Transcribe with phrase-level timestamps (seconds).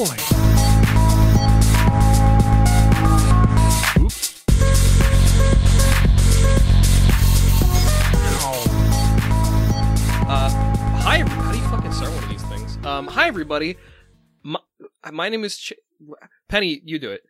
[0.00, 0.06] boy.
[4.00, 4.34] Oops.
[8.40, 8.64] Ow.
[10.26, 10.48] Uh,
[11.00, 11.18] hi.
[11.18, 12.78] How do you fucking start one of these things?
[12.86, 13.76] Um, hi, everybody.
[14.42, 14.60] My,
[15.12, 15.74] my name is Ch-
[16.48, 16.80] Penny.
[16.82, 17.22] You do it.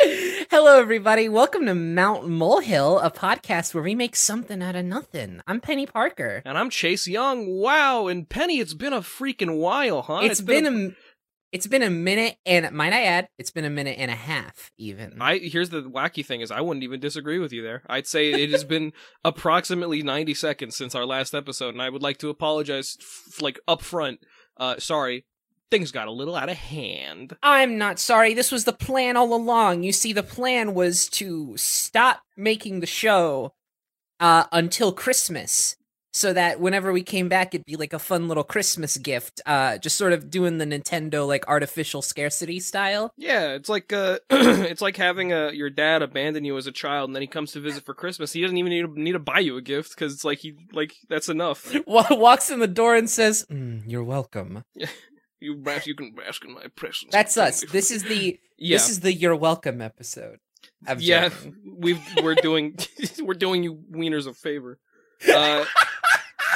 [0.50, 1.28] Hello, everybody.
[1.28, 5.40] Welcome to Mount Molehill, a podcast where we make something out of nothing.
[5.46, 6.42] I'm Penny Parker.
[6.44, 7.46] And I'm Chase Young.
[7.46, 10.22] Wow, and Penny, it's been a freaking while, huh?
[10.24, 10.90] it's been a,
[11.52, 14.72] it's been a minute, and might I add, it's been a minute and a half,
[14.76, 15.22] even.
[15.22, 17.84] I here's the wacky thing is I wouldn't even disagree with you there.
[17.86, 18.92] I'd say it has been
[19.24, 23.60] approximately 90 seconds since our last episode, and I would like to apologize, f- like
[23.68, 24.18] up front.
[24.56, 25.26] Uh, sorry,
[25.70, 27.36] things got a little out of hand.
[27.42, 28.34] I'm not sorry.
[28.34, 29.82] This was the plan all along.
[29.82, 33.54] You see, the plan was to stop making the show
[34.18, 35.76] uh, until Christmas,
[36.12, 39.40] so that whenever we came back, it'd be like a fun little Christmas gift.
[39.46, 43.12] Uh, just sort of doing the Nintendo like artificial scarcity style.
[43.16, 47.08] Yeah, it's like uh, it's like having uh your dad abandon you as a child,
[47.08, 48.32] and then he comes to visit for Christmas.
[48.32, 50.56] He doesn't even need to, need to buy you a gift because it's like he
[50.72, 51.72] like that's enough.
[51.86, 54.64] Walks in the door and says, "Mm, "You're welcome."
[55.40, 57.10] You bask, you can bask in my presence.
[57.12, 57.64] That's us.
[57.72, 58.76] This is the yeah.
[58.76, 60.38] this is the "You're welcome" episode.
[60.86, 61.30] Of yeah,
[61.66, 62.76] we've we're doing
[63.20, 64.78] we're doing you wieners a favor.
[65.32, 65.64] Uh,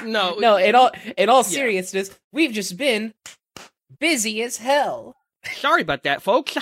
[0.04, 1.42] no, No, in all in all Yeah.
[1.42, 3.14] seriousness, we've just been
[3.98, 5.16] busy as hell.
[5.54, 6.56] sorry about that, folks.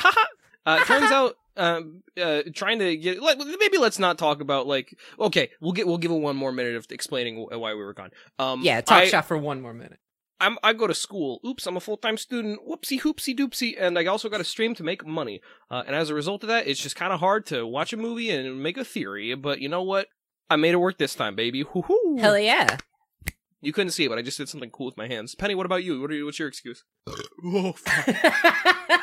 [0.66, 4.96] uh, turns out, um, uh, trying to get let, maybe let's not talk about like
[5.18, 7.94] okay, we'll get we'll give it one more minute of explaining wh- why we were
[7.94, 8.10] gone.
[8.38, 9.98] Um, Yeah, talk I, shop for one more minute.
[10.42, 11.40] I'm I go to school.
[11.46, 12.58] Oops, I'm a full time student.
[12.68, 15.40] Whoopsie hoopsie doopsie, and I also got a stream to make money.
[15.70, 17.96] Uh, and as a result of that, it's just kind of hard to watch a
[17.96, 19.32] movie and make a theory.
[19.36, 20.08] But you know what?
[20.50, 21.62] I made it work this time, baby.
[21.62, 22.18] Woohoo!
[22.18, 22.76] Hell yeah.
[23.60, 25.36] You couldn't see it, but I just did something cool with my hands.
[25.36, 26.00] Penny, what about you?
[26.00, 26.82] What are you, what's your excuse?
[27.44, 27.74] oh.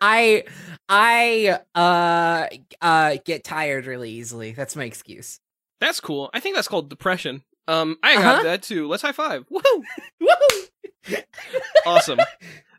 [0.00, 0.44] I
[0.88, 2.46] I uh
[2.82, 4.52] uh get tired really easily.
[4.52, 5.40] That's my excuse.
[5.80, 6.30] That's cool.
[6.34, 7.42] I think that's called depression.
[7.68, 8.42] Um, I got Uh-huh.
[8.44, 8.86] that too.
[8.88, 9.44] Let's high five.
[9.50, 9.82] Woohoo!
[10.22, 11.22] Woohoo!
[11.86, 12.18] Awesome.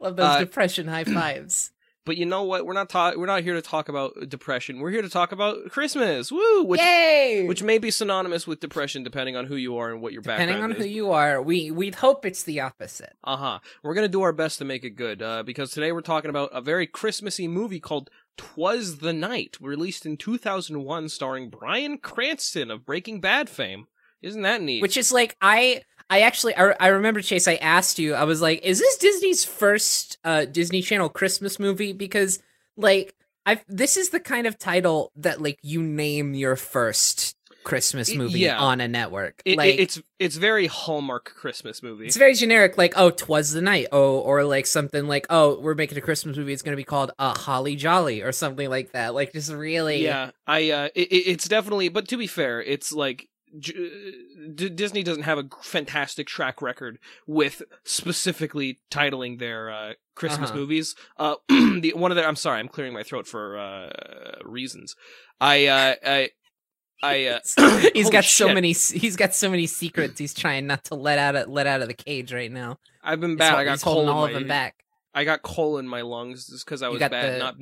[0.02, 1.72] Love those Uh, depression high fives.
[2.06, 2.66] But you know what?
[2.66, 4.80] We're not ta- We're not here to talk about depression.
[4.80, 6.32] We're here to talk about Christmas.
[6.32, 6.64] Woo!
[6.64, 7.46] Which Yay!
[7.48, 10.42] which may be synonymous with depression depending on who you are and what your background
[10.42, 10.48] is.
[10.48, 10.96] Depending on background who is.
[10.96, 13.14] you are, we we'd hope it's the opposite.
[13.26, 13.60] Uh-huh.
[13.84, 16.30] We're going to do our best to make it good uh, because today we're talking
[16.30, 22.72] about a very Christmassy movie called Twas the Night, released in 2001 starring Bryan Cranston
[22.72, 23.88] of Breaking Bad fame.
[24.22, 24.82] Isn't that neat?
[24.82, 28.42] Which is like I I actually I, I remember Chase I asked you I was
[28.42, 32.40] like is this Disney's first uh Disney Channel Christmas movie because
[32.76, 33.14] like
[33.46, 38.40] I this is the kind of title that like you name your first Christmas movie
[38.40, 38.58] yeah.
[38.60, 39.42] on a network.
[39.44, 42.06] It- like it- it's it's very Hallmark Christmas movie.
[42.06, 45.76] it's very generic like oh twas the night oh or like something like oh we're
[45.76, 48.94] making a Christmas movie it's going to be called uh Holly Jolly or something like
[48.94, 51.90] that like just really Yeah, I uh, it, it- it's definitely.
[51.90, 53.28] But to be fair, it's like
[53.60, 60.60] D- Disney doesn't have a fantastic track record with specifically titling their uh, Christmas Uh-huh.
[60.60, 60.96] movies.
[61.18, 62.28] Uh, the one of their.
[62.28, 63.90] I'm sorry, I'm clearing my throat for uh,
[64.46, 64.96] reasons.
[65.42, 66.30] I uh, I.
[67.04, 67.40] I uh,
[67.94, 68.56] he's got so shit.
[68.56, 71.82] many he's got so many secrets he's trying not to let out of let out
[71.84, 72.80] of the cage right now.
[73.04, 73.54] I've been bad.
[73.54, 74.84] I got holding coal in all of them back.
[75.14, 77.12] I got coal in my lungs just because I was bad.
[77.12, 77.56] the- Not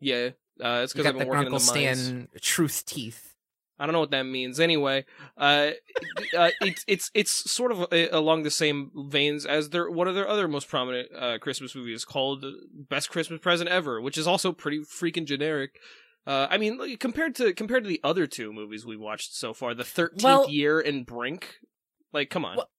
[0.00, 0.30] yeah.
[0.58, 2.00] Uh, it's because I've been the working in the Uncle mines.
[2.02, 3.34] Stan truth teeth.
[3.78, 4.58] I don't know what that means.
[4.58, 5.04] Anyway,
[5.36, 5.70] uh,
[6.36, 10.14] uh, it's it's it's sort of uh, along the same veins as their one of
[10.14, 14.52] their other most prominent uh, Christmas movies called "Best Christmas Present Ever," which is also
[14.52, 15.76] pretty freaking generic.
[16.26, 19.54] Uh, I mean, like, compared to compared to the other two movies we watched so
[19.54, 21.54] far, the Thirteenth Well- Year and Brink,
[22.12, 22.56] like, come on.
[22.56, 22.70] Well-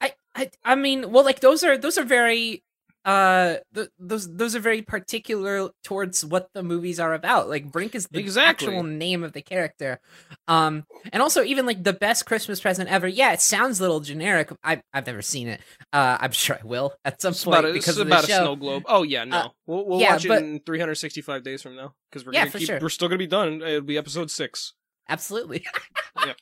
[0.00, 2.64] I, I I mean, well, like those are those are very
[3.04, 7.48] uh th- those those are very particular towards what the movies are about.
[7.48, 8.68] Like Brink is the Exactly.
[8.68, 10.00] actual name of the character.
[10.48, 13.08] Um and also even like the best Christmas present ever.
[13.08, 14.50] Yeah, it sounds a little generic.
[14.62, 15.60] I I've never seen it.
[15.94, 18.12] Uh I'm sure I will at some It's point about, a, because it's of the
[18.12, 18.38] about a show.
[18.44, 18.82] snow globe.
[18.86, 21.94] Oh yeah, no, Uh, we'll we'll yeah, watch but- it in 365 days from now
[22.10, 22.78] because we're Yeah, gonna for keep, sure.
[22.82, 23.62] we're still gonna be done.
[23.62, 24.74] It'll be episode six.
[25.08, 25.64] Absolutely.
[26.26, 26.34] Yeah.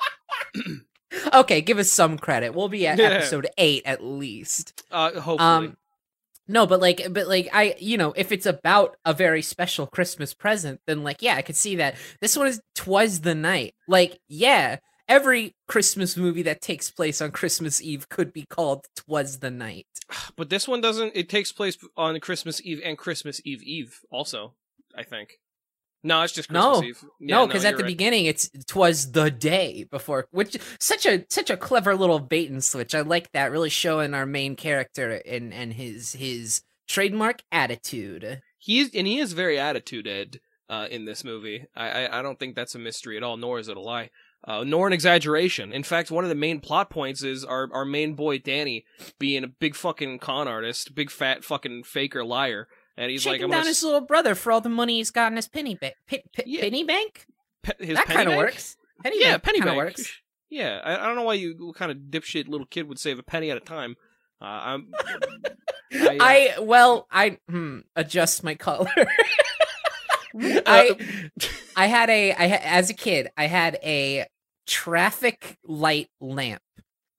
[1.34, 2.54] okay, give us some credit.
[2.54, 3.06] We'll be at Yeah.
[3.10, 4.82] episode 8 at least.
[4.90, 5.38] Uh, hopefully.
[5.38, 5.76] Um
[6.48, 10.32] no, but like but like I you know, if it's about a very special Christmas
[10.32, 11.96] present, then like yeah, I could see that.
[12.20, 13.74] This one is twas the night.
[13.86, 14.78] Like, yeah,
[15.08, 19.86] every Christmas movie that takes place on Christmas Eve could be called Twas the Night.
[20.36, 21.12] But this one doesn't.
[21.14, 24.54] It takes place on Christmas Eve and Christmas Eve Eve also.
[24.96, 25.38] I think.
[26.02, 26.84] No, it's just Christmas No.
[26.84, 27.04] Eve.
[27.20, 27.88] Yeah, no, because at the right.
[27.88, 32.62] beginning it's twas the day before, which such a such a clever little bait and
[32.62, 32.94] switch.
[32.94, 38.40] I like that, really showing our main character and and his his trademark attitude.
[38.58, 41.66] He's and he is very attituded uh, in this movie.
[41.74, 44.10] I, I I don't think that's a mystery at all, nor is it a lie,
[44.44, 45.72] uh, nor an exaggeration.
[45.72, 48.84] In fact, one of the main plot points is our our main boy Danny
[49.18, 52.68] being a big fucking con artist, big fat fucking faker liar,
[52.98, 55.10] and he's like, Shaking I'm down gonna his little brother for all the money he's
[55.10, 55.94] got in his penny bank.
[56.06, 56.62] P- p- Yeah.
[56.62, 57.26] Penny bank?
[57.62, 58.76] pe- his that kind of works.
[59.02, 60.20] Penny yeah, bank penny bank works.
[60.50, 63.18] Yeah, I, I don't know why you what kind of dipshit little kid would save
[63.18, 63.96] a penny at a time.
[64.40, 64.92] Uh, I'm,
[65.92, 68.90] I, uh, I well, I hmm, adjust my color.
[70.34, 71.30] Uh, I
[71.74, 74.26] I had a I as a kid I had a
[74.66, 76.60] traffic light lamp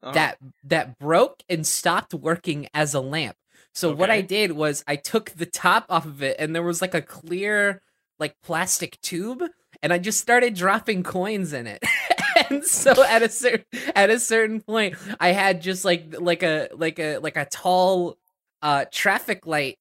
[0.03, 0.13] uh-huh.
[0.13, 3.35] that that broke and stopped working as a lamp.
[3.73, 6.81] So what I did was I took the top off of it and there was
[6.81, 7.81] like a clear
[8.19, 9.43] like plastic tube
[9.81, 11.83] and I just started dropping coins in it.
[12.49, 16.69] and so at a certain at a certain point I had just like like a
[16.73, 18.17] like a like a tall
[18.61, 19.77] uh traffic light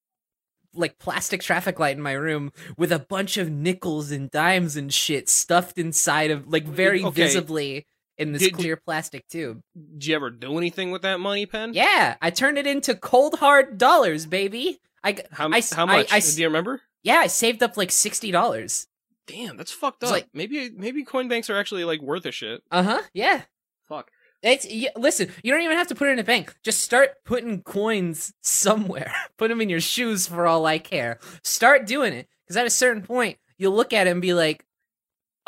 [0.74, 4.92] like plastic traffic light in my room with a bunch of nickels and dimes and
[4.92, 7.22] shit stuffed inside of like very Okay.
[7.22, 7.86] visibly
[8.18, 9.60] in this Did- clear plastic tube.
[9.94, 11.72] Did you ever do anything with that money, Pen?
[11.74, 14.80] Yeah, I turned it into cold hard dollars, baby.
[15.04, 16.12] I How, I how I- much?
[16.12, 16.82] I s- Do you remember?
[17.02, 18.86] yeah, I saved up like sixty dollars.
[19.26, 20.10] Damn, that's fucked up.
[20.10, 22.62] like- maybe maybe coin banks are actually like worth a shit.
[22.70, 23.02] Uh huh.
[23.14, 23.42] Yeah.
[23.88, 24.10] Fuck.
[24.42, 24.66] It's
[24.96, 25.30] listen.
[25.42, 26.54] You don't even have to put it in a bank.
[26.62, 29.12] Just start putting coins somewhere.
[29.36, 31.18] put them in your shoes for all I care.
[31.42, 34.64] Start doing it because at a certain point you'll look at it and be like,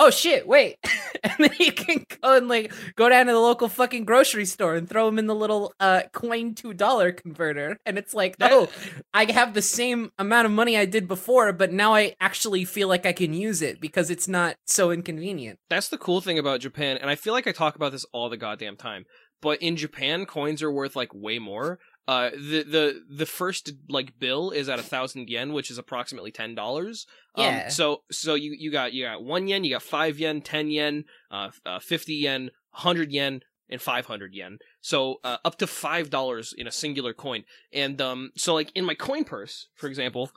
[0.03, 0.77] "Oh shit, wait,"
[1.23, 4.75] and then you can go and like go down to the local fucking grocery store
[4.75, 8.53] and throw them in the little uh coin two dollar converter, and it's like, That-
[8.53, 8.69] oh,
[9.13, 12.89] I have the same amount of money I did before, but now I actually feel
[12.89, 15.59] like I can use it because it's not so inconvenient.
[15.69, 18.29] That's the cool thing about Japan, and I feel like I talk about this all
[18.31, 19.05] the goddamn time.
[19.43, 21.79] But in Japan, coins are worth like way more.
[22.09, 26.33] Uh, the the the first like bill is at a thousand yen, which is approximately
[26.33, 27.07] ten dollars.
[27.37, 27.65] Yeah.
[27.65, 30.71] Um, so so you you got you got one yen, you got five yen, ten
[30.71, 34.59] yen, uh, uh fifty yen, hundred yen, and five hundred yen.
[34.81, 37.45] So uh, up to five dollars in a singular coin.
[37.73, 40.31] And um, so like in my coin purse, for example,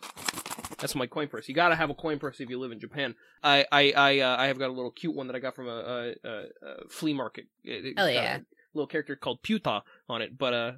[0.78, 1.50] that's my coin purse.
[1.50, 3.16] You gotta have a coin purse if you live in Japan.
[3.44, 5.68] I I I uh, I have got a little cute one that I got from
[5.68, 7.46] a, a, a, flea market.
[7.64, 8.38] It, Hell yeah.
[8.38, 8.42] a
[8.74, 10.72] little character called Puta on it, but uh,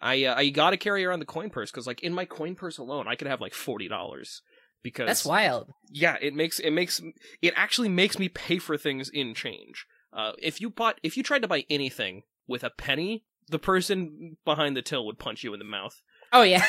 [0.00, 2.78] I uh, I gotta carry around the coin purse because like in my coin purse
[2.78, 4.42] alone, I could have like forty dollars
[4.82, 5.72] because That's wild.
[5.90, 7.00] yeah, it makes it makes
[7.42, 9.86] it actually makes me pay for things in change.
[10.12, 14.36] Uh, if you bought if you tried to buy anything with a penny, the person
[14.44, 16.00] behind the till would punch you in the mouth.
[16.32, 16.64] Oh yeah,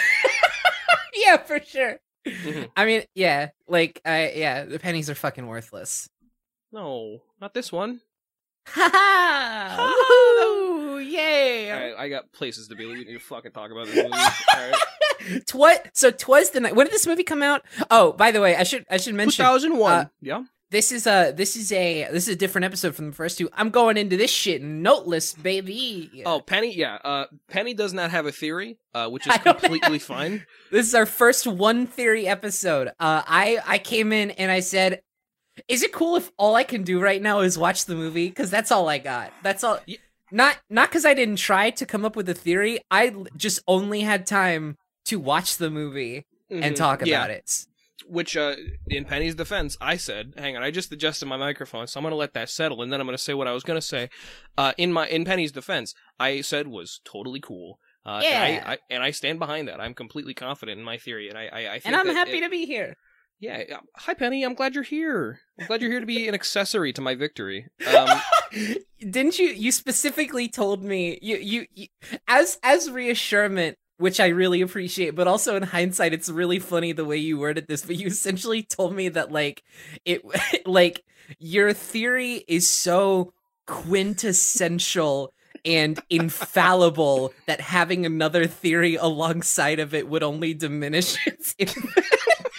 [1.14, 2.00] yeah for sure.
[2.26, 2.70] Mhm.
[2.76, 6.10] I mean, yeah, like I yeah, the pennies are fucking worthless.
[6.72, 8.02] No, not this one.
[8.70, 9.94] Ha ha!
[10.98, 11.72] Yay!
[11.72, 12.86] All right, I got places to be.
[12.86, 14.10] We need to fucking talk about this movie.
[14.56, 15.90] All right.
[15.94, 16.76] So twas the night.
[16.76, 17.64] When did this movie come out?
[17.90, 19.94] Oh, by the way, I should I should mention 2001.
[19.94, 20.44] uh, yeah.
[20.72, 23.50] this is a this is a this is a different episode from the first two.
[23.54, 26.24] I'm going into this shit noteless, baby.
[26.26, 26.74] Oh, Penny.
[26.76, 26.96] Yeah.
[27.04, 30.46] Uh, Penny does not have a theory, uh, which is completely fine.
[30.72, 32.90] This is our first one theory episode.
[32.90, 35.02] Uh, I I came in and I said,
[35.68, 38.30] "Is it cool if all I can do right now is watch the movie?
[38.30, 39.34] Because that's all I got.
[39.44, 39.80] That's all.
[40.32, 42.80] Not not because I didn't try to come up with a theory.
[42.92, 46.78] I just only had time to watch the movie and Mhm.
[46.78, 47.18] talk Yeah.
[47.18, 47.66] about it.
[48.06, 48.56] Which, uh,
[48.90, 52.16] in Penny's defense, I said, "Hang on, I just adjusted my microphone, so I'm gonna
[52.16, 54.10] let that settle, and then I'm gonna say what I was gonna say."
[54.57, 57.80] Uh, in my in Penny's defense, I said was totally cool.
[58.06, 58.44] Uh, Yeah.
[58.46, 59.81] and I, I and I stand behind that.
[59.81, 62.42] I'm completely confident in my theory, and I I, I think And I'm happy it-
[62.42, 62.96] to be here.
[63.40, 63.64] Yeah.
[63.98, 64.44] Hi, Penny.
[64.44, 65.40] I'm glad you're here.
[65.60, 67.68] I'm glad you're here to be an accessory to my victory.
[67.96, 68.10] Um,
[69.00, 69.50] Didn't you?
[69.50, 71.88] You specifically told me you, you you
[72.28, 77.06] as as reassurance, which I really appreciate, but also in hindsight, it's really funny the
[77.06, 77.86] way you worded this.
[77.86, 79.64] But you essentially told me that like
[80.04, 80.24] it
[80.66, 81.04] like
[81.38, 83.34] your theory is so
[83.68, 85.32] quintessential
[85.66, 91.56] and infallible that having another theory alongside of it would only diminish its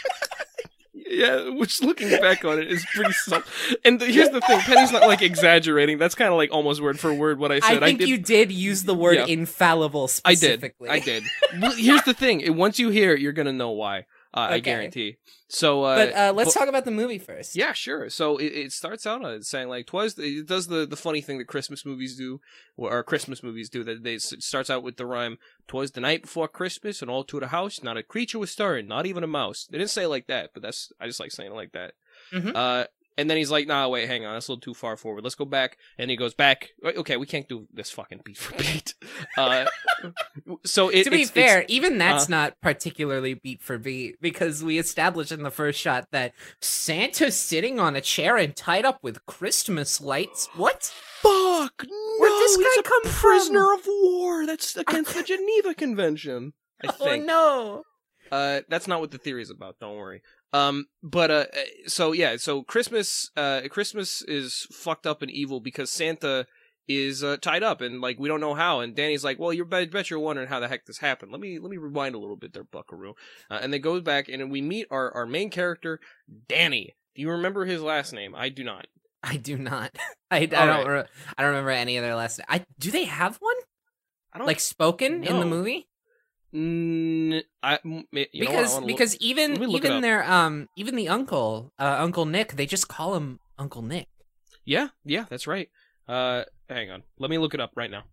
[1.19, 3.43] Yeah, which looking back on it is pretty subtle.
[3.85, 5.99] And the, here's the thing: Penny's not like exaggerating.
[5.99, 7.83] That's kind of like almost word for word what I said.
[7.83, 9.27] I think did, you did use the word Yeah.
[9.27, 10.73] infallible I did.
[10.89, 11.25] I did.
[11.61, 14.05] Well, here's the thing: once you hear it, you're gonna know why.
[14.35, 15.17] Uh, I guarantee.
[15.49, 17.57] So, uh, But uh, let's but- talk about the movie first.
[17.57, 18.11] Yeah, sure.
[18.11, 21.39] So it, it starts out uh, saying like twas it does the the funny thing
[21.39, 22.41] that Christmas movies do,
[22.77, 23.83] or, Christmas movies do.
[23.85, 27.25] That they it starts out with the rhyme "Twas the night before Christmas, and all
[27.25, 30.05] to the house, not a creature was stirring, not even a mouse." They didn't say
[30.05, 31.95] it like that, but that's I just like saying it like that.
[32.33, 32.53] Mhm.
[32.55, 32.87] Uh,
[33.19, 35.23] and then he's like, "Nah, wait, hang on, that's a little too far forward.
[35.25, 36.71] Let's go back." And he goes back.
[36.83, 38.95] Okay, we can't do this fucking beat for beat.
[39.37, 39.67] Uh,
[40.65, 44.21] so it, to be it's- fair, it's- even that's uh, not particularly beat for beat
[44.23, 48.85] because we established in the first shot that Santa's sitting on a chair and tied
[48.85, 50.49] up with Christmas lights.
[50.57, 50.93] What?
[51.21, 51.85] fuck.
[52.21, 53.11] Where'd this guy come from?
[53.11, 54.47] prisoner of war.
[54.47, 56.53] That's against the Geneva Convention.
[56.85, 57.25] I Oh think.
[57.25, 57.83] no!
[58.31, 59.77] Uh, that's not what the theory is about.
[59.81, 60.23] Don't worry.
[60.52, 61.45] Um, but uh,
[61.87, 66.47] so yeah, so Christmas, uh, Christmas is fucked up and evil because Santa
[66.88, 68.81] is uh, tied up and like we don't know how.
[68.81, 71.31] And Danny's like, well, you bet, bet you're wondering how the heck this happened.
[71.31, 73.14] Let me let me rewind a little bit there, Buckaroo.
[73.50, 76.00] Uh, and then goes back and we meet our our main character,
[76.49, 76.97] Danny.
[77.14, 78.35] Do you remember his last name?
[78.35, 78.87] I do not.
[79.23, 79.97] I do not.
[80.31, 80.87] I, I don't.
[80.87, 80.87] right.
[80.87, 81.05] Re-
[81.37, 82.40] I don't remember any of their last.
[82.49, 83.57] I do they have one
[84.33, 85.88] I don't like spoken in the movie?
[86.55, 90.97] Mm, I, mm, you know what, I because look- because even even their um even
[90.97, 94.09] the uncle uh, Uncle Nick they just call him Uncle Nick.
[94.64, 95.69] Yeah, yeah, that's right.
[96.07, 97.02] Uh, hang on.
[97.19, 98.05] Let me look it up right now.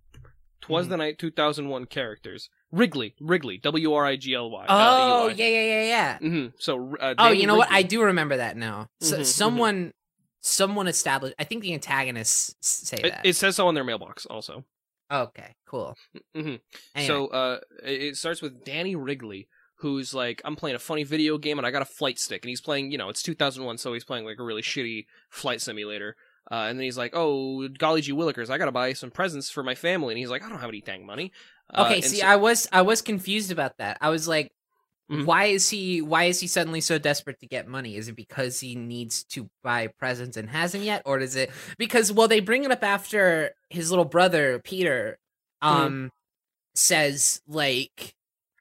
[0.61, 0.89] Twas Mhm.
[0.89, 2.49] the night 2001 characters.
[2.71, 4.65] Wrigley, Wrigley, W R I G L Y.
[4.67, 6.17] Oh yeah yeah yeah yeah.
[6.17, 7.71] hmm So, uh, Oh, you know what?
[7.71, 8.89] I do remember that now.
[9.01, 9.25] So, Mhm, mhm.
[9.25, 9.93] someone,
[10.41, 11.35] someone established.
[11.39, 12.55] I think the antagonists
[12.89, 13.25] say It, that.
[13.25, 14.65] it says so on their mailbox also.
[15.11, 15.95] Okay, cool.
[16.33, 16.55] hmm
[16.95, 19.47] Anyway, So, uh, it it starts with Danny Wrigley,
[19.79, 22.49] who's like, I'm playing a funny video game and I got a flight stick, and
[22.49, 26.15] he's playing, you know, it's 2001, so he's playing like a really shitty flight simulator.
[26.51, 29.63] Uh, and then he's like, "Oh, golly gee willikers, I gotta buy some presents for
[29.63, 31.31] my family." And he's like, "I don't have any dang money."
[31.73, 32.01] Uh, okay.
[32.01, 33.97] See, so- I was I was confused about that.
[33.99, 34.51] I was like,
[35.11, 35.25] Mhm.
[35.25, 37.95] why is he why is he suddenly so desperate to get money?
[37.95, 42.11] Is it because he needs to buy presents and hasn't yet, or is it because
[42.11, 45.19] well they bring it up after his little brother Peter
[45.63, 45.77] Mm-hmm.
[45.77, 46.11] um
[46.75, 48.13] says like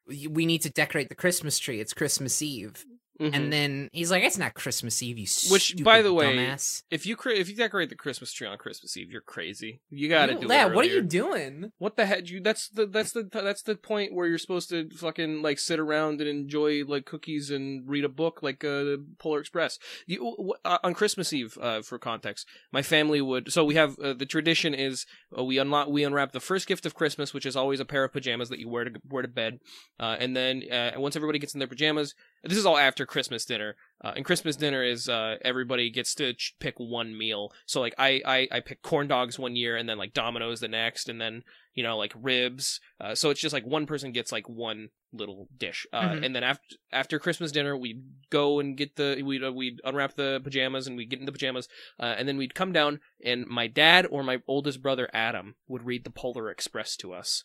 [0.06, 1.80] we need to decorate the Christmas tree.
[1.80, 2.84] It's Christmas Eve.
[3.20, 3.30] Mhm.
[3.32, 6.82] And then he's like, "It's not Christmas Eve, you Which, stupid by the way, dumbass."
[6.90, 9.80] if you cre- if you decorate the Christmas tree on Christmas Eve, you're crazy.
[9.88, 10.74] You gotta You- do that.
[10.74, 11.70] what are you doing?
[11.78, 12.28] What the heck?
[12.28, 15.78] You that's the that's the that's the point where you're supposed to fucking like sit
[15.78, 19.78] around and enjoy like cookies and read a book like uh, Polar Express.
[20.06, 23.52] You w- uh, on Christmas Eve, uh, for context, my family would.
[23.52, 25.06] So we have uh, the tradition is
[25.38, 28.02] uh, we unlock we unwrap the first gift of Christmas, which is always a pair
[28.02, 29.58] of pajamas that you wear to wear to bed,
[30.00, 33.44] uh, and then uh, once everybody gets in their pajamas, this is all after Christmas
[33.44, 33.76] dinner.
[34.02, 37.52] Uh, and Christmas dinner is uh, everybody gets to ch- pick one meal.
[37.66, 40.68] So like I, I I picked corn dogs one year, and then like Domino's the
[40.68, 41.42] next, and then
[41.74, 42.80] you know like ribs.
[43.00, 45.86] Uh, so it's just like one person gets like one little dish.
[45.92, 46.24] Uh, Mhm.
[46.26, 50.16] And then after after Christmas dinner, we'd go and get the we'd uh, we'd unwrap
[50.16, 51.68] the pajamas and we'd get in the pajamas,
[52.00, 55.84] uh, and then we'd come down, and my dad or my oldest brother Adam would
[55.86, 57.44] read the Polar Express to us.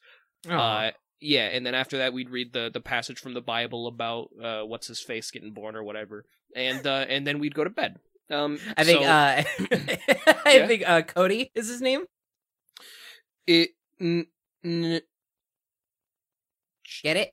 [0.50, 4.29] Uh, yeah, and then after that, we'd read the the passage from the Bible about
[4.41, 7.69] uh, what's his face getting born or whatever, and uh, and then we'd go to
[7.69, 7.97] bed.
[8.31, 9.43] Um, I think so uh
[10.45, 10.67] I Yeah?
[10.67, 12.03] think uh Cody is his name.
[13.47, 13.69] it.
[13.99, 14.27] N-
[14.63, 15.01] n-
[17.03, 17.31] Get it?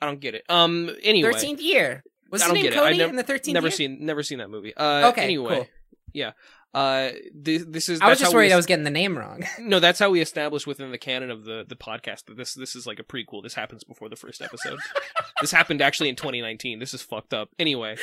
[0.00, 0.44] I don't get it.
[0.48, 0.90] Um.
[1.02, 2.02] Anyway, Thirteenth year.
[2.30, 2.78] Was his name get it.
[2.78, 3.72] I Cody nev- in the thirteenth never year?
[3.72, 4.74] seen never seen that movie.
[4.76, 5.08] Uh.
[5.10, 5.66] Okay, Anyway, cool.
[6.12, 6.32] yeah.
[6.74, 7.10] Uh.
[7.34, 8.00] This this is.
[8.00, 9.44] I was just worried I was getting the name wrong.
[9.58, 12.74] No, that's how we established within the canon of the the podcast that this this
[12.76, 13.42] is like a prequel.
[13.42, 14.78] This happens before the first episode.
[15.40, 16.78] this happened actually in 2019.
[16.80, 17.48] This is fucked up.
[17.58, 17.96] Anyway,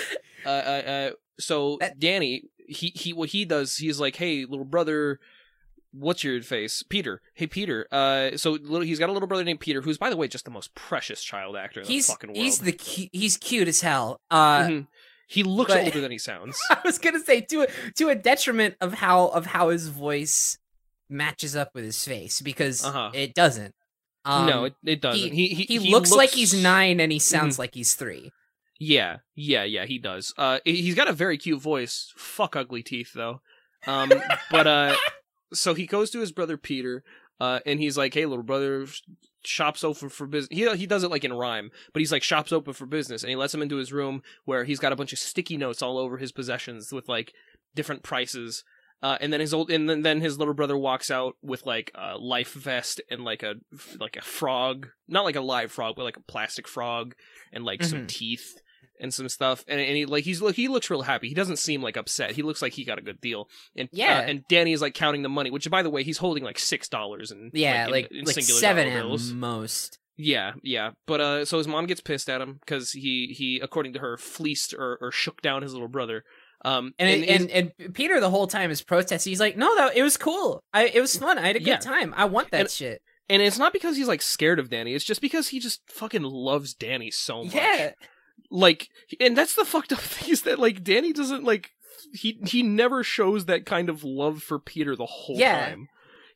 [0.45, 1.09] uh, uh, uh
[1.39, 5.19] so That- Danny, he he what he does, he's like, hey, little brother.
[5.93, 7.21] What's your face, Peter?
[7.33, 7.85] Hey, Peter.
[7.91, 10.45] Uh, so little, he's got a little brother named Peter, who's, by the way, just
[10.45, 12.37] the most precious child actor in he's the fucking world.
[12.37, 14.21] he's the cu- he's cute as hell.
[14.31, 14.87] Uh Mhm.
[15.31, 16.59] He looks but- older than he sounds.
[16.69, 20.57] I was gonna say to a, to a detriment of how of how his voice
[21.09, 23.11] matches up with his face because Uh-huh.
[23.13, 23.73] it doesn't.
[24.25, 25.31] Um, no, it, it doesn't.
[25.33, 27.61] He he, he, looks, like he's nine and he sounds Mm-hmm.
[27.61, 28.31] like he's three.
[28.79, 30.33] Yeah, yeah, yeah, he does.
[30.37, 32.11] Uh, he- he's got a very cute voice.
[32.17, 33.41] Fuck ugly teeth though.
[33.87, 34.11] Um,
[34.51, 34.95] but uh,
[35.53, 37.03] so he goes to his brother Peter,
[37.39, 38.85] uh, and he's like, "Hey, little brother,
[39.43, 42.51] shops open for business." He he does it like in rhyme, but he's like, "Shops
[42.51, 45.13] open for business," and he lets him into his room where he's got a bunch
[45.13, 47.33] of sticky notes all over his possessions with like
[47.75, 48.63] different prices.
[49.03, 51.89] Uh, and then his old, and then, then his little brother walks out with like
[51.95, 53.55] a life vest and like a
[53.99, 57.15] like a frog, not like a live frog, but like a plastic frog,
[57.51, 58.07] and like some Mhm.
[58.07, 58.61] teeth
[59.01, 59.65] and some stuff.
[59.67, 61.27] And, and he like he's look he looks real happy.
[61.27, 62.31] He doesn't seem like upset.
[62.31, 63.49] He looks like he got a good deal.
[63.75, 64.19] And Yeah.
[64.19, 66.59] uh, and Danny is like counting the money, which by the way, he's holding like
[66.59, 69.33] six dollars and Yeah, in- like in like singular seven at bills.
[69.33, 69.97] most.
[70.17, 70.91] Yeah, yeah.
[71.07, 74.17] But uh so his mom gets pissed at him because he he according to her
[74.17, 76.23] fleeced or, or shook down his little brother.
[76.63, 79.31] Um And his- and, and Peter the whole time is protesting.
[79.31, 80.63] He's like, "No, that it was cool.
[80.73, 81.39] I it was fun.
[81.39, 81.77] I had a good Yeah.
[81.77, 82.13] time.
[82.15, 84.93] I want that And- shit." and it's not because he's like scared of Danny.
[84.93, 87.55] It's just because he just fucking loves Danny so much.
[87.55, 87.91] Yeah,
[88.49, 91.71] like and that's the fucked up thing is that like danny doesn't like
[92.13, 95.69] he he never shows that kind of love for peter the whole Yeah.
[95.69, 95.87] time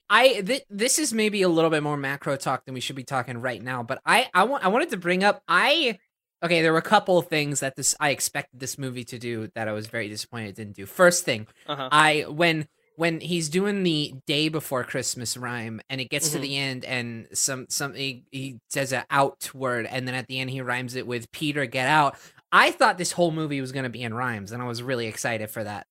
[0.08, 3.04] I th- this is maybe a little bit more macro talk than we should be
[3.04, 5.98] talking right now, but I I want I wanted to bring up I
[6.44, 9.50] okay there were a couple of things that this I expected this movie to do
[9.56, 10.86] that I was very disappointed it didn't do.
[10.86, 16.10] First thing uh-huh I when when he's doing the day before Christmas rhyme and it
[16.10, 16.42] gets to Mhm.
[16.42, 20.40] the end and some some he, he says an out word and then at the
[20.40, 22.18] end he rhymes it with Peter get out.
[22.52, 25.08] I thought this whole movie was going to be in rhymes and I was really
[25.08, 25.88] excited for that.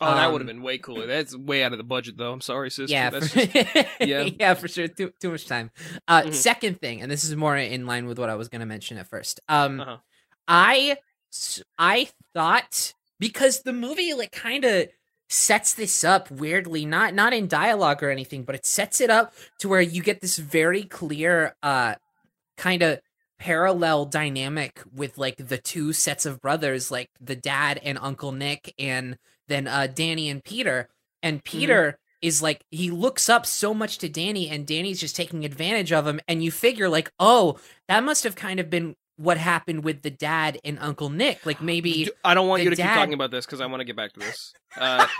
[0.00, 2.32] oh that um, would have been way cooler that's way out of the budget though
[2.32, 3.54] i'm sorry sister yeah, that's for, just-
[4.00, 4.54] yeah, yeah.
[4.54, 4.88] for sure.
[4.88, 5.70] Too too much time.
[6.08, 6.34] Uh, Mhm.
[6.34, 8.96] Second thing, and this is more in line with what I was going to mention
[8.98, 9.40] at first.
[9.48, 9.96] Um, Uh-huh.
[10.48, 10.96] I
[11.78, 14.88] I thought because the movie like kind of
[15.30, 19.32] sets this up weirdly, not not in dialogue or anything, but it sets it up
[19.60, 21.94] to where you get this very clear uh
[22.58, 23.00] kind of
[23.38, 28.74] parallel dynamic with like the two sets of brothers like the dad and uncle nick
[28.78, 29.16] and
[29.48, 30.88] then uh danny and peter.
[31.22, 35.44] And peter is like he looks up so much to danny and danny's just taking
[35.44, 36.20] advantage of him.
[36.28, 37.58] And you figure like oh
[37.88, 41.60] that must have kind of been what happened with the dad and uncle nick like
[41.60, 43.84] maybe I don't want you to dad- keep talking about this because i want to
[43.84, 45.06] get back to this uh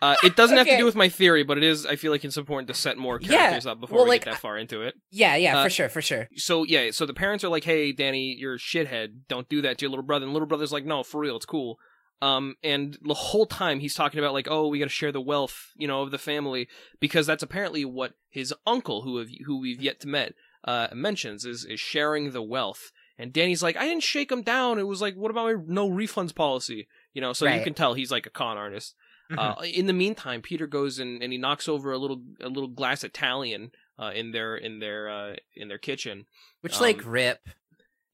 [0.00, 1.84] Uh, it doesn't have to do with my theory, but it is.
[1.84, 4.24] I feel like it's important to set more Yeah, characters up before well, we like,
[4.24, 4.94] get that far into it.
[5.10, 7.90] yeah yeah uh, for sure for sure so yeah, so the parents are like, "Hey,
[7.90, 9.22] Danny, you're a shithead.
[9.28, 11.46] Don't do that to your little brother." And little brother's like, "No, for real, it's
[11.46, 11.78] cool."
[12.22, 15.20] Um, and the whole time he's talking about like, "Oh, we got to share the
[15.20, 16.68] wealth, you know, of the family,"
[17.00, 20.34] because that's apparently what his uncle, who have who we've yet to met,
[20.64, 22.92] uh, mentions is is sharing the wealth.
[23.18, 24.78] And Danny's like, "I didn't shake him down.
[24.78, 27.94] It was like, what about my no refunds policy?" You know, so you can tell
[27.94, 28.94] he's like a con artist.
[29.30, 29.36] Mhm.
[29.38, 32.68] Uh, in the meantime, Peter goes and, and he knocks over a little a little
[32.68, 36.26] glass Italian uh, in their in their uh, in their kitchen.
[36.62, 37.40] which like um, rip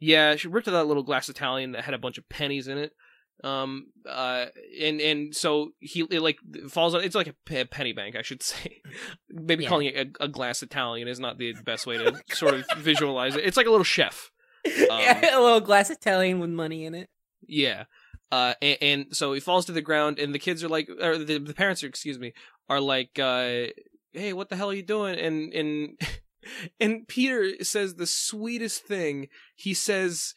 [0.00, 2.92] Yeah, she ripped that little glass Italian that had a bunch of pennies in it.
[3.44, 4.46] Um, uh,
[4.80, 7.04] and and so he it like falls on.
[7.04, 8.80] It's like a penny bank, I should say.
[9.28, 9.68] Maybe Yeah.
[9.68, 13.36] calling it a, a glass Italian is not the best way to sort of visualize
[13.36, 13.44] it.
[13.44, 14.30] It's like a little chef.
[14.90, 17.08] um, yeah, a little glass Italian with money in it.
[17.46, 17.84] Yeah.
[18.32, 21.18] Uh, and, and so he falls to the ground, and the kids are like, or
[21.18, 22.32] the, the parents are, excuse me,
[22.68, 23.66] are like, uh,
[24.12, 26.00] "Hey, what the hell are you doing?" And and
[26.80, 29.28] and Peter says the sweetest thing.
[29.54, 30.34] He says,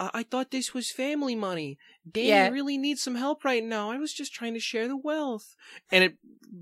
[0.00, 1.78] "I, I thought this was family money.
[2.10, 2.48] Danny Yeah.
[2.48, 3.90] really needs some help right now.
[3.92, 5.54] I was just trying to share the wealth."
[5.92, 6.16] And it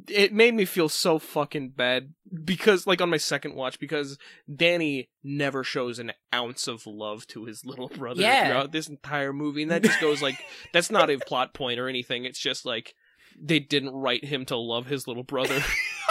[0.09, 2.12] it made me feel so fucking bad
[2.44, 4.18] because, like, on my second watch, because
[4.55, 8.46] Danny never shows an ounce of love to his little brother Yeah.
[8.48, 10.35] throughout this entire movie, and that just goes like
[10.74, 12.27] that's not a plot point or anything.
[12.27, 12.94] It's just like
[13.40, 15.62] they didn't write him to love his little brother.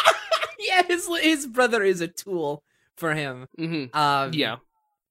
[0.60, 2.64] yeah, his his brother is a tool
[2.96, 3.48] for him.
[3.58, 4.58] hmm Um, Yeah.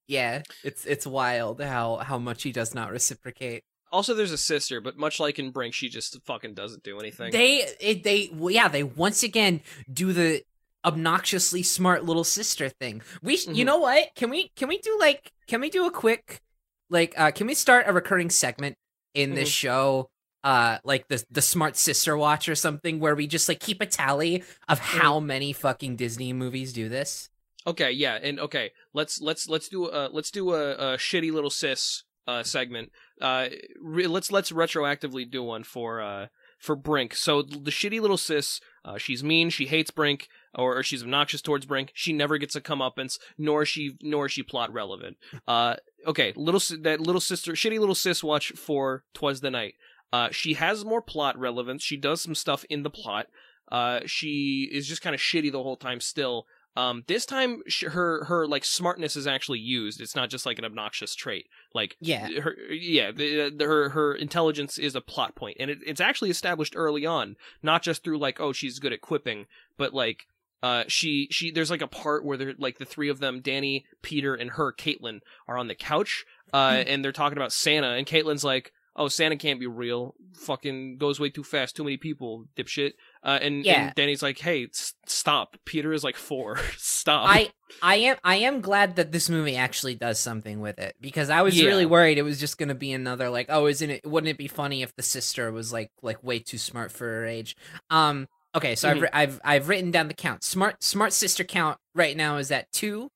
[0.07, 0.43] Yeah.
[0.63, 3.63] It's it's wild how how much he does not reciprocate.
[3.91, 7.31] Also, there's a sister, but much like in Brink, she just fucking doesn't do anything.
[7.31, 10.43] They it, they well, yeah they once again do the
[10.85, 13.01] obnoxiously smart little sister thing.
[13.21, 14.09] We sh you know what?
[14.15, 16.41] Can we can we do like can we do a quick
[16.89, 18.77] like uh can we start a recurring segment
[19.13, 20.09] in this show
[20.43, 23.85] uh like the the smart sister watch or something where we just like keep a
[23.85, 27.29] tally of how many fucking Disney movies do this?
[27.67, 31.49] Okay, yeah, and okay, let's let's let's do a let's do a, a shitty little
[31.49, 32.91] sis uh segment.
[33.21, 33.49] Uh,
[33.81, 36.27] re- let's let's retroactively do one for uh
[36.57, 37.13] for Brink.
[37.13, 41.41] So the shitty little sis, uh, she's mean, she hates Brink, or, or she's obnoxious
[41.41, 41.91] towards Brink.
[41.93, 45.17] She never gets a comeuppance, nor is she nor is she plot relevant.
[45.47, 45.75] Uh,
[46.05, 49.75] okay, little that little sister, shitty little sis watch for Twas the Night.
[50.11, 51.83] Uh, she has more plot relevance.
[51.83, 53.27] She does some stuff in the plot.
[53.71, 56.45] Uh, she is just kind of shitty the whole time still.
[56.77, 59.99] Um, this time sh- her her like smartness is actually used.
[59.99, 61.47] It's not just like an obnoxious trait.
[61.73, 62.27] Like Yeah.
[62.41, 66.29] her yeah the, the, her her intelligence is a plot point, and it, it's actually
[66.29, 70.27] established early on, not just through like oh she's good at quipping, but like
[70.63, 73.85] uh she she there's like a part where they're like the three of them Danny
[74.01, 78.07] Peter and her Caitlin are on the couch uh and they're talking about Santa and
[78.07, 82.45] Caitlin's like oh Santa can't be real fucking goes way too fast too many people
[82.57, 82.93] dipshit
[83.27, 83.87] uh and, Yeah.
[83.87, 87.51] and Danny's like hey s- stop Peter is like four stop I
[87.83, 91.41] I am I am glad that this movie actually does something with it because I
[91.43, 91.67] was Yeah.
[91.67, 94.37] really worried it was just going to be another like oh isn't it wouldn't it
[94.37, 97.55] be funny if the sister was like like way too smart for her age.
[97.91, 99.09] Um okay, so I've Mhm.
[99.13, 100.43] I've I've written down the count.
[100.43, 103.09] Smart smart sister count right now is at 2.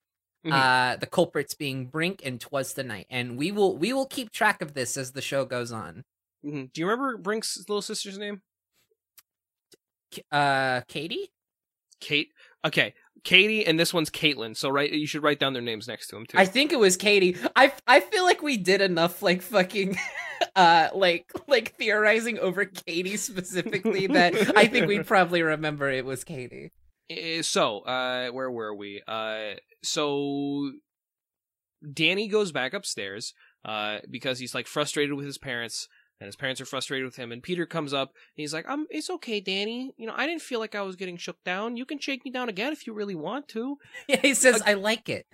[0.46, 0.52] Mhm.
[0.52, 4.32] Uh the culprits being Brink and Twas the Night and we will we will keep
[4.32, 6.04] track of this as the show goes on.
[6.46, 6.74] Mhm.
[6.74, 8.42] do you remember Brink's little sister's name
[10.32, 11.32] Uh Katie?
[12.00, 12.30] Kate.
[12.66, 12.94] Okay,
[13.24, 14.58] Katie, and this one's Caitlin.
[14.58, 16.38] So right, you should write down their names next to them too.
[16.38, 17.38] I think it was Katie.
[17.56, 19.98] I I feel like we did enough like fucking
[20.56, 26.24] uh like like theorizing over Katie specifically that I think we'd probably remember it was
[26.24, 26.72] Katie.
[27.12, 30.72] Uh, so uh where were we uh so
[31.94, 33.34] danny goes back upstairs
[33.66, 35.88] uh because he's like frustrated with his parents
[36.22, 38.86] and his parents are frustrated with him and peter comes up and he's like um
[38.92, 39.92] it's okay danny.
[39.98, 41.76] You know i didn't feel like i was getting shook down.
[41.76, 43.78] You can shake me down again if you really want to.
[44.08, 45.26] Yeah, he says I like it.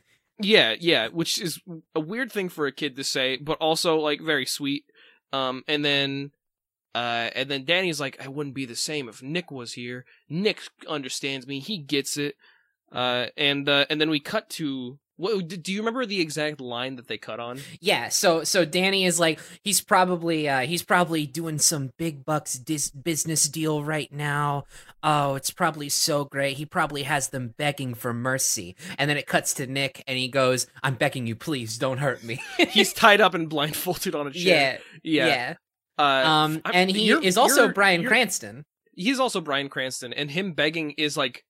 [0.42, 1.60] yeah yeah which is
[1.94, 4.86] a weird thing for a kid to say but also like very sweet.
[5.34, 6.32] Um and then
[6.96, 10.06] uh and then danny's like i wouldn't be the same if nick was here.
[10.30, 11.60] Nick understands me.
[11.60, 12.36] He gets it.
[12.92, 16.96] Uh and uh and then we cut to what do you remember the exact line
[16.96, 21.26] that they cut on Yeah, so so Danny is like he's probably uh he's probably
[21.28, 24.66] doing some big bucks dis- business deal right now.
[25.04, 26.58] Oh, it's probably so great.
[26.58, 28.76] He probably has them begging for mercy.
[28.98, 32.24] And then it cuts to Nick and he goes, "I'm begging you, please don't hurt
[32.24, 35.54] me." he's tied up and blindfolded on a chair yeah, yeah, yeah.
[36.00, 38.66] Uh, Um and he you're- is also Bryan Cranston.
[38.94, 41.44] he's also Bryan Cranston, and him begging is like,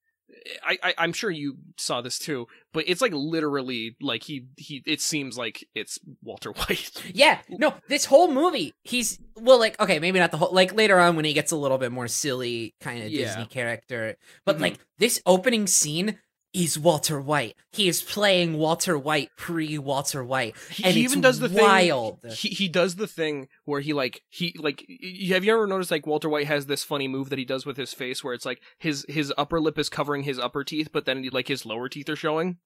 [0.65, 4.83] I, I I'm sure you saw this too, but it's like literally like he he.
[4.85, 7.03] It seems like it's Walter White.
[7.13, 10.53] Yeah, no, this whole movie, he's well, like okay, maybe not the whole.
[10.53, 13.25] Like later on when he gets a little bit more silly, kind of Yeah.
[13.25, 14.61] Disney character, but Mhm.
[14.61, 16.17] like this opening scene
[16.53, 17.55] is Walter White.
[17.71, 22.21] He is playing Walter White pre Walter White, and he even does the wild.
[22.21, 22.31] thing.
[22.31, 24.85] He he does the thing where he like he like.
[25.29, 27.77] Have you ever noticed like Walter White has this funny move that he does with
[27.77, 31.05] his face where it's like his his upper lip is covering his upper teeth, but
[31.05, 32.57] then like his lower teeth are showing.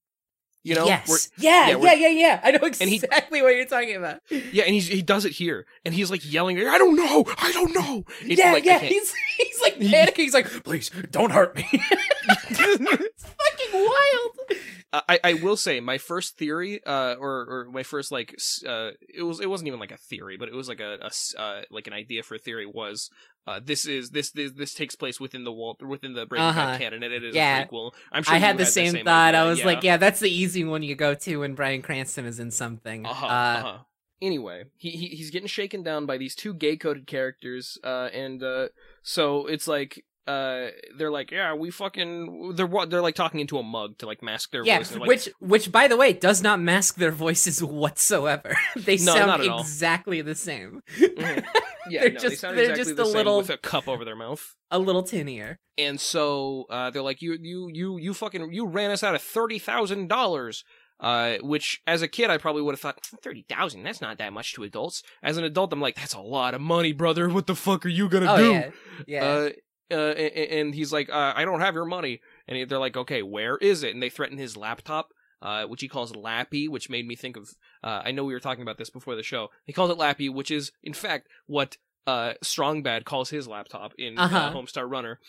[0.64, 2.40] You know, yes, yeah, yeah, yeah, yeah, yeah.
[2.44, 4.22] I know And he- exactly what you're talking about.
[4.30, 7.52] yeah, and he's he does it here, and he's like yelling, "I don't know, I
[7.52, 8.78] don't know." It's yeah, like, yeah.
[8.78, 10.18] He's he's like panicking.
[10.18, 11.68] He's like, please don't hurt me.
[11.72, 14.62] it's fucking wild.
[14.94, 18.36] I, I will say my first theory, uh, or or my first like,
[18.68, 21.42] uh, it was it wasn't even like a theory, but it was like a, a
[21.42, 23.10] uh, like an idea for a theory was,
[23.48, 26.60] uh, this is this this this takes place within the Walt within the Breaking Uh-huh.
[26.66, 27.60] Bad canon, and it is Yeah.
[27.62, 27.94] a prequel.
[28.12, 29.30] I'm sure I you had the that same, thought.
[29.36, 32.26] idea, I was like, yeah, that's the easy one you go to when Bryan Cranston
[32.26, 33.06] is in something.
[33.06, 33.78] Uh-huh, Uh, uh-huh.
[34.22, 38.44] Anyway, he, he he's getting shaken down by these two gay coded characters, uh, and
[38.44, 38.68] uh,
[39.02, 43.64] so it's like uh, they're like, yeah, we fucking they're they're like talking into a
[43.64, 44.96] mug to like mask their yeah, voice.
[44.96, 48.56] Like, which which by the way does not mask their voices whatsoever.
[48.76, 49.60] they No, sound all.
[49.62, 50.82] exactly the same.
[50.98, 51.46] Mhm.
[51.90, 53.58] yeah, they're no, they just- sound they're exactly just the a same little- with a
[53.58, 54.56] cup over their mouth.
[54.70, 58.90] A little tinier And so uh, they're like, you, you, you, you fucking, you ran
[58.92, 60.64] us out of thirty thousand dollars.
[61.00, 63.82] Uh, which as a kid I probably would have thought thirty thousand.
[63.82, 65.02] That's not that much to adults.
[65.24, 67.28] As an adult, I'm like, that's a lot of money, brother.
[67.28, 68.52] What the fuck are you gonna Oh do?
[68.52, 68.70] yeah,
[69.08, 69.26] yeah.
[69.26, 69.50] Uh,
[69.92, 72.22] uh, and he's like, uh, I don't have your money.
[72.48, 73.94] And they're like, okay, where is it?
[73.94, 77.50] And they threaten his laptop, uh, which he calls Lappy, which made me think of,
[77.84, 79.50] uh, I know we were talking about this before the show.
[79.66, 81.78] He calls it Lappy, which is, in fact, what,
[82.08, 84.52] uh, Strong Bad calls his laptop in uh Uh-huh.
[84.54, 85.20] Homestar Runner.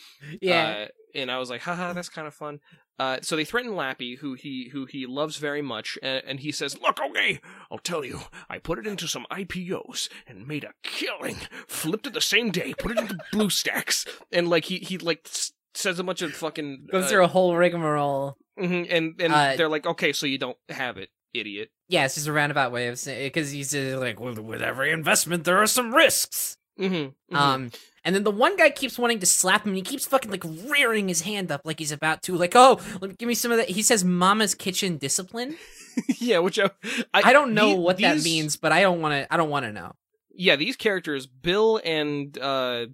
[0.40, 0.86] yeah.
[1.14, 2.60] And I was like, haha, that's kind of fun.
[2.98, 6.52] Uh, so they threaten Lappy, who he who he loves very much, and, and he
[6.52, 8.20] says, "Look, okay, I'll tell you.
[8.48, 11.36] I put it into some IPOs and made a killing.
[11.66, 15.26] Flipped it the same day, put it into BlueStacks, and like he he like
[15.74, 18.36] says a bunch of fucking Goes uh, through a whole rigmarole.
[18.58, 21.70] mhm, and and Uh, they're like, okay, so you don't have it, idiot.
[21.88, 25.44] Yeah, it's just a roundabout way of saying because he's like, with, with every investment,
[25.44, 26.56] there are some risks.
[26.78, 27.70] Mm-hmm, Um,
[28.04, 30.44] and then the one guy keeps wanting to slap him, and he keeps fucking like
[30.44, 33.52] rearing his hand up like he's about to, like, oh, let me, give me some
[33.52, 33.70] of that.
[33.70, 35.56] He says, "Mama's kitchen discipline."
[36.18, 36.70] yeah, which I
[37.14, 39.32] I, I don't know the- what that means, but I don't want to.
[39.32, 39.92] I don't want to know.
[40.34, 42.86] yeah, these characters, Bill and uh,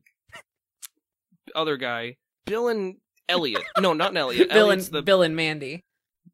[1.54, 2.16] other guy,
[2.46, 2.96] Bill and
[3.28, 3.62] Elliot.
[3.78, 4.48] No, not Elliot.
[4.52, 5.84] Bill and the Bill and Mandy.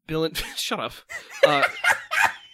[0.07, 0.93] Bill and shut up.
[1.45, 1.63] Uh,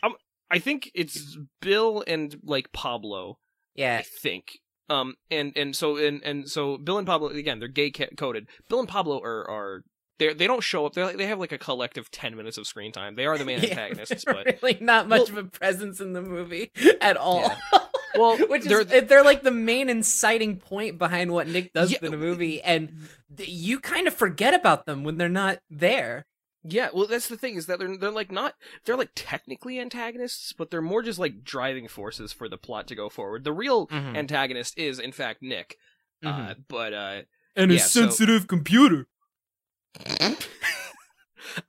[0.03, 0.13] I'm,
[0.49, 3.37] I think it's Bill and like Pablo.
[3.75, 4.59] Yeah, I think.
[4.91, 8.47] Um, and and so and and so Bill and Pablo again, they're gay coded.
[8.69, 9.83] Bill and Pablo are are
[10.19, 10.93] they they don't show up.
[10.93, 13.15] They they have like a collective ten minutes of screen time.
[13.15, 16.13] They are the main Yeah, antagonists, but really not much Well- of a presence in
[16.13, 17.51] the movie at all.
[18.15, 21.99] well, Which they're is they're like the main inciting point behind what Nick does Yeah.
[22.01, 22.91] in the movie, and
[23.37, 26.25] you kind of forget about them when they're not there.
[26.63, 28.53] Yeah, well, that's the thing is that they're they're like not
[28.85, 32.95] they're like technically antagonists, but they're more just like driving forces for the plot to
[32.95, 33.43] go forward.
[33.43, 34.15] The real Mhm.
[34.15, 35.77] antagonist is in fact Nick,
[36.23, 37.21] uh, but uh,
[37.55, 39.07] And a Yeah, so- sensitive computer.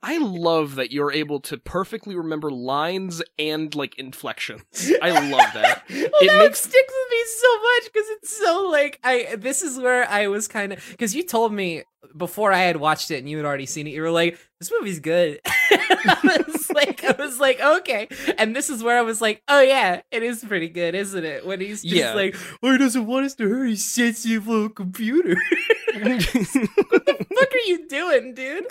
[0.01, 4.63] I love that you're able to perfectly remember lines and like inflections.
[5.01, 5.83] I love that.
[5.89, 9.35] well, It that makes- sticks with me so much because it's so like I.
[9.37, 11.83] This is where I was kind of because you told me
[12.17, 13.91] before I had watched it and you had already seen it.
[13.91, 18.07] You were like, "This movie's good." I was like, I was like, okay.
[18.37, 21.45] And this is where I was like, oh yeah, it is pretty good, isn't it?
[21.45, 22.13] When he's just Yeah.
[22.13, 25.35] like, oh, he doesn't want us to hurt his sensitive little computer.
[26.01, 28.65] what are you doing, dude?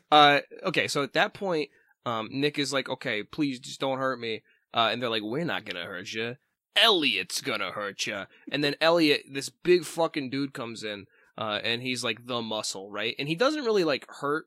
[0.10, 1.70] uh, okay, so at that point,
[2.06, 4.42] um, Nick is like, "Okay, please just don't hurt me,"
[4.74, 6.36] uh, and they're like, "We're not gonna hurt you.
[6.76, 11.82] Elliot's gonna hurt you." And then Elliot, this big fucking dude, comes in, uh, and
[11.82, 13.14] he's like the muscle, right?
[13.18, 14.46] And he doesn't really like hurt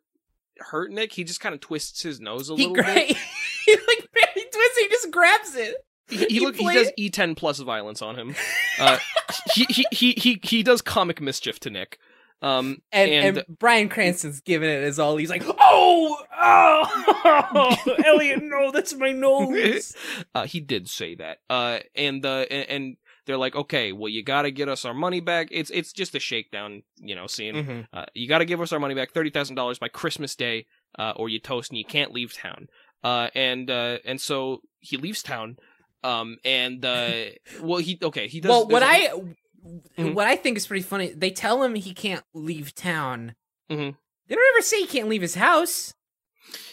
[0.57, 1.13] hurt Nick.
[1.13, 3.17] He just kind of twists his nose a He little gra- bit.
[3.65, 5.75] he like he twists, he just grabs it.
[6.09, 8.35] He, he, he look, he does E10 plus violence on him.
[8.79, 8.97] Uh,
[9.53, 11.97] he, he he he he does comic mischief to Nick.
[12.41, 15.15] Um, And, And- and Bryan Cranston's giving it his all.
[15.17, 19.95] He's like, "Oh, oh, Elliot, no, that's my nose."
[20.35, 21.37] uh, he did say that.
[21.49, 24.93] Uh, and the and, and they're like, okay, well, you got to get us our
[24.93, 25.47] money back.
[25.51, 27.55] It's it's just a shakedown, you know, scene.
[27.55, 27.87] Mhm.
[27.93, 30.65] Uh, you got to give us our money back, thirty thousand dollars by Christmas Day,
[30.97, 32.67] uh, or you toast and you can't leave town.
[33.03, 35.57] Uh, and uh, and so he leaves town.
[36.03, 37.11] Um, and uh,
[37.61, 38.49] well, he okay, he does.
[38.49, 39.09] Well, what I
[39.97, 40.13] Mhm.
[40.15, 43.35] what I think is pretty funny, they tell him he can't leave town.
[43.71, 43.95] Mhm.
[44.27, 45.93] They don't ever say he can't leave his house,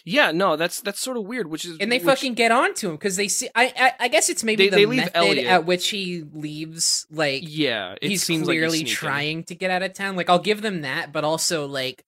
[0.04, 1.48] yeah, no, that's that's sort of weird.
[1.48, 3.50] Which is and they which- fucking get onto him because they see.
[3.54, 5.46] I, I I guess it's maybe They- the they leave method Elliot.
[5.46, 7.06] at which he leaves.
[7.10, 8.94] Like yeah, it he's seems like clearly sneaking.
[8.94, 10.16] trying to get out of town.
[10.16, 12.02] Like I'll give them that, but also like,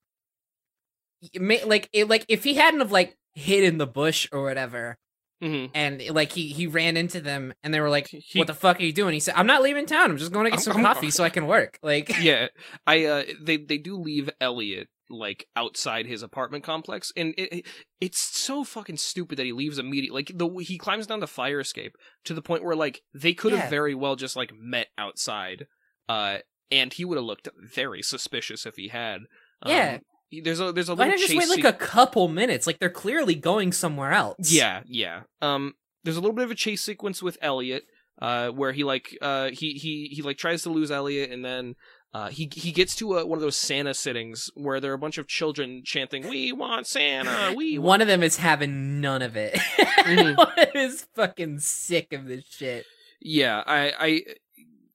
[1.34, 4.96] may, like it, like if he hadn't have like hid in the bush or whatever,
[5.42, 5.70] Mhm.
[5.74, 8.78] and like he he ran into them and they were like, He- "What the fuck
[8.78, 10.10] are you doing?" He said, "I'm not leaving town.
[10.10, 12.48] I'm just going to get I'm- some I'm- coffee so I can work." Like, yeah
[12.86, 17.66] i uh they they do leave elliot like outside his apartment complex and it, it-
[18.00, 21.58] it's so fucking stupid that he leaves immediately like the he climbs down the fire
[21.60, 23.70] escape to the point where like they could have Yeah.
[23.70, 25.66] very well just like met outside
[26.08, 26.38] uh
[26.70, 29.22] and he would have looked very suspicious if he had
[29.62, 29.98] Um, Yeah.
[30.44, 32.66] There's a there's a why little not just wait like a couple minutes?
[32.66, 34.52] Like they're clearly going somewhere else.
[34.52, 37.84] yeah yeah um there's a little bit of a chase sequence with elliot
[38.22, 41.74] uh where he like uh he he he like tries to lose elliot and then
[42.12, 44.98] uh, he he gets to a, one of those Santa sittings where there are a
[44.98, 49.22] bunch of children chanting, "We want Santa, we want." One of them is having none
[49.22, 49.54] of it.
[49.54, 50.36] Mhm.
[50.36, 52.84] One of them is fucking sick of this shit.
[53.20, 54.22] Yeah, I, I,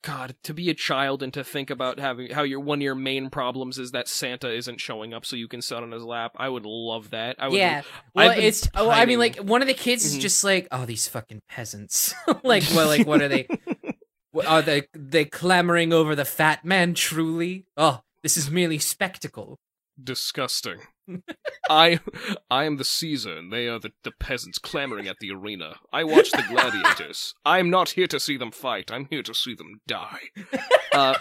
[0.06, 2.94] God, to be a child and to think about having how your one of your
[2.96, 6.34] main problems is that Santa isn't showing up so you can sit on his lap.
[6.38, 7.38] I would love that.
[7.40, 7.58] I would.
[7.58, 7.82] Yeah.
[8.14, 8.68] Well, it's.
[8.76, 10.22] Oh, I mean, like one of the kids is Mhm.
[10.22, 12.14] just like, oh, these fucking peasants.
[12.44, 13.48] like, well, like, what are they?
[14.46, 16.94] Are they they clamoring over the fat man?
[16.94, 17.66] Truly?
[17.78, 19.58] Oh, this is merely spectacle.
[20.02, 20.80] disgusting.
[21.70, 22.00] I
[22.50, 25.76] I am the Caesar, and they are the, the peasants clamoring at the arena.
[25.94, 27.34] I watch the gladiators.
[27.46, 28.92] I am not here to see them fight.
[28.92, 30.20] I'm here to see them die.
[30.94, 31.18] Uh,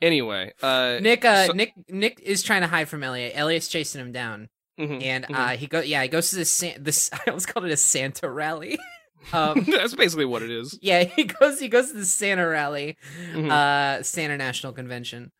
[0.00, 3.32] anyway, uh, Nick, uh, so- Nick, Nick is trying to hide from Elliot.
[3.34, 5.34] Elliot's chasing him down, mhm, and mhm.
[5.34, 5.80] uh, he go.
[5.80, 6.50] Yeah, he goes to this.
[6.50, 8.78] San- this I almost called it a Santa rally.
[9.32, 10.78] um, that's basically what it is.
[10.80, 11.58] yeah, he goes.
[11.58, 12.96] He goes to the Santa rally,
[13.32, 13.50] Mhm.
[13.50, 15.32] uh, Santa National Convention.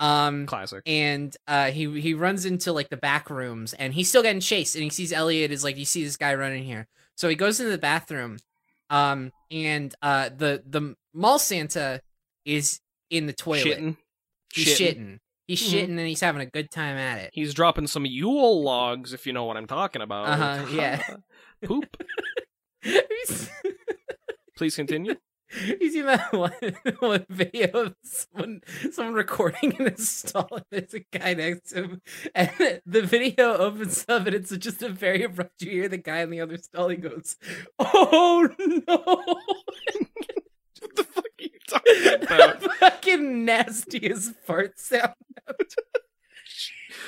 [0.00, 0.82] Um, Classic.
[0.86, 4.74] and uh, he he runs into like the back rooms, and he's still getting chased.
[4.74, 7.60] And he sees Elliot is like, "You see this guy running here?" So he goes
[7.60, 8.38] into the bathroom,
[8.90, 12.00] um, and uh, the the mall Santa
[12.44, 13.64] is in the toilet.
[13.66, 13.96] Shitting.
[14.54, 15.18] He's shitting.
[15.46, 15.72] He's Mhm.
[15.72, 17.30] shitting, and he's having a good time at it.
[17.32, 20.28] He's dropping some Yule logs, if you know what I'm talking about.
[20.28, 21.02] Uh-huh, yeah.
[21.64, 21.84] Poop.
[24.56, 25.14] Please continue.
[25.78, 26.52] he's in that one,
[26.98, 28.60] one video of someone
[28.92, 32.02] someone recording in a stall and there's a guy next to him
[32.34, 32.50] and
[32.86, 36.30] the video opens up and it's just a very abrupt you hear the guy in
[36.30, 37.36] the other stall he goes
[37.78, 39.24] oh no
[40.80, 42.60] what the fuck are you talking about?
[42.60, 45.14] the fucking nastiest fart sound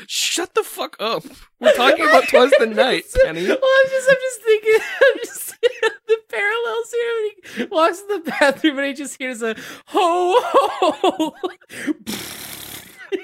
[0.07, 1.25] Shut the fuck up.
[1.59, 3.47] We're talking about Twas the Night, Penny.
[3.47, 5.61] Well, I'm just, I'm just thinking, I'm just
[6.07, 7.13] the parallels here.
[7.13, 9.55] When he walks in the bathroom and he just hears a
[9.87, 11.35] ho ho.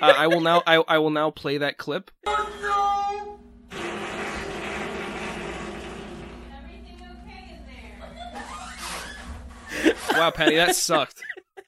[0.03, 0.63] Uh, I will now.
[0.67, 2.11] I, I will now play that clip.
[2.27, 2.67] Everything
[7.25, 7.65] okay in
[9.85, 10.19] there?
[10.19, 11.23] Wow, Penny, that sucked.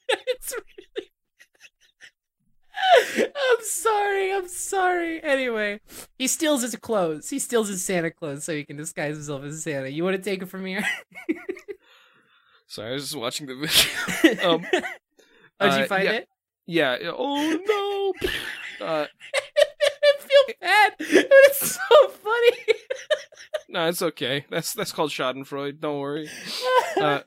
[3.17, 4.33] I'm sorry.
[4.33, 5.23] I'm sorry.
[5.23, 5.79] Anyway,
[6.17, 7.29] he steals his clothes.
[7.29, 9.89] He steals his Santa clothes so he can disguise himself as Santa.
[9.89, 10.83] You want to take it from here?
[12.67, 14.47] Sorry, I was just watching the video.
[14.47, 14.61] Um,
[15.59, 16.11] How'd you uh, find yeah.
[16.11, 16.29] it?
[16.67, 16.97] Yeah.
[17.17, 18.29] Oh no.
[18.81, 22.75] Uh, I feel bad but it's so funny.
[23.67, 24.45] No, it's okay.
[24.49, 25.81] That's that's called Schadenfreude.
[25.81, 26.29] Don't worry.
[26.95, 27.19] Uh,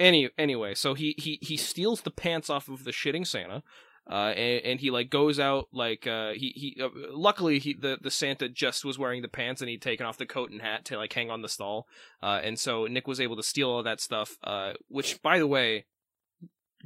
[0.00, 3.62] Any anyway, so he he he steals the pants off of the shitting Santa.
[4.08, 7.98] Uh, and, and he like goes out like uh, he he uh, luckily he the,
[8.00, 10.84] the Santa just was wearing the pants and he'd taken off the coat and hat
[10.84, 11.88] to like hang on the stall,
[12.22, 14.36] uh, and so Nick was able to steal all that stuff.
[14.44, 15.86] Uh, which by the way,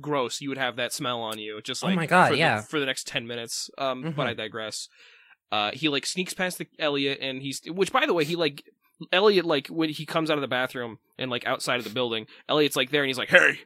[0.01, 0.41] gross.
[0.41, 2.39] You would have that smell on you just like Oh like my God, for the-
[2.39, 2.61] yeah.
[2.63, 3.69] for the next ten minutes.
[3.77, 4.17] Um, Mhm.
[4.17, 4.89] but I digress.
[5.53, 8.65] Uh, he like sneaks past the Elliot and he's which by the way he like
[9.13, 12.27] Elliot like when he comes out of the bathroom and like outside of the building,
[12.49, 13.59] Elliot's like there and he's like, "Hey,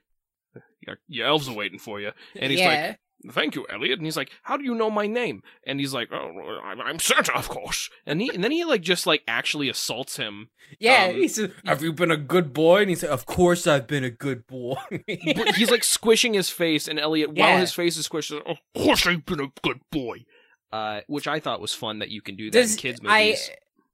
[0.87, 2.95] your, your elves are waiting for you," and he's like, yeah.
[3.31, 3.99] Thank you, Elliot.
[3.99, 5.43] And he's like, how do you know my name?
[5.67, 7.91] And he's like, oh, I'm, I'm Santa, of course.
[8.07, 10.51] And he and then he like just like actually assaults him.
[10.79, 13.67] yeah, um, he said, "Have you been a good boy?" And he said, "Of course,
[13.67, 14.77] I've been a good boy."
[15.37, 18.47] But he's like squishing his face, and Elliot, while his face is squished, is like,
[18.47, 20.25] of course I've been a good boy.
[20.73, 23.25] Uh, which I thought was fun that you can do that does in kids I
[23.27, 23.51] movies.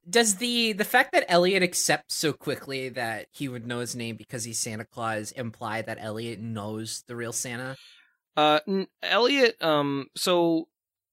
[0.08, 4.16] does the the fact that Elliot accepts so quickly that he would know his name
[4.16, 7.76] because he's Santa Claus imply that Elliot knows the real Santa?
[8.36, 8.60] Uh,
[9.02, 9.56] Elliot.
[9.62, 10.68] Um, so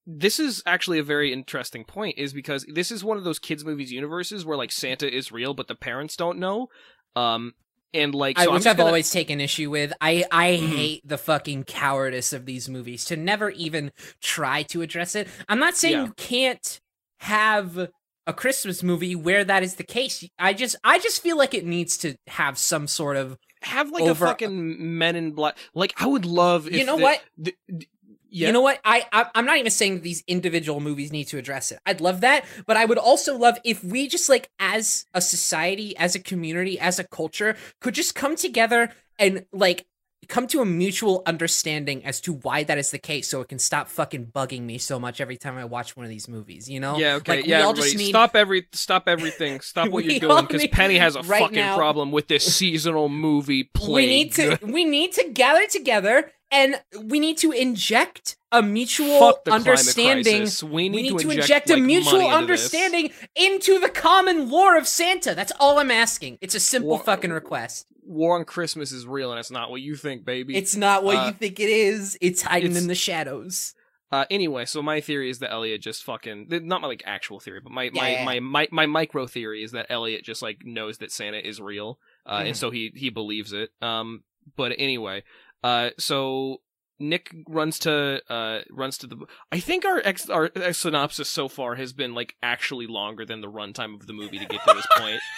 [0.05, 3.65] this is actually a very interesting point, is because this is one of those kids
[3.65, 6.69] movies universes where like Santa is real, but the parents don't know.
[7.15, 7.53] Um,
[7.93, 9.91] and like, I, so I'm which I've gonna- always taken issue with.
[9.99, 10.75] I I Mhm.
[10.75, 15.27] hate the fucking cowardice of these movies to never even try to address it.
[15.49, 16.03] I'm not saying Yeah.
[16.05, 16.79] you can't
[17.19, 17.89] have
[18.27, 20.23] a Christmas movie where that is the case.
[20.37, 24.03] I just I just feel like it needs to have some sort of have like
[24.03, 25.57] over- a fucking Men in Black.
[25.73, 26.67] Like I would love.
[26.67, 27.23] If You know the- what?
[27.37, 27.87] the- the-
[28.29, 28.47] yeah.
[28.47, 28.79] You know what?
[28.83, 31.79] I, I I'm not even saying that these individual movies need to address it.
[31.85, 35.95] I'd love that, but I would also love if we just like as a society,
[35.97, 39.85] as a community, as a culture could just come together and like
[40.27, 43.59] come to a mutual understanding as to why that is the case so it can
[43.59, 46.79] stop fucking bugging me so much every time I watch one of these movies, you
[46.79, 46.97] know?
[46.97, 47.59] Yeah, okay, Like, yeah.
[47.59, 50.97] we all just need stop every, stop everything, stop what you're doing, because need- Penny
[50.97, 53.95] has a right fucking now- problem with this seasonal movie plague.
[53.95, 59.33] we need to we need to gather together and we need to inject a mutual
[59.49, 60.47] understanding.
[60.63, 62.35] We need, we need to, inject, inject, like, a mutual into this.
[62.35, 65.35] understanding into the common lore of Santa.
[65.35, 66.37] That's all I'm asking.
[66.41, 67.87] It's a simple Wha- fucking request.
[68.05, 70.55] War on Christmas is real, and it's not what you think, baby.
[70.55, 72.17] It's not what Uh, you think it is.
[72.21, 73.73] It's hiding it's- in the shadows.
[74.09, 77.59] Uh, anyway, so my theory is that Elliot just fucking not my like actual theory,
[77.61, 81.11] but my Yeah, my, my my micro theory is that Elliot just like knows that
[81.11, 82.45] Santa is real, uh, Mhm.
[82.47, 83.71] and so he he believes it.
[83.81, 84.23] Um,
[84.55, 85.23] but anyway,
[85.63, 86.61] uh, so
[86.99, 89.17] Nick runs to uh runs to the.
[89.51, 93.41] I think our ex our ex- synopsis so far has been like actually longer than
[93.41, 95.19] the runtime of the movie to get to this point.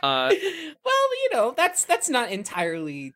[0.00, 0.30] Uh,
[0.84, 3.14] well, you know, that's that's not entirely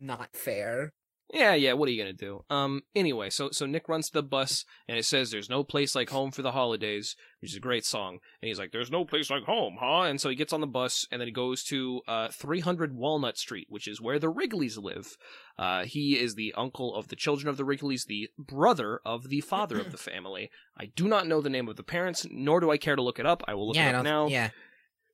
[0.00, 0.92] not fair.
[1.32, 1.72] Yeah, yeah.
[1.72, 2.44] What are you gonna do?
[2.50, 2.82] Um.
[2.94, 6.10] Anyway, so so Nick runs to the bus and it says, "There's no place like
[6.10, 8.18] home for the holidays," which is a great song.
[8.40, 10.66] And he's like, "There's no place like home, huh?" And so he gets on the
[10.68, 14.78] bus and then he goes to uh 300 Walnut Street, which is where the Wrigleys
[14.78, 15.16] live.
[15.58, 19.40] Uh, he is the uncle of the children of the Wrigleys, the brother of the
[19.40, 20.50] father of the family.
[20.78, 23.18] I do not know the name of the parents, nor do I care to look
[23.18, 23.42] it up.
[23.48, 24.28] I will look yeah, it up now.
[24.28, 24.50] yeah.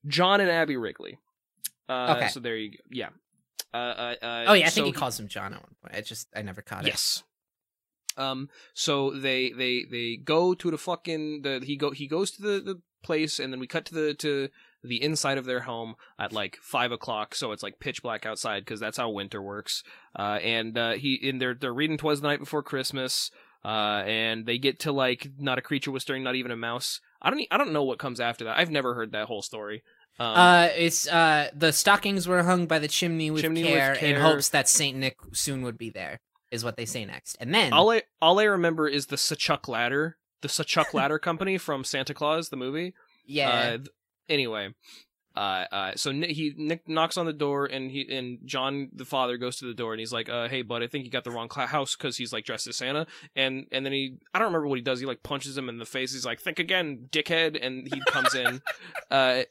[0.06, 1.18] John and Abby Wrigley.
[1.88, 2.28] Uh, Okay.
[2.28, 2.76] So there you go.
[2.90, 3.08] Yeah.
[3.74, 5.74] Uh, uh, uh, Oh yeah, I so think he he- calls him John at one
[5.82, 5.94] point.
[5.96, 6.88] I just I never caught it.
[6.88, 7.22] Yes.
[8.16, 8.48] Um.
[8.74, 12.60] So they they they go to the fucking the he go he goes to the
[12.60, 14.48] the place and then we cut to the to
[14.84, 17.34] the inside of their home at like five o'clock.
[17.34, 19.82] So it's like pitch black outside because that's how winter works.
[20.18, 20.38] Uh.
[20.42, 23.30] And uh, he in they're they're reading "Twas the Night Before Christmas."
[23.64, 24.02] Uh.
[24.04, 27.00] And they get to like not a creature was stirring, not even a mouse.
[27.22, 28.58] I don't I don't know what comes after that.
[28.58, 29.82] I've never heard that whole story.
[30.18, 33.94] Um, Uh, it's uh the stockings were hung by the chimney with, Chimney with care,
[33.94, 36.20] in hopes that Saint Nick soon would be there.
[36.50, 39.68] Is what they say next, and then all I all I remember is the Sachuk
[39.68, 42.92] Ladder, the Sachuk Ladder Company from Santa Claus, the movie.
[43.24, 43.88] yeah, Uh, th-
[44.28, 44.74] anyway,
[45.34, 49.06] uh, uh, so Nick, he Nick knocks on the door, and he and John, the
[49.06, 51.24] father, goes to the door, and he's like, uh, "Hey, bud, I think you got
[51.24, 54.38] the wrong cla- house because he's like dressed as Santa." And and then he, I
[54.38, 55.00] don't remember what he does.
[55.00, 56.12] He like punches him in the face.
[56.12, 58.60] He's like, "Think again, dickhead!" And he comes in,
[59.10, 59.44] uh,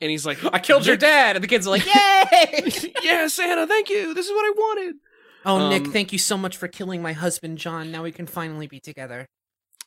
[0.00, 1.86] and he's like, I killed your dad, and the kids are like,
[2.32, 4.14] "Yay!" yeah, Santa, thank you.
[4.14, 4.96] This is what I wanted.
[5.44, 7.90] oh, Nick, Um, thank you so much for killing my husband, John.
[7.90, 9.26] Now we can finally be together.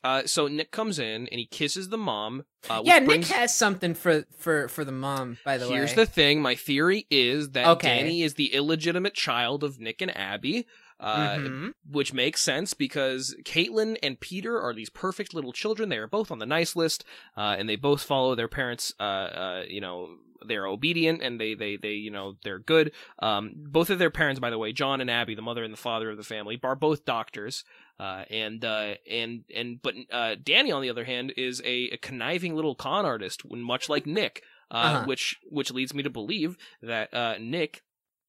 [0.02, 2.44] Uh, so Nick comes in and he kisses the mom.
[2.70, 5.38] Uh, which yeah, brings- Nick has something for for for the mom.
[5.44, 6.42] By the Here's way, Here's the thing.
[6.42, 7.98] My theory is that Okay.
[8.00, 10.66] Danny is the illegitimate child of Nick and Abby,
[11.00, 11.74] uh, Mhm.
[11.90, 15.90] which makes sense because Caitlin and Peter are these perfect little children.
[15.90, 17.06] They are both on the nice list,
[17.38, 18.94] uh, and they both follow their parents.
[19.00, 22.94] Uh, uh, you know, they're obedient and they, they, they, you know, they're good.
[23.20, 25.78] Um, both of their parents, by the way, John and Abby, the mother and the
[25.78, 27.66] father of the family, are both doctors.
[28.00, 31.98] Uh, and, uh, and, and, but, uh, Danny, on the other hand, is a, a
[31.98, 34.44] conniving little con artist, much like Nick.
[34.72, 35.04] uh, Uh-huh.
[35.06, 37.82] which which leads me to believe that uh, Nick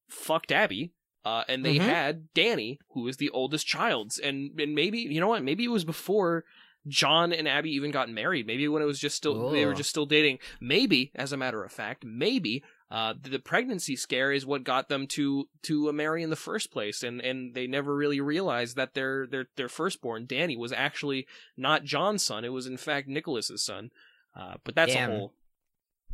[0.09, 0.91] fucked Abby.
[1.23, 1.81] Uh, and they Mhm.
[1.81, 5.43] had Danny, who is the oldest child, and and maybe you know what?
[5.43, 6.45] Maybe it was before
[6.87, 8.47] John and Abby even got married.
[8.47, 10.39] Maybe when it was just still they were just still dating.
[10.59, 15.05] Maybe, as a matter of fact, maybe uh, the pregnancy scare is what got them
[15.07, 18.95] to to uh, marry in the first place, and and they never really realized that
[18.95, 23.61] their their their firstborn Danny was actually not John's son; it was in fact Nicholas's
[23.63, 23.91] son.
[24.35, 25.09] Uh, but that's Damn.
[25.11, 25.33] a whole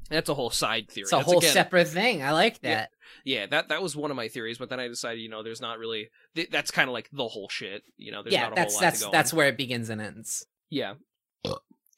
[0.10, 1.03] that's a whole side theory.
[1.03, 2.22] It's a That's whole again- separate thing.
[2.24, 2.91] I like that.
[3.26, 5.62] Yeah, that that was one of my theories, but then I decided, you know, there's
[5.62, 6.10] not really.
[6.36, 7.84] th- That's kind of like the whole shit.
[7.97, 9.38] You know, there's Yeah, not a that's whole lot that's to go that's on.
[9.38, 10.45] where it begins and ends.
[10.70, 10.93] Yeah.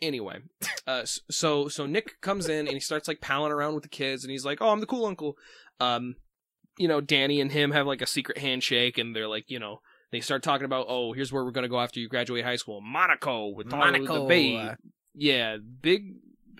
[0.01, 0.37] Anyway,
[0.87, 4.23] uh, so so Nick comes in and he starts like palling around with the kids,
[4.23, 5.35] and he's like, "Oh, I'm the cool uncle."
[5.81, 6.15] Um,
[6.77, 9.81] you know, Danny and him have like a secret handshake, and they're like, you know,
[10.13, 12.79] they start talking about, "Oh, here's where we're gonna go after you graduate high school,
[12.79, 14.75] Monaco with all Monaco, the babe." uh,
[15.15, 16.13] Yeah, big.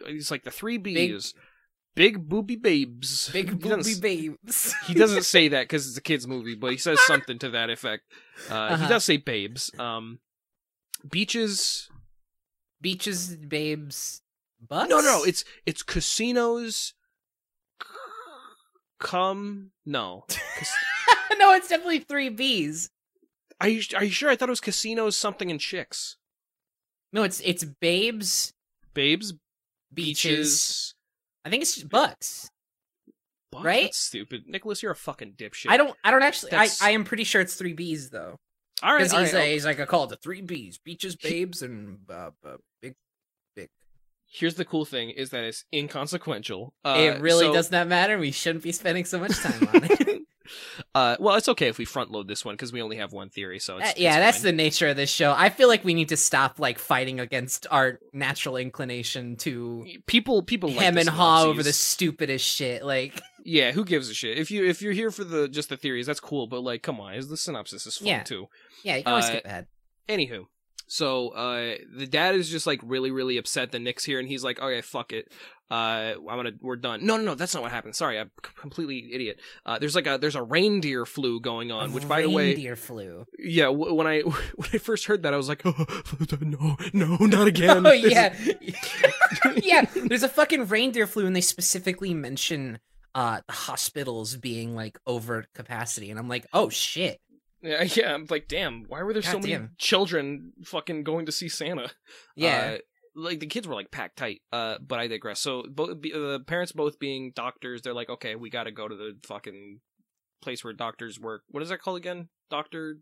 [0.07, 1.33] It's like the three B's.
[1.95, 3.29] Big, booby babes.
[3.33, 4.73] Big booby babes.
[4.85, 7.69] he doesn't say that because it's a kids movie, but he says something to that
[7.69, 8.03] effect.
[8.49, 8.83] Uh, Uh-huh.
[8.83, 9.71] He does say babes.
[9.77, 10.19] Um,
[11.09, 11.89] beaches.
[12.81, 14.21] Beaches, babes,
[14.65, 14.89] butts.
[14.89, 16.93] No, no, it's it's casinos.
[18.99, 20.25] Come no.
[21.37, 22.89] No, it's definitely three B's.
[23.61, 24.29] Are you are you sure?
[24.29, 26.17] I thought it was casinos, something and chicks.
[27.13, 28.53] No, it's it's babes,
[28.93, 29.33] Babes,
[29.93, 30.93] beaches.
[31.45, 32.49] I think it's just bucks.
[33.53, 33.85] Right?
[33.85, 34.83] That's stupid, Nicholas.
[34.83, 35.69] You're a fucking dipshit.
[35.69, 35.95] I don't.
[36.03, 36.51] I don't actually.
[36.51, 38.37] I, That's- I am pretty sure it's three B's though.
[38.81, 40.77] All right, Because all he's, right, uh, he's like I call it the three B's:
[40.77, 42.93] beaches, babes, and uh, uh, big.
[44.31, 46.73] Here's the cool thing: is that it's inconsequential.
[46.85, 48.17] Uh, it really so- does not matter.
[48.19, 50.21] We shouldn't be spending so much time on it.
[50.95, 53.29] uh, well, it's okay if we front load this one because we only have one
[53.29, 53.59] theory.
[53.59, 55.33] So it's, Uh, yeah, that's the nature of this show.
[55.37, 60.41] I feel like we need to stop like fighting against our natural inclination to people.
[60.43, 62.83] People like hem the and haw over the stupidest shit.
[62.83, 64.37] Like, Yeah, who gives a shit?
[64.37, 66.45] If you if you're here for the just the theories, that's cool.
[66.47, 68.23] But like, come on, is the synopsis is fun Yeah.
[68.23, 68.47] too.
[68.83, 69.67] yeah, you can always Uh, skip ahead.
[70.09, 70.45] Anywho,
[70.87, 74.43] so uh, the dad is just like really really upset that Nick's here, and he's
[74.43, 75.31] like, okay, fuck it.
[75.71, 77.05] Uh, I'm gonna we're done.
[77.05, 77.95] No, no, no, that's not what happened.
[77.95, 79.39] Sorry, I'm completely idiot.
[79.65, 82.75] Uh, there's like a there's a reindeer flu going on, which by the way, reindeer
[82.75, 83.25] flu.
[83.37, 84.19] yeah, w- when I
[84.55, 85.85] when I first heard that, I was like, oh,
[86.41, 87.85] no, no, not again.
[87.85, 88.33] Oh yeah,
[89.61, 89.85] yeah.
[90.05, 92.79] There's a fucking reindeer flu, and they specifically mention
[93.15, 97.19] uh the hospitals being like over capacity, and I'm like, oh shit.
[97.61, 98.13] Yeah, yeah.
[98.13, 101.91] I'm like, damn, why were there so God many children fucking going to see Santa?
[102.35, 102.77] Yeah, Uh,
[103.19, 104.41] like the kids were like packed tight.
[104.51, 105.39] Uh, but I digress.
[105.39, 108.95] So both the parents both being doctors, they're like, okay, we got to go to
[108.95, 109.79] the fucking
[110.41, 111.43] place where doctors work.
[111.49, 112.29] What is that called again?
[112.49, 112.97] Doctor.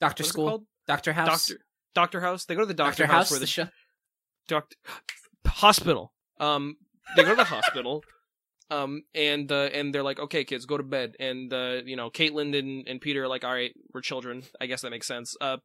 [0.00, 0.64] Doctor What is it School?
[0.86, 1.64] Doctor House, Doctor.
[1.94, 2.44] Doctor House.
[2.44, 3.68] They go to the doctor, Doctor house, House, where the the show.
[4.48, 4.76] doctor
[5.46, 6.12] hospital.
[6.40, 6.76] Um,
[7.16, 8.02] they go to the hospital.
[8.70, 11.16] Um, and uh, and they're like, okay, kids, go to bed.
[11.20, 14.42] And uh, you know, Caitlin and, and Peter are like, all right, we're children.
[14.60, 15.36] I guess that makes sense.
[15.40, 15.58] Uh,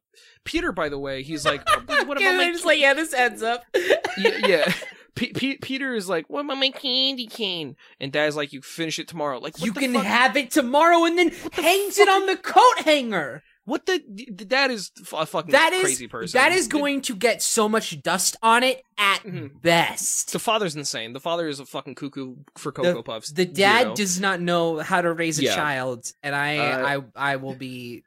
[0.44, 3.64] Peter, by the way, he's like, what about my just like yeah, this ends up.
[3.74, 3.96] yeah,
[4.46, 4.72] yeah.
[5.14, 8.98] P- P- Peter is like, "What about my candy cane?" And Dad's like, "You finish
[8.98, 10.04] it tomorrow." Like, you can fuck?
[10.04, 13.42] have it tomorrow, and then hangs it on the coat hanger.
[13.64, 14.02] What the?
[14.32, 16.38] The dad is a fucking That is crazy person.
[16.38, 19.60] that is going to get so much dust on it at Mhm.
[19.62, 20.32] best.
[20.32, 21.12] The father's insane.
[21.12, 23.32] The father is a fucking cuckoo for cocoa The, puffs.
[23.32, 25.54] the dad does not know how to raise a Yeah.
[25.54, 28.02] child, and I Uh, I I will be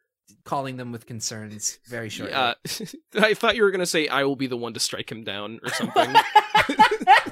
[0.45, 2.35] calling them with concerns very shortly.
[3.15, 5.59] I thought you were gonna say I will be the one to strike him down
[5.63, 6.15] or something.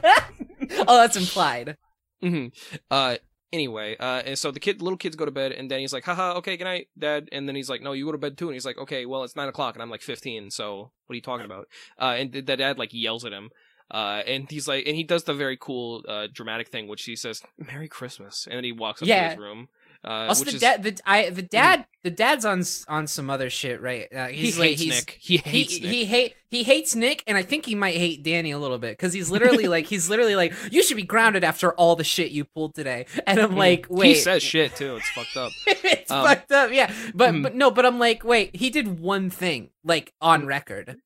[0.88, 1.78] oh, that's implied.
[2.22, 2.48] hmm
[2.90, 3.18] Uh,
[3.54, 6.04] anyway, uh, and so the kid, little kids go to bed, and then he's like,
[6.06, 7.30] haha, okay, good night, dad.
[7.32, 8.48] And then he's like, no, you go to bed too.
[8.48, 11.16] And he's like, okay, well, it's nine o'clock, and I'm like 15, so what are
[11.16, 11.68] you talking about?
[12.00, 13.50] Uh, and the the dad like yells at him.
[13.90, 17.16] Uh, and he's like, and he does the very cool, uh, dramatic thing, which he
[17.16, 19.24] says, "Merry Christmas," and then he walks up Yeah.
[19.24, 19.68] to his room.
[20.04, 23.50] Uh, also, the is, dad, the I, the dad, the dad's on on some other
[23.50, 24.08] shit, right?
[24.14, 25.18] Uh, he he's like, hates he's, Nick.
[25.20, 25.82] He He hates Nick.
[25.92, 28.92] he hate he hates Nick, and I think he might hate Danny a little bit
[28.98, 32.32] because he's literally like he's literally like you should be grounded after all the shit
[32.32, 34.96] you pulled today, and I'm like, wait, he says shit too.
[34.98, 35.52] It's fucked up.
[35.68, 36.92] it's Um, fucked up, yeah.
[37.14, 37.44] But mhm.
[37.44, 40.98] but no, but I'm like, wait, he did one thing like on record.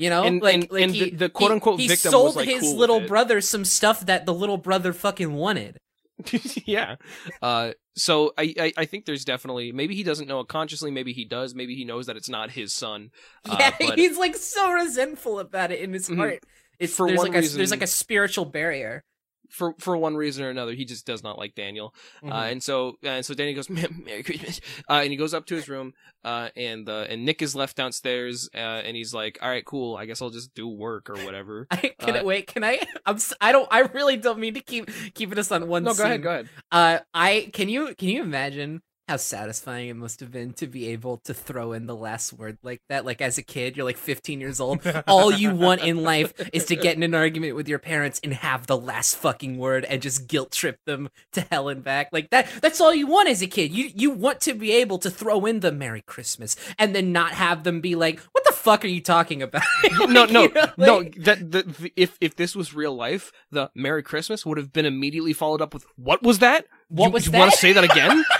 [0.00, 2.36] You know, And- like and- like and he, the- the quote-unquote he, victim he sold
[2.36, 5.78] like, his cool little brother some stuff that the little brother fucking wanted.
[6.66, 6.96] yeah.
[7.42, 10.90] Uh, so I, I I think there's definitely maybe he doesn't know it consciously.
[10.90, 11.54] Maybe he does.
[11.54, 13.10] Maybe he knows that it's not his son.
[13.48, 16.16] Uh, Yeah, but he's like so resentful about it in his Mhm.
[16.16, 16.38] heart.
[16.78, 19.02] It's For there's one like a reason- there's like a spiritual barrier.
[19.50, 21.94] For for one reason or another, he just does not like Daniel.
[22.22, 22.32] Mhm.
[22.32, 25.54] Uh, and so and so Danny goes, "Merry Christmas," uh, and he goes up to
[25.54, 25.92] his room,
[26.24, 29.96] uh, and uh, and Nick is left downstairs, uh, and he's like, "All right, cool.
[29.96, 32.46] I guess I'll just do work or whatever." I, can I uh, wait?
[32.46, 32.80] Can I?
[33.06, 33.18] I'm.
[33.40, 33.68] I don't.
[33.70, 35.84] I really don't mean to keep keeping us on one.
[35.84, 36.48] no, go ahead, go ahead.
[36.70, 40.88] Uh, I can you can you imagine how satisfying it must have been to be
[40.88, 43.06] able to throw in the last word like that?
[43.06, 44.80] Like as a kid, you're like 15 years old.
[45.08, 48.34] All you want in life is to get in an argument with your parents and
[48.34, 52.10] have the last fucking word and just guilt trip them to hell and back.
[52.12, 52.48] Like that.
[52.60, 53.72] That's all you want as a kid.
[53.72, 57.32] You you want to be able to throw in the Merry Christmas and then not
[57.32, 60.52] have them be like, "What the fuck are you talking about?" no, Like, no, you
[60.52, 61.02] know, no.
[61.02, 64.86] That the, the, if if this was real life, the Merry Christmas would have been
[64.86, 66.66] immediately followed up with "What was that?
[66.88, 68.24] What you, was you want to say that again?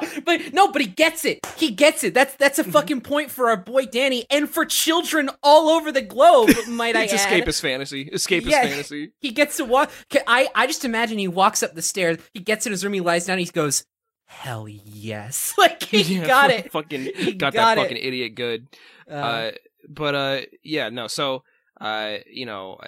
[0.00, 1.40] no, but no, but he gets it.
[1.56, 2.14] He gets it.
[2.14, 2.68] That's that's Mm-hmm.
[2.68, 6.50] a fucking point for our boy Danny and for children all over the globe.
[6.68, 7.10] Might I add?
[7.10, 8.06] escapist fantasy.
[8.06, 8.62] Escapist Yeah.
[8.66, 9.12] fantasy.
[9.20, 9.90] He gets to walk.
[10.26, 12.18] I I just imagine he walks up the stairs.
[12.34, 12.94] He gets in his room.
[12.94, 13.38] He lies down.
[13.38, 13.84] He goes,
[14.26, 16.70] "Hell yes!" Like he Yeah, got it.
[16.72, 17.82] Fucking He got, got that it.
[17.82, 18.66] fucking idiot good.
[19.10, 19.50] Uh, Uh,
[19.88, 21.06] but uh, yeah, no.
[21.06, 21.42] So
[21.80, 22.78] uh, you know,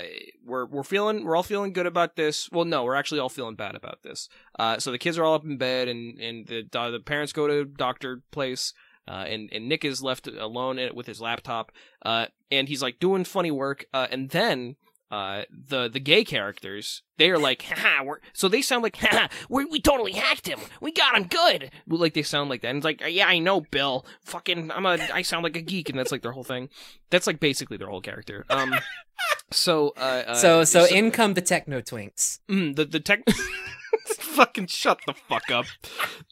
[0.45, 2.51] we're we're feeling we're all feeling good about this.
[2.51, 4.29] Well, no, we're actually all feeling bad about this.
[4.59, 7.33] Uh, so the kids are all up in bed, and and the uh, the parents
[7.33, 8.75] go to doctor place.
[9.09, 11.73] Uh, and and Nick is left alone with his laptop.
[12.05, 13.87] Uh, and he's like doing funny work.
[13.93, 14.77] Uh, and then
[15.13, 19.29] uh, the the gay characters they are like, Haha, we're so they sound like, Haha,
[19.51, 20.59] we we totally hacked him.
[20.81, 21.71] We got him good.
[21.87, 22.69] Like they sound like that.
[22.69, 24.07] And it's like, yeah, I know, Bill.
[24.25, 26.71] Fucking, I'm a, I sound like a geek, and that's like their whole thing.
[27.11, 28.47] That's like basically their whole character.
[28.49, 28.75] Um,
[29.51, 32.41] so uh, uh so so in come the techno twinks.
[32.49, 33.21] mm, the the tech.
[34.07, 35.67] fucking shut the fuck up.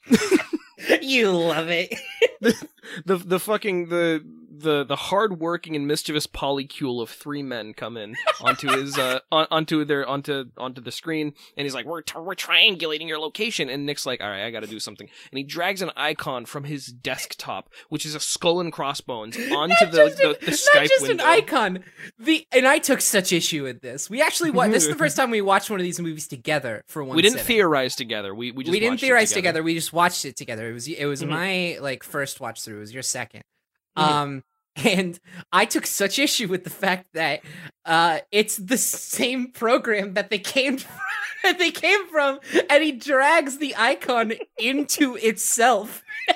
[1.03, 1.95] you love it.
[2.41, 8.15] The the fucking the the the hardworking and mischievous polycule of three men come in
[8.43, 12.19] onto his uh on, onto their onto onto the screen and he's like we're t-
[12.19, 15.39] we're triangulating your location and Nick's like all right I got to do something and
[15.39, 20.15] he drags an icon from his desktop which is a skull and crossbones onto the
[20.17, 21.25] the, the not Skype just window.
[21.25, 21.85] an icon.
[22.19, 24.11] The and I took such issue with this.
[24.11, 26.85] We actually wa- this is the first time we watched one of these movies together
[26.89, 27.17] for one.
[27.17, 27.47] we didn't sitting.
[27.47, 28.35] theorize together.
[28.35, 29.63] We we just we didn't theorize together.
[29.63, 30.71] We just watched it together.
[30.71, 31.29] It was it was Mhm.
[31.29, 32.77] my like first watch through.
[32.77, 33.43] It was your 2nd
[33.99, 34.03] Mhm.
[34.03, 34.45] Um,
[34.77, 35.19] and
[35.53, 37.41] I took such issue with the fact that
[37.85, 41.01] uh, it's the same program that they came from,
[41.43, 46.03] that they came from, and he drags the icon into itself.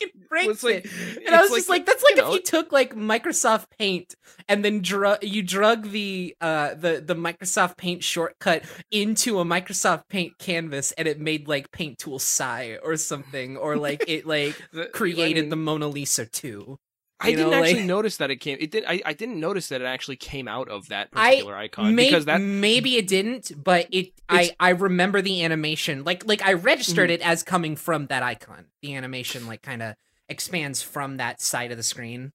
[0.00, 0.12] it
[0.46, 1.18] breaks like- it.
[1.26, 2.94] And I was it's just like, like, that's like you if know- you took like
[2.94, 4.14] Microsoft Paint
[4.48, 10.08] and then dru- you drug the uh the the Microsoft Paint shortcut into a Microsoft
[10.08, 14.56] Paint canvas and it made like Paint Tool SAI or something, or like it like
[14.72, 16.78] The- I created mean, the Mona Lisa too.
[17.20, 18.58] I didn't know, actually like- notice that it came.
[18.60, 18.84] It did.
[18.86, 22.06] I, I didn't notice that it actually came out of that I- particular icon May-
[22.06, 26.54] because that maybe it didn't, but it I I remember the animation like like I
[26.54, 27.14] registered Mhm.
[27.14, 28.66] it as coming from that icon.
[28.82, 29.94] The animation like kind of
[30.28, 32.32] expands from that side of the screen.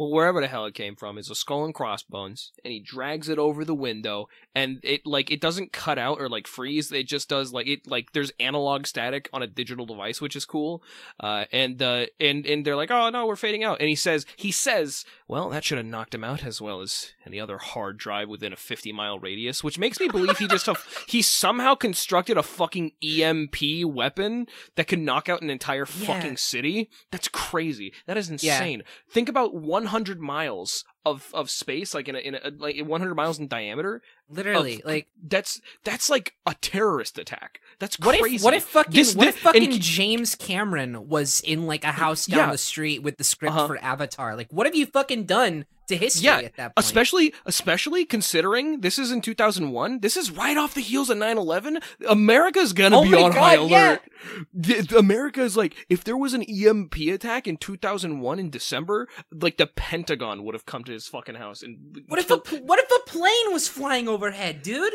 [0.00, 3.28] Well, wherever the hell it came from, is a skull and crossbones, and he drags
[3.28, 6.90] it over the window, and it like it doesn't cut out or like freeze.
[6.90, 10.46] It just does like it like there's analog static on a digital device, which is
[10.46, 10.82] cool.
[11.20, 13.78] Uh, and uh, and and they're like, oh no, we're fading out.
[13.80, 17.12] And he says, he says, well, that should have knocked him out as well as
[17.26, 20.66] any other hard drive within a 50 mile radius, which makes me believe he just
[21.08, 24.46] he somehow constructed a fucking EMP weapon
[24.76, 26.06] that could knock out an entire Yeah.
[26.06, 26.88] fucking city.
[27.10, 27.92] That's crazy.
[28.06, 28.54] That is Yeah.
[28.56, 28.82] insane.
[29.10, 29.54] Think about
[29.90, 34.02] 100 miles of of space, like in a, in a like 100 miles in diameter.
[34.28, 37.60] Literally, Of- like That's that's like a terrorist attack.
[37.78, 38.36] That's What crazy.
[38.36, 41.84] if what if fucking This- what this- if fucking and- James Cameron was in like
[41.84, 42.52] a house down Yeah.
[42.52, 43.66] the street with the script Uh-huh.
[43.66, 44.36] for Avatar?
[44.36, 46.84] Like, what have you fucking done to history Yeah, at that point?
[46.86, 49.98] Especially, especially considering this is in 2001.
[50.00, 51.80] This is right off the heels of 9/11.
[52.08, 54.02] America's gonna Oh be on God, high alert.
[54.54, 59.56] The- America is like, if there was an EMP attack in 2001 in December, like
[59.56, 62.78] the Pentagon would have come to his fucking house and what if a killed- what
[62.78, 64.94] if a plane was flying overhead, dude?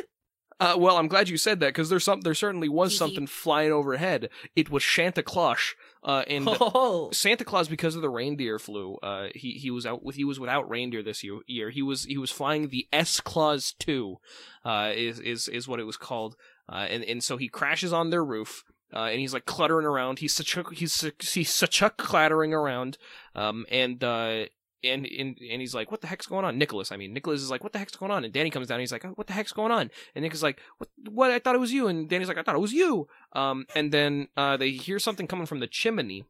[0.57, 2.21] Uh, well, I'm glad you said that because there's some.
[2.21, 4.29] There certainly was something flying overhead.
[4.55, 8.95] It was Santa Claus, uh, and Oh, Santa Claus because of the reindeer flu.
[9.03, 11.39] Uh, he he was out with he was without reindeer this year.
[11.45, 11.71] year.
[11.71, 14.15] He was he was flying the S Claus two,
[14.63, 16.37] uh, is is is what it was called.
[16.71, 18.63] Uh, and and so he crashes on their roof.
[18.93, 20.19] Uh, and he's like cluttering around.
[20.19, 22.97] He's such a he's such- he's such a clattering around.
[23.35, 24.45] Um, and uh,
[24.85, 27.49] and and and he's like, "What the heck's going on?" Nicholas, I mean, Nicholas is
[27.51, 28.75] like, "What the heck's going on?" And Danny comes down.
[28.75, 30.89] And he's like, oh, "What the heck's going on?" And Nick is like, "What?
[31.09, 31.31] What?
[31.31, 33.91] I thought it was you." And Danny's like, "I thought it was you." Um, and
[33.91, 36.25] then uh, they hear something coming from the chimney,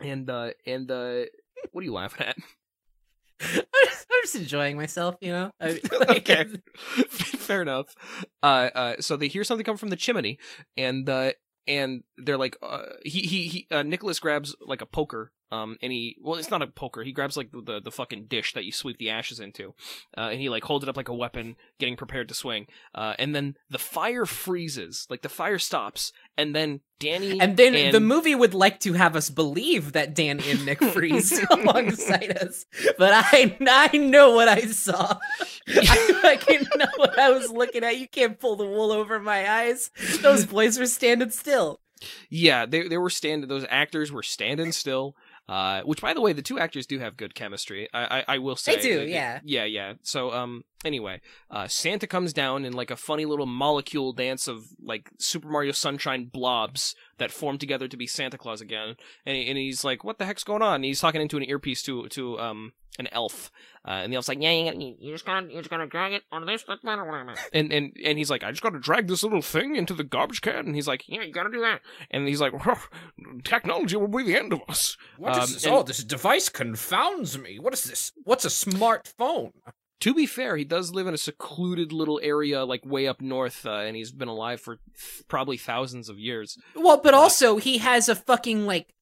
[0.00, 1.24] and uh, and uh,
[1.72, 2.36] what are you laughing at?
[3.40, 5.52] I'm just, I'm just enjoying myself, you know.
[5.60, 6.46] I, like, Okay.
[7.08, 7.94] Fair enough.
[8.42, 10.38] Uh, uh, so they hear something come from the chimney,
[10.76, 11.32] and uh,
[11.66, 13.66] and they're like, uh, he he he.
[13.70, 17.02] Uh, Nicholas grabs like a poker, um, and he well, it's not a poker.
[17.02, 19.74] He grabs like the the, fucking dish that you sweep the ashes into,
[20.16, 22.66] uh, and he like holds it up like a weapon, getting prepared to swing.
[22.94, 27.74] Uh, and then the fire freezes, like the fire stops, and then Danny And then
[27.74, 32.36] and- the movie would like to have us believe that Danny and Nick freeze alongside
[32.42, 32.66] us,
[32.98, 35.18] but I I know what I saw.
[35.68, 37.98] I fucking know what I was looking at.
[37.98, 39.90] You can't pull the wool over my eyes.
[40.20, 41.80] Those boys were standing still.
[42.30, 43.48] Yeah, they they were standing.
[43.48, 45.16] Those actors were standing still.
[45.48, 47.88] Uh, which, by the way, the two actors do have good chemistry.
[47.94, 49.40] I I, I will say they do, yeah.
[49.42, 49.94] yeah, yeah.
[50.02, 54.66] So um, anyway, uh, Santa comes down in like a funny little molecule dance of
[54.82, 59.56] like Super Mario Sunshine blobs that form together to be Santa Claus again, and and
[59.56, 62.38] he's like, "What the heck's going on?" And he's talking into an earpiece to to
[62.38, 63.50] um an elf,
[63.86, 66.12] uh, and the elf's like, "Yeah, yeah, yeah." You just gotta, you just gotta drag
[66.12, 66.64] it on this.
[66.64, 67.34] that, that, whatever.
[67.52, 70.04] and and and he's like, "I just got to drag this little thing into the
[70.04, 71.80] garbage can," and he's like, Yeah, you gotta do that.
[72.10, 72.52] and he's like,
[73.44, 75.64] "Technology will be the end of us." What is Um, this?
[75.64, 77.58] and- oh, this device confounds me.
[77.58, 78.12] What is this?
[78.24, 79.52] What's a smartphone?
[80.02, 83.66] To be fair, he does live in a secluded little area, like way up north,
[83.66, 86.56] uh, and he's been alive for th- probably thousands of years.
[86.76, 88.94] Well, but also he has a fucking like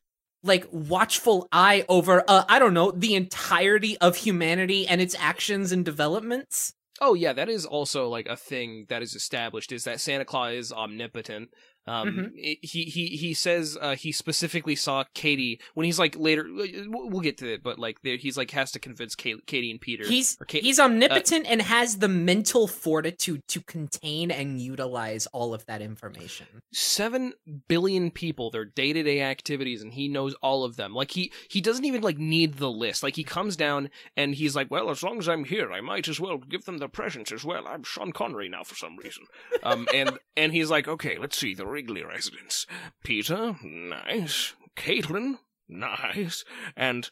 [0.46, 5.72] like watchful eye over uh I don't know, the entirety of humanity and its actions
[5.72, 6.72] and developments.
[7.00, 10.54] Oh yeah, that is also like a thing that is established is that Santa Claus
[10.54, 11.50] is omnipotent.
[11.86, 12.30] Um, Mhm.
[12.36, 16.44] it- he he he says uh, he specifically saw Katie when he's like later.
[16.52, 19.70] We'll we'll get to it, but like there, he's like has to convince Ka- Katie
[19.70, 20.06] and Peter.
[20.06, 25.64] He's Kate- he's omnipotent and has the mental fortitude to contain and utilize all of
[25.66, 26.46] that information.
[26.72, 27.32] seven
[27.68, 31.84] billion people their day-to-day activities and he knows all of them like he he doesn't
[31.84, 35.18] even like need the list like he comes down and he's like well as long
[35.18, 38.12] as i'm here i might as well give them their presents as well i'm sean
[38.12, 39.24] connery now for some reason
[39.62, 42.66] um and and he's like okay let's see the wrigley residence.
[43.04, 44.54] Peter nice.
[44.76, 46.44] Caitlin nice.
[46.76, 47.10] And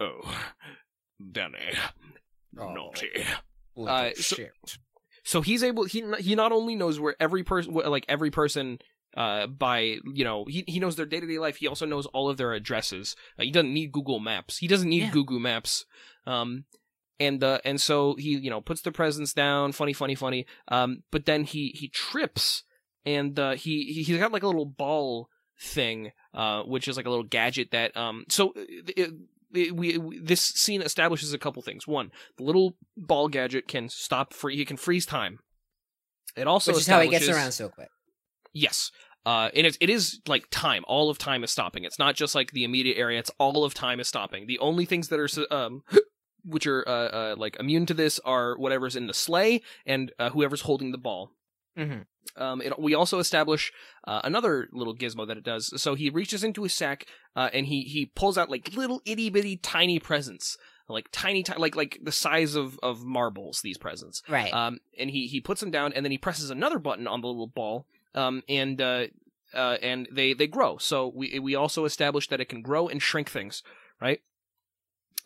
[0.00, 0.36] oh
[1.32, 1.74] danny
[2.52, 3.08] naughty.
[3.76, 4.36] Uh, so-
[5.22, 8.78] so he's able he he not only knows where every person like every person
[9.16, 11.56] uh by you know he he knows their day-to-day life.
[11.56, 13.14] He also knows all of their addresses.
[13.38, 14.56] Uh, he doesn't need google maps.
[14.58, 15.10] He doesn't need Yeah.
[15.10, 15.84] google maps.
[16.26, 16.64] Um
[17.20, 19.72] and uh and so he you know puts the presents down.
[19.72, 20.46] Funny funny funny.
[20.68, 22.64] Um but then he he trips
[23.04, 25.28] and uh he he- he's got like a little ball
[25.60, 29.10] thing uh which is like a little gadget that um so uh, it,
[29.52, 33.88] it, we, we this scene establishes a couple things one the little ball gadget can
[33.88, 35.38] stop free he can freeze time
[36.36, 37.88] it also Which is how he gets around so quick.
[38.52, 38.90] Yes.
[39.26, 40.84] Uh, and it, it is like time.
[40.86, 41.82] All of time is stopping.
[41.84, 43.18] It's not just like the immediate area.
[43.18, 44.46] It's all of time is stopping.
[44.46, 45.82] The only things that are, um,
[46.44, 50.30] which are, uh, uh, like immune to this are whatever's in the sleigh and, uh,
[50.30, 51.32] whoever's holding the ball.
[51.76, 52.06] Mhm.
[52.36, 53.72] Um, it, we also establish,
[54.06, 55.80] uh, another little gizmo that it does.
[55.80, 59.30] So he reaches into his sack, uh, and he, he pulls out like little itty
[59.30, 60.56] bitty tiny presents.
[60.88, 64.22] Like tiny, ti- like, like the size of, of marbles, these presents.
[64.28, 64.52] Right.
[64.52, 67.28] Um, and he he puts them down, and then he presses another button on the
[67.28, 67.86] little ball.
[68.16, 69.04] Um, and uh,
[69.54, 70.78] uh, and they they grow.
[70.78, 73.62] So we we also establish that it can grow and shrink things,
[74.00, 74.20] right?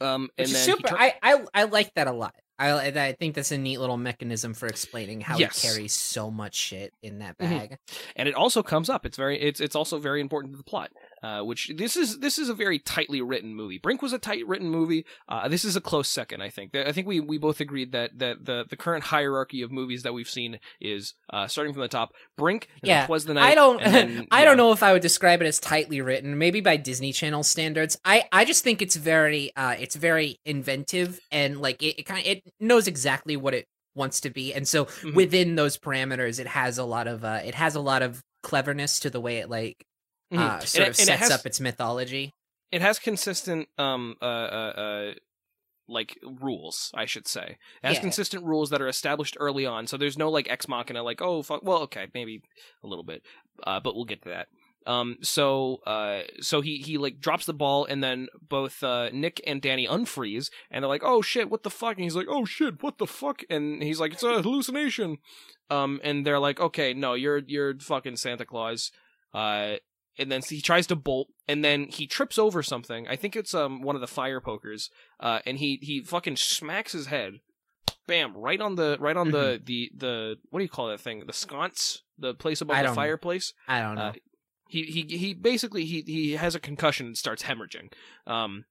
[0.02, 0.88] Um, Which and then super.
[0.88, 2.34] tur- I, I I like that a lot.
[2.58, 5.60] I I think that's a neat little mechanism for explaining how Yes.
[5.60, 7.48] he carries so much shit in that Mhm.
[7.50, 7.78] bag.
[8.16, 9.04] and it also comes up.
[9.04, 10.90] It's very it's it's also very important to the plot.
[11.24, 13.78] Uh, which this is this is a very tightly written movie.
[13.78, 15.06] Brink was a tight written movie.
[15.26, 16.74] Uh, this is a close second, I think.
[16.76, 20.12] I think we, we both agreed that, that the, the current hierarchy of movies that
[20.12, 22.10] we've seen is uh, starting from the top.
[22.36, 23.52] Brink, Yeah, Twas the Night.
[23.52, 23.82] I don't.
[23.82, 26.36] then- I don't know if I would describe it as tightly written.
[26.36, 27.96] Maybe by Disney Channel standards.
[28.04, 32.20] I I just think it's very uh it's very inventive and like it, it kind
[32.20, 33.64] of it knows exactly what it
[33.94, 35.14] wants to be, and so Mhm.
[35.14, 39.00] within those parameters, it has a lot of uh it has a lot of cleverness
[39.00, 39.86] to the way it like
[40.34, 40.40] Mhm.
[40.40, 42.32] uh sort it- of and it sets has- up its mythology.
[42.72, 45.14] it has consistent um uh uh, uh
[45.86, 48.00] like rules i should say it has Yeah.
[48.00, 51.42] consistent rules that are established early on so there's no like ex machina like oh
[51.42, 52.40] fuck well okay maybe
[52.82, 53.22] a little bit
[53.66, 54.48] uh but we'll get to that
[54.86, 59.42] um so uh so he he like drops the ball and then both uh nick
[59.46, 62.46] and danny unfreeze and they're like oh shit what the fuck and he's like oh
[62.46, 65.18] shit what the fuck and he's like it's a hallucination
[65.70, 68.90] um and they're like okay no you're you're fucking santa claus
[69.34, 69.74] uh
[70.18, 73.06] and then he tries to bolt and then he trips over something.
[73.08, 74.90] I think it's um one of the fire pokers
[75.20, 77.40] uh and he he fucking smacks his head
[78.06, 81.24] bam right on the right on the the the what do you call that thing?
[81.26, 82.02] The sconce?
[82.18, 83.52] The place above I the don't fireplace?
[83.66, 84.02] I don't know.
[84.02, 84.12] uh,
[84.68, 87.92] he he he basically he he has a concussion and starts hemorrhaging.
[88.26, 88.64] Um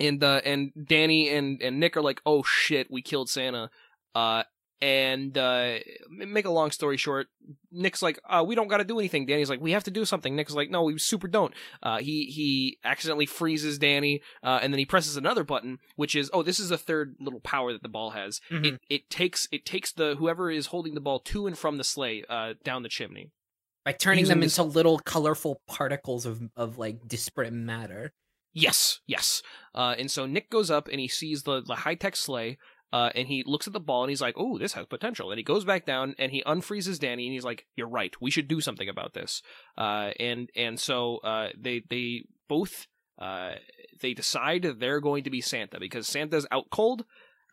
[0.00, 3.68] and uh, and Danny and and Nick are like, "Oh shit, we killed Santa."
[4.14, 4.44] Uh,
[4.80, 7.26] and uh, make a long story short,
[7.72, 10.04] Nick's like, uh, "We don't got to do anything." Danny's like, "We have to do
[10.04, 11.52] something." Nick's like, "No, we super don't."
[11.82, 16.30] Uh, he he accidentally freezes Danny, uh, and then he presses another button, which is,
[16.32, 18.40] oh, this is a third little power that the ball has.
[18.50, 18.64] Mhm.
[18.66, 21.84] It it takes it takes the whoever is holding the ball to and from the
[21.84, 23.30] sleigh, uh, down the chimney.
[23.84, 28.12] By turning using them this- into little colorful particles of of like disparate matter.
[28.54, 29.42] Yes, yes.
[29.74, 32.58] Uh, and so Nick goes up and he sees the, the high tech sleigh,
[32.92, 35.38] uh, and he looks at the ball and he's like, "Oh, this has potential." And
[35.38, 38.14] he goes back down and he unfreezes Danny and he's like, "You're right.
[38.20, 39.42] We should do something about this."
[39.76, 42.86] Uh, and and so uh, they they both
[43.18, 43.52] uh,
[44.00, 47.04] they decide they're going to be Santa because Santa's out cold.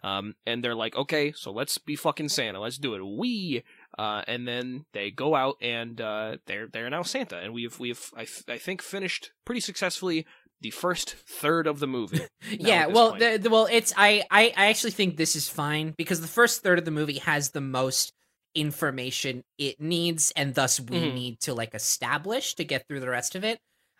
[0.03, 2.59] Um, and they're like, okay, so let's be fucking Santa.
[2.59, 3.01] Let's do it.
[3.03, 3.63] We,
[3.97, 7.39] uh, and then they go out and, uh, they're, they're now Santa.
[7.39, 10.27] And we've, we've, I, th- I think finished pretty successfully
[10.61, 12.21] the first third of the movie.
[12.49, 16.21] yeah, well, the, the- well, it's I, I I actually think this is fine because
[16.21, 18.13] the first third of the movie has the most
[18.53, 21.13] information it needs, and thus we Mhm.
[21.13, 23.59] need to like establish to get through the rest of it.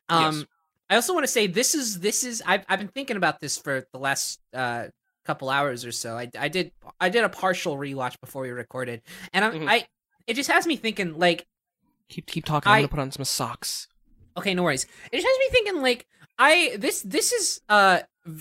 [0.10, 0.46] Um, Yes.
[0.90, 3.58] I also want to say this is this is I've I've been thinking about this
[3.58, 4.88] for the last uh
[5.26, 6.18] couple hours or so.
[6.18, 9.02] I I did I did a partial rewatch before we recorded,
[9.34, 9.70] and I'm, Mhm.
[9.70, 9.88] I
[10.28, 11.46] it just has me thinking like
[12.10, 12.72] Keep, keep talking.
[12.72, 13.88] I- I'm gonna put on some socks.
[14.38, 14.86] Okay, no worries.
[15.12, 16.06] It just has me thinking like
[16.38, 18.00] I this this is uh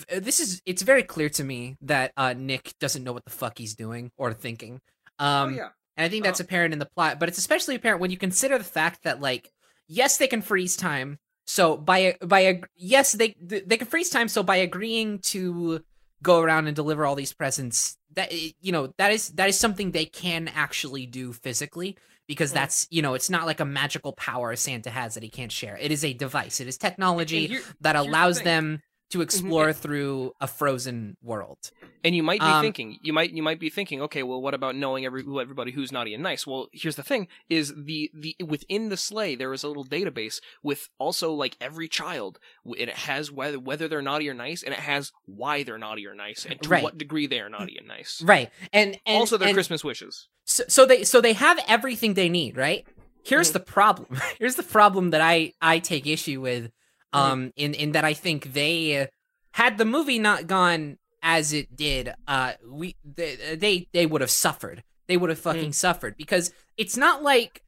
[0.09, 3.57] this is it's very clear to me that uh Nick doesn't know what the fuck
[3.57, 4.81] he's doing or thinking.
[5.19, 8.11] Um yeah and I think that's apparent in the plot, but it's especially apparent when
[8.11, 9.51] you consider the fact that like
[9.87, 11.19] yes, they can freeze time.
[11.45, 15.83] So by by a yes, they they can freeze time so by agreeing to
[16.21, 19.91] go around and deliver all these presents that you know that is that is something
[19.91, 22.55] they can actually do physically because Mm.
[22.55, 25.77] that's you know it's not like a magical power Santa has that he can't share.
[25.77, 26.59] It is a device.
[26.59, 28.45] It is technology that the allows thing.
[28.45, 28.81] them
[29.11, 31.71] to explore through a frozen world.
[32.03, 34.53] and you might be Um, thinking, you might you might be thinking, okay, well, what
[34.53, 36.45] about knowing every who everybody who's naughty and nice?
[36.45, 40.39] Well, here's the thing: is the the within the sleigh there is a little database
[40.61, 44.73] with also like every child, and it has whether whether they're naughty or nice, and
[44.73, 46.83] it has why they're naughty or nice, and to Right.
[46.83, 48.21] what degree they are naughty and nice.
[48.21, 48.49] Right.
[48.73, 50.27] And, and also, their and Christmas wishes.
[50.45, 52.85] so, so they so they have everything they need, right?
[53.23, 53.53] Here's Mhm.
[53.53, 54.19] the problem.
[54.39, 56.71] Here's the problem that I I take issue with
[57.15, 59.07] um in in that I think they
[59.53, 64.29] had the movie not gone as it did, uh we they they, they would have
[64.31, 64.83] suffered.
[65.07, 67.61] They would have fucking suffered because it's not like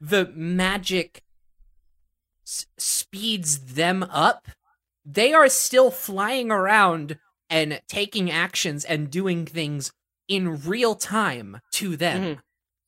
[0.00, 1.22] the magic
[2.46, 4.48] s- speeds them up.
[5.04, 7.18] They are still flying around
[7.50, 9.92] and taking actions and doing things
[10.28, 12.40] in real time to them.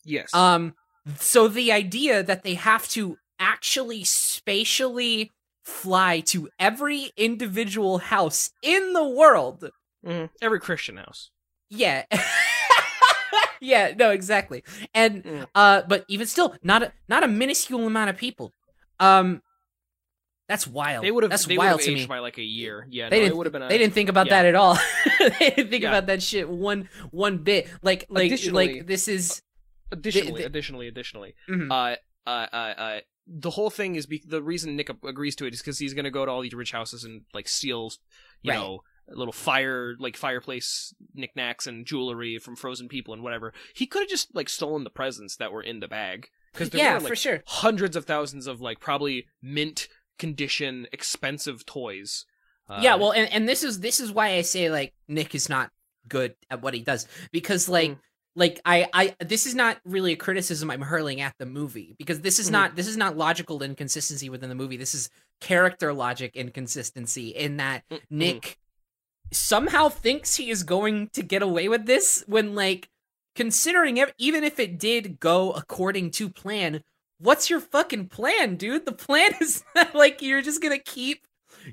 [0.05, 0.33] Yes.
[0.35, 0.75] Um
[1.19, 5.31] so the idea that they have to actually spatially
[5.65, 9.71] fly to every individual house in the world.
[10.07, 10.29] Mhm.
[10.43, 11.31] Every Christian house.
[11.71, 12.05] Yeah.
[13.61, 14.63] yeah, no, exactly.
[14.95, 15.47] And Mm.
[15.55, 18.53] uh but even still not a not a minuscule amount of people.
[19.01, 19.43] Um
[20.47, 21.03] that's wild.
[21.05, 21.31] They would have.
[21.31, 22.05] That's wild to me.
[22.07, 22.87] by like a year.
[22.91, 23.09] Yeah.
[23.09, 23.63] They no, didn't- would have been.
[23.63, 24.43] A, They didn't think about yeah.
[24.43, 24.79] that at all.
[25.19, 25.89] they didn't think Yeah.
[25.89, 27.69] about that shit one one bit.
[27.83, 29.41] Like like like this is
[29.91, 31.69] Additionally, the- additionally, additionally, mhm.
[31.71, 31.97] uh,
[32.27, 35.61] uh, uh, uh, the whole thing is be- the reason Nick agrees to it is
[35.61, 37.91] because he's going to go to all these rich houses and like steal,
[38.43, 38.59] you Right.
[38.59, 43.53] know, little fire like fireplace knickknacks and jewelry from frozen people and whatever.
[43.75, 46.95] He could have just like stolen the presents that were in the bag because yeah,
[46.99, 47.43] were, for sure.
[47.47, 52.25] hundreds of thousands of like probably mint condition expensive toys.
[52.69, 55.49] Uh, yeah, well, and, and this is this is why I say like Nick is
[55.51, 55.71] not
[56.09, 57.99] good at what he does because like Mm.
[58.37, 62.21] Like I I this is not really a criticism I'm hurling at the movie because
[62.21, 62.53] this is Mhm.
[62.53, 64.77] not this is not logical inconsistency within the movie.
[64.77, 65.09] This is
[65.41, 68.01] character logic inconsistency in that Mm, mhm.
[68.11, 68.59] Nick
[69.33, 72.89] somehow thinks he is going to get away with this when like
[73.35, 76.83] considering ev- even if it did go according to plan
[77.19, 79.65] what's your fucking plan dude the plan is
[79.95, 81.27] like you're just gonna keep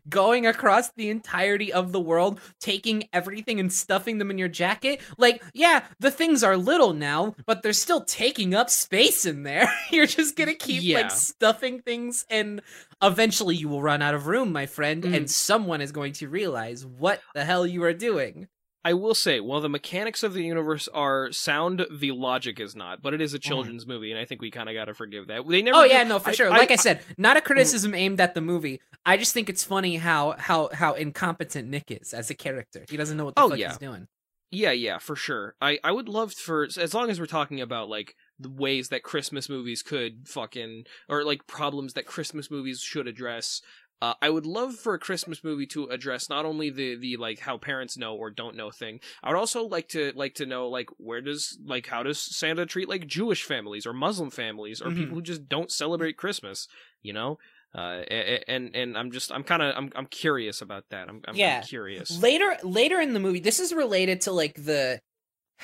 [0.10, 5.02] going across the entirety of the world taking everything and stuffing them in your jacket
[5.18, 9.72] like yeah the things are little now but they're still taking up space in there
[9.92, 11.02] you're just gonna keep Yeah.
[11.02, 12.62] like stuffing things and
[13.02, 15.16] eventually you will run out of room my friend Mhm.
[15.16, 18.48] and someone is going to realize what the hell you are doing
[18.84, 23.02] I will say, while the mechanics of the universe are sound, the logic is not.
[23.02, 25.28] But it is a children's movie, and I think we kind of got to forgive
[25.28, 25.48] that.
[25.48, 25.78] They never.
[25.78, 25.84] Mm-hmm.
[25.84, 26.52] Oh yeah, no, for I- sure.
[26.52, 28.82] I- Like I, said, not a criticism aimed at the movie.
[29.06, 32.86] I just think it's funny how how how incompetent Nick is as a character.
[32.90, 33.70] He doesn't know what the Oh, fuck yeah.
[33.70, 34.08] he's doing.
[34.54, 35.56] Yeah, yeah, for sure.
[35.62, 39.02] I I would love for as long as we're talking about like the ways that
[39.04, 43.62] Christmas movies could fucking or like problems that Christmas movies should address.
[44.02, 47.40] Uh, I would love for a Christmas movie to address not only the the like
[47.40, 49.00] how parents know or don't know thing.
[49.24, 52.66] I would also like to like to know like where does like how does Santa
[52.66, 54.96] treat like Jewish families or Muslim families or Mhm.
[54.98, 56.68] people who just don't celebrate Christmas.
[57.04, 57.38] You know,
[57.76, 58.02] uh,
[58.48, 61.08] and and I'm just I'm kind of I'm I'm curious about that.
[61.08, 61.58] I'm I'm, Yeah.
[61.58, 62.10] I'm curious.
[62.22, 65.00] later later in the movie this is related to like the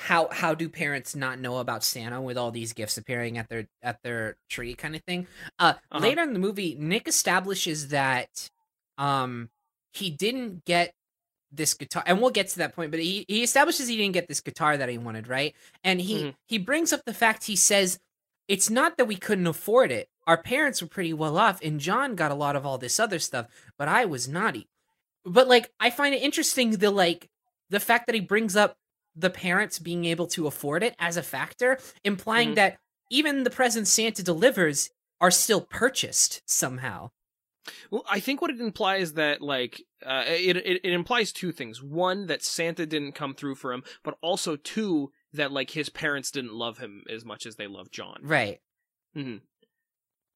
[0.00, 3.66] how how do parents not know about santa with all these gifts appearing at their
[3.82, 5.26] at their tree kind of thing
[5.58, 5.98] uh Uh-huh.
[6.00, 8.48] later in the movie nick establishes that
[8.96, 9.50] um
[9.92, 10.94] he didn't get
[11.50, 14.28] this guitar and we'll get to that point but he, he establishes he didn't get
[14.28, 16.34] this guitar that he wanted right and he Mhm.
[16.46, 17.98] he brings up the fact he says
[18.46, 22.14] it's not that we couldn't afford it our parents were pretty well off and john
[22.14, 23.46] got a lot of all this other stuff
[23.76, 24.68] but i was naughty
[25.24, 27.28] but like i find it interesting the like
[27.70, 28.76] the fact that he brings up
[29.18, 32.54] the parents being able to afford it as a factor implying Mhm.
[32.56, 32.78] that
[33.10, 34.90] even the presents santa delivers
[35.20, 37.10] are still purchased somehow.
[37.90, 41.82] Well, I think what it implies that like uh, it, it it implies two things.
[41.82, 46.30] One that Santa didn't come through for him, but also two that like his parents
[46.30, 48.60] didn't love him as much as they loved John, right.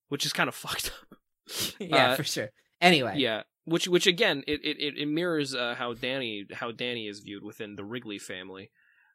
[0.09, 1.19] Which is kind of fucked up.
[1.79, 2.51] yeah Uh, for sure.
[2.81, 3.15] Anyway.
[3.19, 7.43] Yeah, which which again it it it- mirrors uh, how Danny how Danny is viewed
[7.45, 8.71] within the Wrigley family.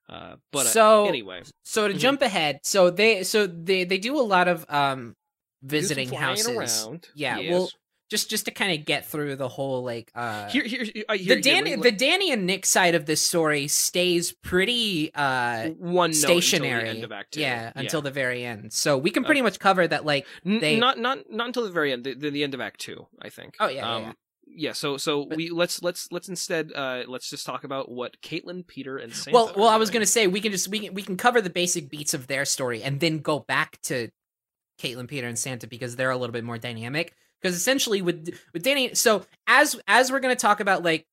[0.09, 1.99] Uh, but uh, So- anyway, so to Mhm.
[1.99, 5.15] jump ahead so they so they they do a lot of um
[5.63, 7.07] visiting houses around.
[7.15, 7.51] yeah Yes.
[7.51, 7.69] well
[8.09, 11.15] just just to kind of get through the whole like uh here here, here, the
[11.17, 16.11] here, here, Danny the Danny and Nick side of this story stays pretty uh one
[16.11, 17.41] until the stationary end of Act Two.
[17.41, 20.97] yeah until the very end so we can pretty much cover that like they- not
[20.99, 23.55] not not until the very end the, the, the end of act two i think
[23.59, 24.07] Oh, yeah, yeah, um, yeah.
[24.09, 24.13] yeah
[24.73, 28.65] so so But- we let's let's let's instead uh let's just talk about what caitlin
[28.65, 31.01] peter and Santa well well I was gonna say we can just we can we
[31.03, 34.09] can cover the basic beats of their story and then go back to
[34.81, 38.63] Caitlin Peter and Santa because they're a little bit more dynamic because essentially with with
[38.63, 41.05] Danny so as as we're gonna talk about like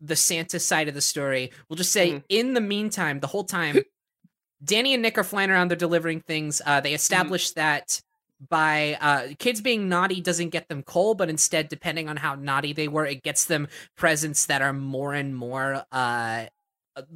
[0.00, 2.22] the Santa side of the story we'll just say Mhm.
[2.28, 3.78] in the meantime the whole time
[4.64, 6.82] Danny and Nick are flying around they're delivering things uh Mm-hmm.
[6.84, 8.00] they establish that
[8.48, 12.72] by uh kids being naughty doesn't get them coal but instead depending on how naughty
[12.72, 16.46] they were it gets them presents that are more and more uh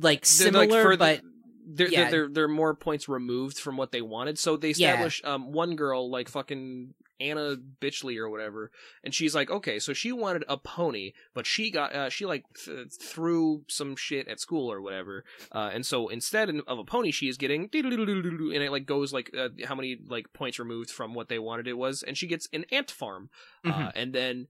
[0.00, 1.20] like They're, similar like, further- but
[1.68, 2.02] they're, yeah.
[2.02, 4.92] they're they're they're more points removed from what they wanted so they Yeah.
[4.92, 8.70] establish um one girl like fucking Anna Bitchley or whatever,
[9.04, 12.44] and she's like, okay, so she wanted a pony, but she got uh, she like
[12.64, 17.10] th- threw some shit at school or whatever, uh, and so instead of a pony,
[17.10, 21.14] she is getting and it like goes like uh, how many like points removed from
[21.14, 23.30] what they wanted it was, and she gets an ant farm,
[23.64, 23.92] Mhm.
[23.94, 24.48] and then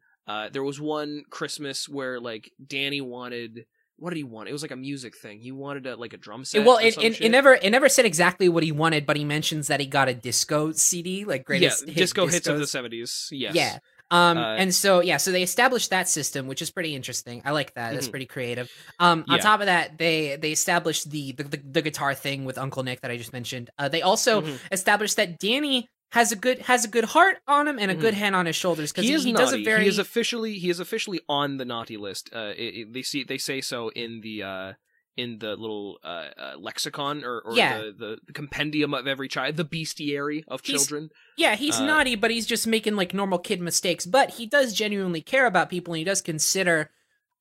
[0.50, 3.66] there was one Christmas where like Danny wanted.
[3.99, 4.49] What did he want?
[4.49, 5.40] It was like a music thing.
[5.40, 6.64] He wanted a like a drum set.
[6.66, 9.68] well it, it, it never it never said exactly what he wanted but he mentions
[9.68, 13.28] that he got a disco cd like greatest yeah, hit disco hits of the seventies.
[13.32, 13.55] Yes.
[13.55, 13.78] yeah
[14.11, 17.51] um Uh, and so yeah so they established that system which is pretty interesting i
[17.51, 18.11] like that that's Mhm.
[18.12, 18.70] pretty creative
[19.01, 19.42] um on Yeah.
[19.42, 23.01] top of that they they established the the, the the guitar thing with uncle nick
[23.01, 24.59] that i just mentioned uh they also Mhm.
[24.70, 28.00] established that danny has a good has a good heart on him and a Mhm.
[28.00, 29.44] good hand on his shoulders because He is he naughty.
[29.44, 32.30] does a very He is officially he is officially on the naughty list.
[32.34, 34.72] Uh, it, it- they see they say so in the uh
[35.16, 37.78] in the little uh, uh lexicon or, or Yeah.
[37.78, 41.09] the, the compendium of every child, the bestiary of He's- children.
[41.38, 44.04] Yeah, he's Uh, naughty, but he's just making like normal kid mistakes.
[44.04, 46.90] But he does genuinely care about people and he does consider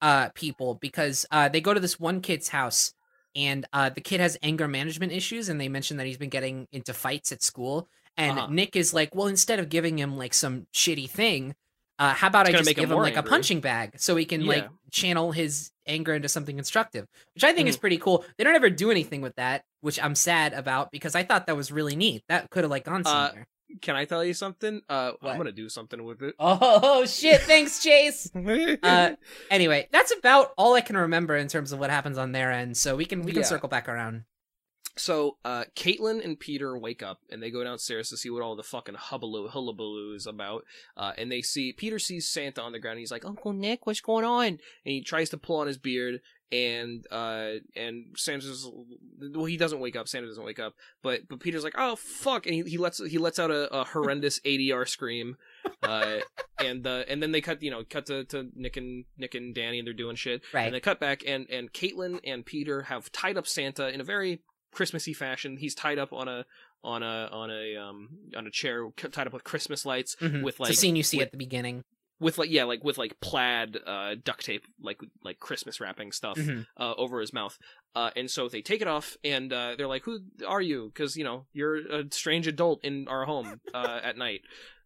[0.02, 2.94] uh people because uh they go to this one kid's house
[3.36, 6.68] and uh the kid has anger management issues and they mention that he's been getting
[6.74, 7.88] into fights at school
[8.18, 8.48] and Uh-huh.
[8.50, 11.56] Nick is like, "Well, instead of giving him like some shitty thing,
[11.98, 14.16] uh how about It's I just him give him more like a punching bag so
[14.16, 17.82] he can like channel his anger into something constructive." Which I think is Mhm.
[17.82, 18.26] pretty cool.
[18.38, 21.56] They don't ever do anything with that, which I'm sad about because I thought that
[21.56, 22.24] was really neat.
[22.30, 23.48] That could have like gone Uh, somewhere.
[23.82, 24.82] Can I tell you something?
[24.88, 25.14] Uh?
[25.24, 26.36] I'm gonna do something with it.
[26.40, 27.42] Oh shit!
[27.42, 28.30] Thanks, Chase.
[28.84, 29.16] Uh,
[29.50, 32.78] anyway, that's about all I can remember in terms of what happens on their end.
[32.78, 33.48] So we can we can Yeah.
[33.48, 34.24] circle back around.
[34.98, 38.56] So, uh, Caitlin and Peter wake up and they go downstairs to see what all
[38.56, 40.64] the fucking hubbaloo hullabaloo is about.
[40.96, 42.94] Uh, and they see Peter sees Santa on the ground.
[42.94, 45.78] And he's like, "Uncle Nick, what's going on?" And he tries to pull on his
[45.78, 46.22] beard.
[46.52, 48.70] And uh, and Santa's
[49.34, 50.08] well, he doesn't wake up.
[50.08, 50.76] Santa doesn't wake up.
[51.04, 53.84] But but Peter's like, "Oh fuck!" And he, he lets he lets out a, a
[53.84, 55.36] horrendous ADR scream.
[55.84, 56.20] Uh,
[56.60, 59.54] and uh, and then they cut you know cut to, to Nick and Nick and
[59.54, 60.44] Danny and they're doing shit.
[60.54, 60.68] Right.
[60.68, 64.06] And they cut back, and and Caitlin and Peter have tied up Santa in a
[64.06, 64.42] very
[64.76, 65.58] Christmassy fashion.
[65.58, 66.46] He's tied up on a
[66.84, 70.44] on a on a um on a chair, tied up with Christmas lights, Mhm.
[70.44, 71.84] with it's like a scene you see with, at the beginning.
[72.20, 76.38] with like yeah, like with like plaid uh duct tape, like like Christmas wrapping stuff
[76.38, 76.68] Mhm.
[76.78, 77.58] uh, over his mouth.
[77.96, 81.16] Uh, and so they take it off, and uh, they're like, "Who are you?" Because
[81.16, 84.42] you know you're a strange adult in our home uh, at night.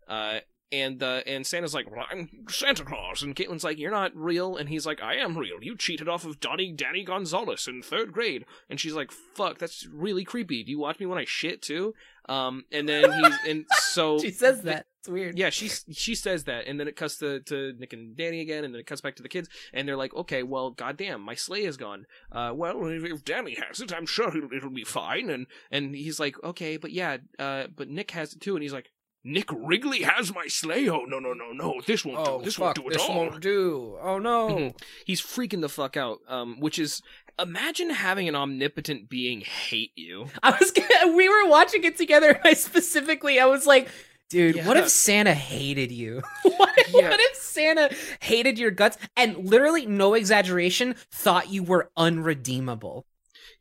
[0.07, 0.39] Uh,
[0.71, 4.55] and uh, and Santa's like, well, I'm Santa Claus, and Caitlin's like, you're not real,
[4.55, 5.57] and he's like, I am real.
[5.61, 9.87] You cheated off of Donnie Danny Gonzalez in third grade, and she's like, fuck, that's
[9.87, 10.63] really creepy.
[10.63, 11.93] Do you watch me when I shit too?
[12.27, 14.85] Um, and then he's and so She says that.
[14.99, 15.37] It's weird.
[15.37, 18.65] yeah, she she says that, and then it cuts to, to Nick and Danny again,
[18.65, 21.35] and then it cuts back to the kids, and they're like, "Okay, well, goddamn, my
[21.35, 22.05] sleigh is gone.
[22.33, 25.95] Uh, well, if, if Danny has it, I'm sure it'll, it'll be fine." And and
[25.95, 28.91] he's like, "Okay, but yeah, uh, but Nick has it too," and he's like,
[29.23, 30.87] "Nick Wrigley has my sleigh?
[30.89, 31.81] Oh no, no, no, no!
[31.85, 32.45] This won't Oh, do.
[32.45, 33.97] This fuck, won't do at this all." won't do.
[34.01, 34.49] Oh no.
[34.49, 34.79] Mhm.
[35.05, 36.19] He's freaking the fuck out.
[36.27, 37.01] Um, which is
[37.37, 40.27] imagine having an omnipotent being hate you.
[40.43, 43.87] I was gonna, we were watching it together I specifically I was like,
[44.29, 46.21] dude, what if Santa hated you?
[46.43, 47.09] what, Yeah.
[47.09, 47.89] what if Santa
[48.19, 53.05] hated your guts and literally no exaggeration thought you were unredeemable?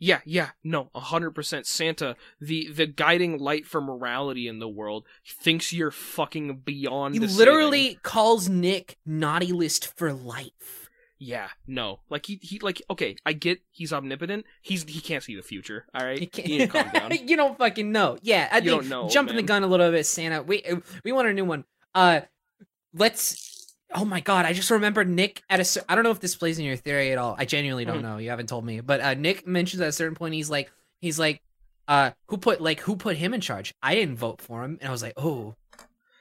[0.00, 1.66] Yeah, yeah, no, a hundred percent.
[1.66, 5.04] Santa, the the guiding light for morality in the world,
[5.42, 7.14] thinks you're fucking beyond.
[7.14, 8.00] He literally saving.
[8.04, 10.88] calls Nick naughty list for life.
[11.18, 14.44] yeah, no, like he he like okay, I get he's omnipotent.
[14.62, 15.86] He's he can't see the future.
[15.92, 17.10] All right, You, to calm down.
[17.26, 18.18] you don't fucking know.
[18.22, 20.42] Yeah, I You think don't know, jumping the gun a little bit, Santa.
[20.44, 20.62] We
[21.04, 21.64] we want a new one.
[21.92, 22.20] Uh,
[22.94, 23.57] let's.
[23.94, 24.44] Oh my god!
[24.44, 25.84] I just remember Nick at a.
[25.88, 27.34] I don't know if this plays in your theory at all.
[27.38, 28.02] I genuinely don't Mhm.
[28.02, 28.18] know.
[28.18, 30.70] You haven't told me, but uh, Nick mentions at a certain point he's like
[31.00, 31.40] he's like,
[31.88, 33.72] uh, who put like who put him in charge?
[33.82, 35.54] I didn't vote for him, and I was like, oh,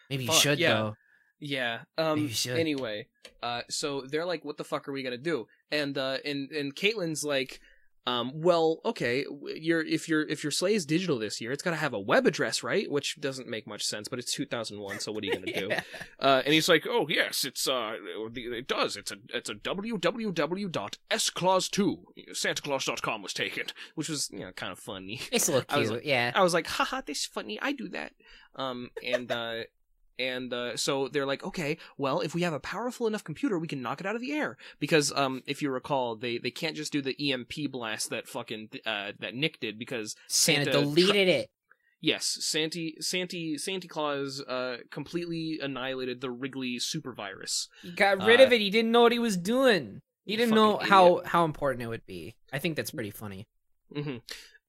[0.09, 0.73] maybe you Fuck, should yeah.
[0.73, 0.95] though.
[1.39, 1.79] Yeah.
[1.97, 2.19] Um.
[2.19, 2.57] You should.
[2.57, 3.07] Anyway,
[3.43, 6.73] uh, so they're like, "What the fuck are we gonna do?" And uh, and and
[6.73, 7.59] Caitlin's like,
[8.07, 11.71] um, well, okay, you're if your if your sleigh is digital this year, it's got
[11.71, 12.89] to have a web address, right?
[12.89, 15.69] Which doesn't make much sense, but it's 2001, so what are you gonna do?
[16.19, 17.93] Uh, and he's like, "Oh yes, it's uh,
[18.35, 18.97] it does.
[18.97, 21.97] It's a it's a www.sclause2
[22.31, 25.21] santaclaus.com was taken, which was you know kind of funny.
[25.31, 26.05] It's a little I was cute.
[26.05, 26.31] yeah.
[26.33, 27.59] I was like, haha, this is funny.
[27.61, 28.13] I do that.
[28.55, 29.65] Um, and, uh,
[30.19, 33.67] and, uh, so they're like, okay, well, if we have a powerful enough computer, we
[33.67, 34.57] can knock it out of the air.
[34.79, 38.69] Because, um, if you recall, they, they can't just do the EMP blast that fucking,
[38.85, 41.49] uh, that Nick did because, Santa, Santa deleted it.
[42.01, 47.69] yes, Santy, Santy, Santa Claus, uh, completely annihilated the Wrigley super virus.
[47.81, 48.61] He got rid Uh, of it.
[48.61, 50.01] He didn't know what he was doing.
[50.25, 51.27] He didn't know how idiot.
[51.27, 52.35] how important it would be.
[52.51, 53.47] I think that's pretty funny.
[53.93, 54.17] hmm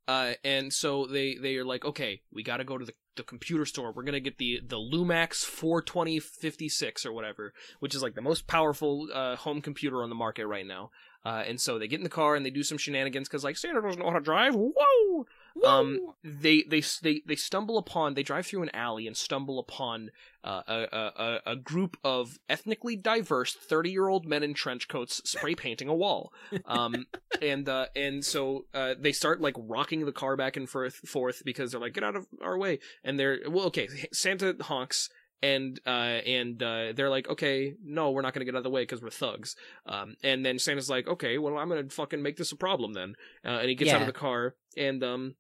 [0.07, 3.23] Uh, and so they they are like, okay, we got to go to the, the
[3.23, 3.93] computer store.
[3.93, 9.09] We're gonna get the the Lumax 42056 or whatever, which is like the most powerful
[9.13, 10.91] uh, home computer on the market right now.
[11.25, 13.59] Uh, and so they get in the car and they do some shenanigans because like
[13.59, 14.55] Santa doesn't know how to drive.
[14.55, 15.27] Whoa!
[15.65, 20.11] Um, they they they they stumble upon they drive through an alley and stumble upon
[20.45, 25.21] uh, a, a a- group of ethnically diverse thirty year old men in trench coats
[25.29, 26.33] spray painting a wall.
[26.65, 27.07] Um,
[27.43, 31.43] and uh, and so uh, they start like rocking the car back and forth forth
[31.45, 35.11] because they're like get out of our way and they're well okay Santa honks.
[35.41, 38.71] And uh and uh they're like okay no we're not gonna get out of the
[38.71, 39.55] way because we're thugs
[39.87, 43.15] um and then Santa's like okay well I'm gonna fucking make this a problem then
[43.45, 45.35] uh, and he gets out of the car and um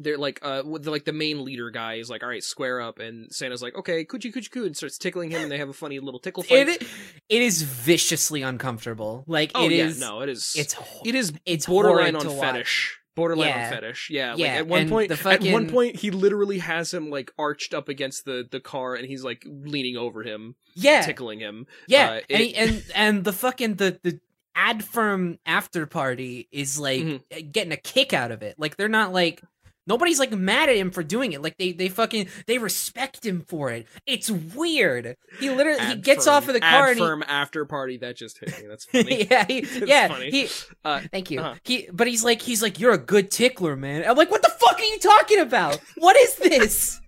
[0.00, 2.98] they're like uh the, like the main leader guy is like all right square up
[2.98, 5.72] and santa's like okay coochie coochie coo and starts tickling him and they have a
[5.74, 6.82] funny little tickle fight It
[7.28, 9.22] it is viciously uncomfortable.
[9.26, 10.00] Like oh it yeah is.
[10.00, 12.38] no it is It's it is it's borderline on fetish.
[12.38, 12.98] watch.
[13.14, 13.70] Borderline Yeah.
[13.70, 16.92] fetish yeah like Yeah, at one and point the at one point he literally has
[16.94, 21.02] him like arched up against the the car and he's like leaning over him yeah,
[21.02, 24.18] tickling him yeah, uh, and, it- and and the fucking the the
[24.54, 27.52] ad firm after party is like Mhm.
[27.52, 28.54] getting a kick out of it.
[28.58, 29.42] Like they're not like
[29.86, 31.42] nobody's like mad at him for doing it.
[31.42, 33.86] Like they they fucking they respect him for it.
[34.06, 35.16] It's weird.
[35.40, 37.98] He literally he gets firm- off of the ad car and he, firm after party
[37.98, 40.30] that just hit me that's funny yeah, he, yeah, funny.
[40.30, 40.48] he.
[40.84, 41.40] Uh, thank you.
[41.40, 41.54] uh-huh.
[41.64, 44.04] He, but he's like, he's like, you're a good tickler, man.
[44.08, 45.78] I'm like, what the fuck are you talking about?
[45.96, 47.00] What is this?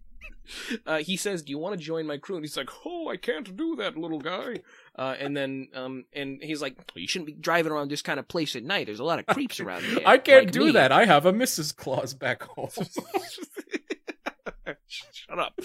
[0.87, 3.17] uh, he says, "Do you want to join my crew?" And he's like, "Oh, I
[3.17, 4.61] can't do that, little guy."
[4.97, 8.21] Uh, and then, um, and he's like, well, "You shouldn't be driving around this kind
[8.21, 8.87] of place at night.
[8.87, 10.93] There's a lot of creeps around here." I can't like do me." That.
[10.93, 11.75] I have a Mrs.
[11.75, 12.71] Claus back home.
[14.89, 15.59] Shut up.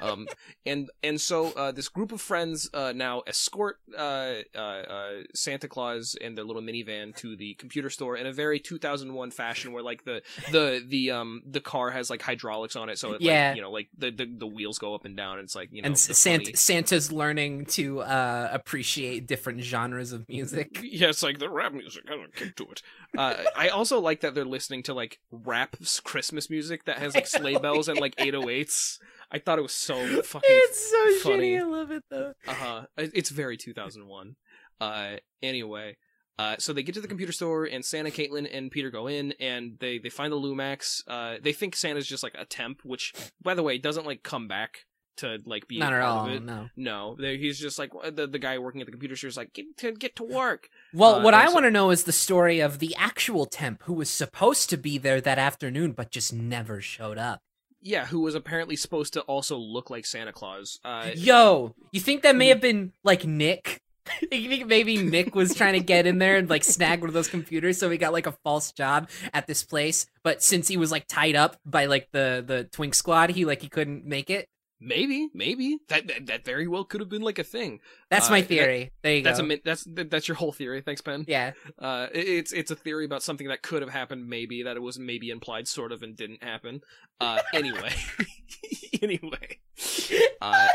[0.00, 0.26] Um,
[0.64, 5.68] and and so uh, this group of friends uh, now escort uh, uh, uh, Santa
[5.68, 9.82] Claus and their little minivan to the computer store in a very 2001 fashion, where
[9.82, 10.22] like the
[10.52, 13.48] the the um the car has like hydraulics on it, so it, Yeah.
[13.48, 15.38] like, you know, like the, the the wheels go up and down.
[15.38, 20.28] And it's like you know, and Santa, Santa's learning to uh, appreciate different genres of
[20.28, 20.80] music.
[20.96, 22.80] Yeah, it's like the rap music has a kick to it.
[23.18, 27.26] Uh, I also like that they're listening to like rap Christmas music that has like
[27.26, 28.98] sleigh bells and like 808s.
[29.30, 30.42] I thought it was so fucking.
[30.50, 31.52] It's so funny.
[31.54, 31.60] shitty.
[31.60, 32.32] I love it though.
[32.46, 32.82] Uh huh.
[32.96, 34.36] It's very 2001.
[34.80, 35.96] Uh, anyway.
[36.38, 39.32] Uh, so they get to the computer store, and Santa, Caitlin, and Peter go in,
[39.40, 41.02] and they, they find the Lumax.
[41.08, 44.46] Uh, they think Santa's just like a temp, which, by the way, doesn't like come
[44.46, 44.80] back
[45.16, 46.28] to like be Not at all.
[46.40, 46.68] No.
[46.76, 49.64] No, he's just like the the guy working at the computer store is like get
[49.78, 50.68] to get to work.
[50.92, 53.84] Well, Uh, what I so- want to know is the story of the actual temp
[53.84, 57.40] who was supposed to be there that afternoon but just never showed up.
[57.86, 60.80] Yeah, who was apparently supposed to also look like Santa Claus.
[60.84, 63.80] Uh, Yo, you think that may have been like Nick?
[64.32, 67.14] you think maybe Nick was trying to get in there and like snag one of
[67.14, 70.76] those computers so he got like a false job at this place, but since he
[70.76, 74.30] was like tied up by like the the Twink Squad, he like he couldn't make
[74.30, 74.48] it.
[74.80, 77.80] Maybe, maybe that, that that very well could have been like a thing.
[78.10, 78.92] That's Uh, my that- theory.
[79.02, 79.46] there you That's go.
[79.50, 80.80] a that's that- that's your whole theory.
[80.82, 81.24] Thanks, Ben.
[81.28, 81.52] yeah.
[81.78, 84.80] Uh, it- it's it's a theory about something that could have happened, maybe that it
[84.80, 86.82] was maybe implied, sort of, and didn't happen.
[87.20, 87.92] Uh, anyway,
[89.02, 89.58] anyway,
[90.40, 90.68] uh,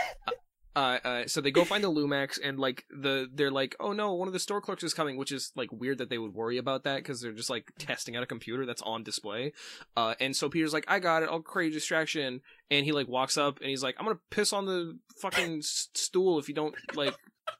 [0.76, 4.14] uh, uh, so they go find the Lumax, and like the they're like, oh no,
[4.14, 6.58] one of the store clerks is coming, which is like weird that they would worry
[6.58, 9.52] about that because they're just like testing out a computer that's on display.
[9.98, 13.08] Uh, and so Peter's like, I got it, I'll create a distraction, and he like
[13.08, 16.56] walks up and he's like, I'm gonna piss on the fucking s- stool if you
[16.56, 17.16] don't like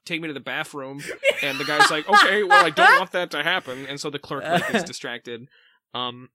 [0.06, 1.00] take me to the bathroom.
[1.42, 3.86] And the guy's like, okay, well, I don't want that to happen.
[3.86, 5.48] And so the clerk like is distracted.
[5.94, 6.30] Um.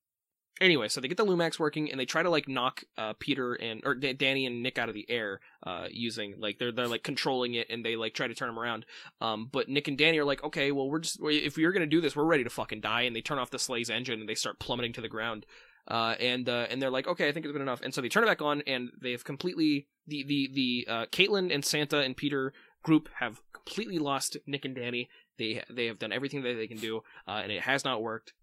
[0.60, 3.54] Anyway, so they get the Lumax working, and they try to like knock uh, Peter
[3.54, 6.88] and or D- Danny and Nick out of the air, uh, using like they're they're
[6.88, 8.86] like controlling it, and they like try to turn them around.
[9.22, 12.02] Um, but Nick and Danny are like, okay, well, we're just if we're gonna do
[12.02, 14.36] this, we're ready to fucking die, and they turn off the sleigh's engine, and they
[14.36, 15.46] start plummeting to the ground.
[15.88, 18.10] Uh, and uh, and they're like, okay, I think it's been enough, and so they
[18.10, 22.00] turn it back on, and they have completely the the the uh, Caitlin and Santa
[22.00, 22.52] and Peter
[22.84, 25.08] group have completely lost Nick and Danny.
[25.38, 28.34] They they have done everything that they can do, uh, and it has not worked,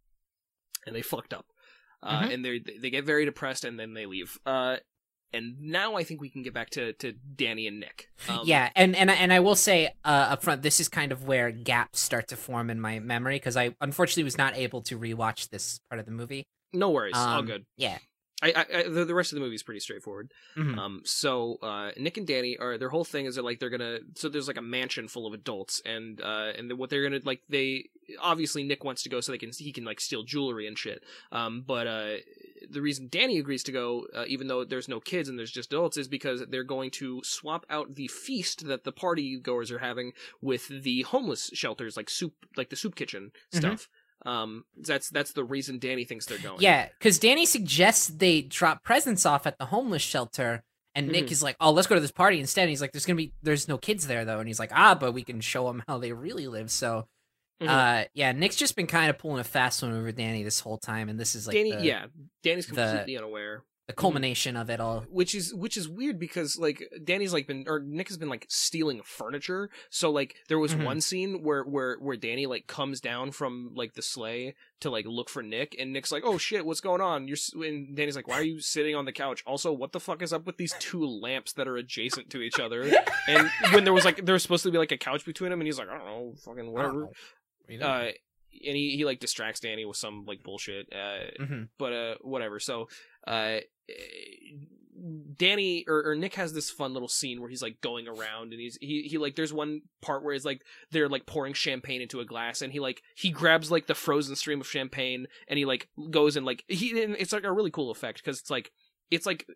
[0.87, 1.47] and they fucked up.
[2.05, 2.35] Uh, Mhm.
[2.35, 4.39] And they they get very depressed, and then they leave.
[4.47, 4.77] Uh,
[5.33, 8.09] and now I think we can get back to, to Danny and Nick.
[8.29, 11.25] Um, yeah, and and and I will say uh, up front, this is kind of
[11.25, 14.97] where gaps start to form in my memory because I unfortunately was not able to
[14.99, 16.45] rewatch this part of the movie.
[16.73, 17.65] no worries, all Um, good.
[17.77, 17.99] Yeah.
[18.43, 20.33] I, I, I the, the rest of the movie is pretty straightforward.
[20.57, 20.77] Mhm.
[20.79, 23.99] Um, so uh, Nick and Danny are their whole thing is that like they're gonna
[24.17, 27.21] so there's like a mansion full of adults and uh and then what they're gonna
[27.25, 27.89] like they
[28.21, 31.03] obviously Nick wants to go so they can he can like steal jewelry and shit.
[31.33, 32.17] Um, but uh
[32.71, 35.73] the reason Danny agrees to go uh, even though there's no kids and there's just
[35.73, 39.79] adults is because they're going to swap out the feast that the party goers are
[39.79, 43.59] having with the homeless shelters like soup like the soup kitchen Mhm.
[43.59, 43.89] stuff.
[44.27, 46.61] Um, that's that's the reason Danny thinks they're going.
[46.61, 50.63] Yeah, because Danny suggests they drop presents off at the homeless shelter,
[50.95, 51.31] and Nick Mhm.
[51.33, 53.33] is like, "Oh, let's go to this party instead." And he's like, "There's gonna be,
[53.43, 55.99] there's no kids there though," and he's like, "Ah, but we can show them how
[55.99, 57.07] they really live." So,
[57.61, 57.69] Mhm.
[57.69, 60.79] uh, yeah, Nick's just been kind of pulling a fast one over Danny this whole
[60.79, 62.07] time, and this is like Danny, the, yeah,
[62.43, 63.63] Danny's the- completely unaware.
[63.87, 65.05] The culmination of it all.
[65.11, 68.47] which is which is weird because like Danny's like been or Nick has been like
[68.49, 69.69] stealing furniture.
[69.91, 70.85] So like there was Mhm.
[70.85, 75.05] one scene where where where Danny like comes down from like the sleigh to like
[75.07, 78.17] look for Nick, and Nick's like, "Oh shit, what's going on?" You're s-" and Danny's
[78.17, 80.57] like, "Why are you sitting on the couch?" Also, what the fuck is up with
[80.57, 82.83] these two lamps that are adjacent to each other?
[83.29, 85.61] And when there was like there was supposed to be like a couch between them,
[85.61, 87.09] and he's like, "I don't know, fucking whatever."
[87.81, 88.11] Uh,
[88.67, 90.87] and he, he like distracts Danny with some like bullshit.
[90.93, 91.69] Uh, Mhm.
[91.79, 92.89] but uh whatever so
[93.27, 93.59] uh
[95.37, 98.61] danny or, or nick has this fun little scene where he's like going around and
[98.61, 100.63] he's he, he like there's one part where it's like
[100.93, 104.37] they're like pouring champagne into a glass and he like he grabs like the frozen
[104.37, 107.71] stream of champagne and he like goes and like he and it's like a really
[107.71, 108.71] cool effect because it's like
[109.11, 109.47] it's like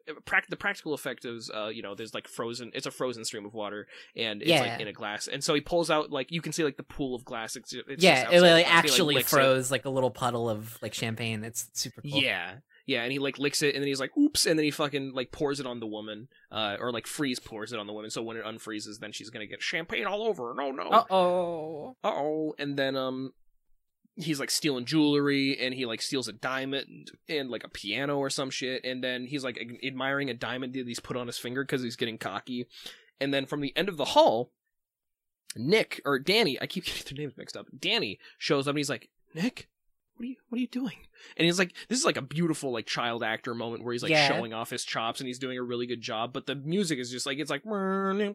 [0.51, 3.55] the practical effect is uh you know there's like frozen it's a frozen stream of
[3.55, 4.61] water and it's Yeah.
[4.61, 6.83] like in a glass and so he pulls out like you can see like the
[6.83, 8.59] pool of glass it's, it's yeah, it like, the glass.
[8.59, 9.25] He, actually it.
[9.27, 11.45] froze like a little puddle of like champagne.
[11.45, 12.21] It's super cool.
[12.21, 12.57] Yeah.
[12.89, 15.13] Yeah, and he like licks it and then he's like, oops, and then he fucking
[15.13, 16.29] like pours it on the woman.
[16.51, 19.29] Uh or like freeze pours it on the woman, so when it unfreezes, then she's
[19.29, 20.55] gonna get champagne all over.
[20.57, 20.85] No no.
[20.85, 21.97] Uh oh.
[22.03, 22.55] Uh oh.
[22.59, 23.35] And then um
[24.17, 28.31] he's like stealing jewelry and he like steals a diamond and like a piano or
[28.31, 31.39] some shit and then he's like ad- admiring a diamond that he's put on his
[31.39, 32.67] finger because he's getting cocky
[33.21, 34.51] and then from the end of the hall
[35.55, 38.91] nick or danny i keep getting their names mixed up danny shows up and he's
[38.91, 39.69] like nick
[40.19, 40.97] what are you what are you doing
[41.37, 44.11] and he's like this is like a beautiful like child actor moment where he's like
[44.11, 44.29] Yeah.
[44.29, 47.11] showing off his chops and he's doing a really good job but the music is
[47.11, 48.35] just like it's like where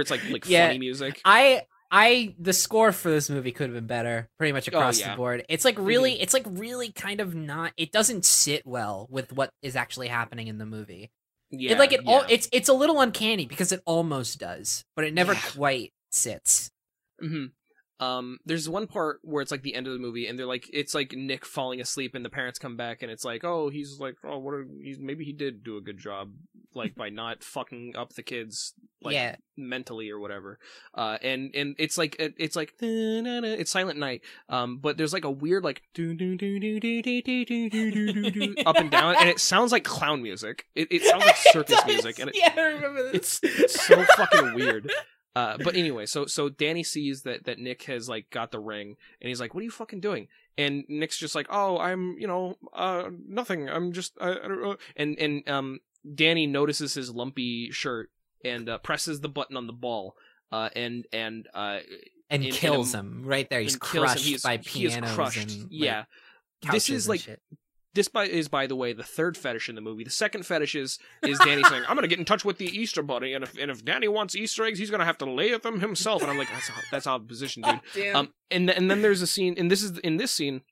[0.00, 0.66] it's like like Yeah.
[0.68, 4.68] funny music I I the score for this movie could have been better pretty much
[4.68, 5.10] across Oh, yeah.
[5.10, 5.44] the board.
[5.48, 9.50] It's like really it's like really kind of not it doesn't sit well with what
[9.62, 11.10] is actually happening in the movie.
[11.50, 15.04] yeah it like it all it's it's a little uncanny because it almost does, but
[15.04, 15.40] it never Yeah.
[15.52, 16.70] quite sits.
[17.20, 17.46] hmm
[18.00, 20.68] um there's one part where it's like the end of the movie and they're like
[20.72, 24.00] it's like nick falling asleep and the parents come back and it's like oh he's
[24.00, 26.32] like oh what a, he's maybe he did do a good job
[26.74, 30.58] like by not fucking up the kids like yeah, mentally or whatever
[30.94, 35.24] uh and and it's like it- it's like it's silent night um but there's like
[35.24, 38.76] a weird like do do do do do do do do do do do up
[38.76, 42.30] and down and it sounds like clown music it, it sounds like circus music and
[42.30, 43.40] it, yeah, I remember this.
[43.42, 44.90] it's so fucking weird.
[45.36, 48.96] Uh, but anyway, so so Danny sees that that Nick has like got the ring,
[49.20, 50.28] and he's like, "What are you fucking doing?"
[50.58, 53.68] And Nick's just like, "Oh, I'm you know, uh, nothing.
[53.68, 55.80] I'm just I, I don't know." And and um,
[56.14, 58.10] Danny notices his lumpy shirt
[58.44, 60.16] and uh, presses the button on the ball,
[60.50, 61.78] uh, and and uh,
[62.28, 63.60] and in- in a- kills him right there.
[63.60, 64.02] He's kills him.
[64.02, 65.38] crushed He is- by he is pianos crushed.
[65.60, 66.04] and yeah.
[66.62, 67.40] couches This is like shit.
[67.94, 70.04] This by is by the way the third fetish in the movie.
[70.04, 73.02] The second fetish is is Danny saying, "I'm gonna get in touch with the Easter
[73.02, 75.80] Bunny, and if and if Danny wants Easter eggs, he's gonna have to lay them
[75.80, 78.16] himself." And I'm like, "That's that's opposition, dude." Damn.
[78.16, 80.62] Um, and and then there's a scene, and this is in this scene.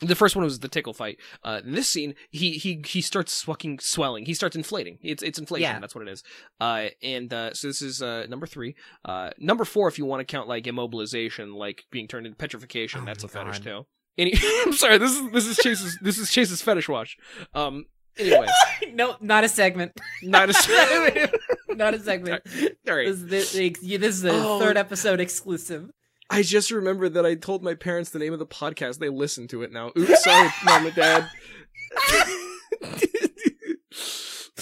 [0.00, 1.18] The first one was the tickle fight.
[1.42, 4.26] Uh, in this scene, he he he starts fucking swelling.
[4.26, 4.98] He starts inflating.
[5.02, 5.62] It's it's inflation.
[5.74, 5.80] Yeah.
[5.80, 6.22] That's what it is.
[6.60, 8.76] Uh, and uh, so this is uh number three.
[9.04, 13.00] Uh, number four, if you want to count like immobilization, like being turned into petrification,
[13.02, 13.86] Oh that's a fetish too.
[14.18, 14.34] Any-
[14.66, 14.98] I'm sorry.
[14.98, 17.16] This is this is Chase's this is Chase's fetish watch.
[17.54, 17.86] Um.
[18.18, 18.48] Anyway,
[18.94, 19.92] no, not a segment.
[20.24, 20.54] not a.
[20.54, 21.30] Segment.
[21.68, 22.42] not a segment.
[22.88, 23.06] All right.
[23.06, 24.58] This, this, this is the Oh.
[24.58, 25.90] third episode exclusive.
[26.28, 28.98] I just remembered that I told my parents the name of the podcast.
[28.98, 29.92] They listen to it now.
[29.96, 31.28] Oops, sorry, mom and dad.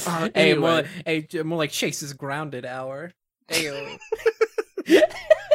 [0.07, 3.11] Uh, Hey, more, hey, more like Chase's grounded hour.
[3.49, 3.99] Hey,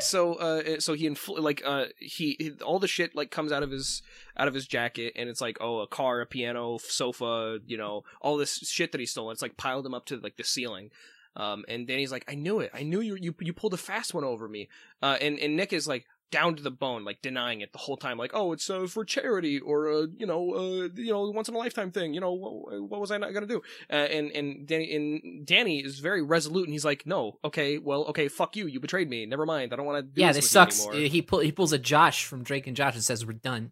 [0.01, 3.63] so uh, so he infl- like uh he, he all the shit like comes out
[3.63, 4.01] of his
[4.37, 8.03] out of his jacket, and it's like oh a car, a piano, sofa, you know,
[8.21, 9.31] all this shit that he stole.
[9.31, 10.91] It's like piled him up to like the ceiling.
[11.35, 12.71] Um, and Danny's like, I knew it.
[12.73, 13.15] I knew you.
[13.15, 14.67] You you pulled a fast one over me.
[15.01, 17.97] Uh, and and Nick is like down to the bone, like denying it the whole
[17.97, 18.17] time.
[18.17, 21.55] Like, oh, it's uh, for charity, or uh, you know, uh, you know, once in
[21.55, 22.13] a lifetime thing.
[22.13, 23.61] You know, what, what was I not gonna do?
[23.89, 28.05] Uh, and and Danny and Danny is very resolute, and he's like, no, okay, well,
[28.05, 28.65] okay, fuck you.
[28.67, 29.25] You betrayed me.
[29.25, 29.73] Never mind.
[29.73, 30.03] I don't want to.
[30.03, 30.85] Do yeah, this this sucks.
[30.93, 33.71] He pull, he pulls a Josh from Drake and Josh and says we're done.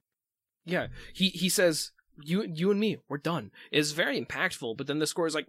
[0.65, 1.91] Yeah, he he says.
[2.21, 3.49] You, you and me, we're done.
[3.71, 5.45] It's very impactful, but then the score is like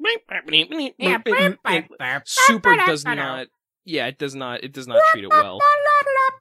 [2.28, 3.49] super does not.
[3.85, 4.62] Yeah, it does not.
[4.62, 5.59] It does not treat it well.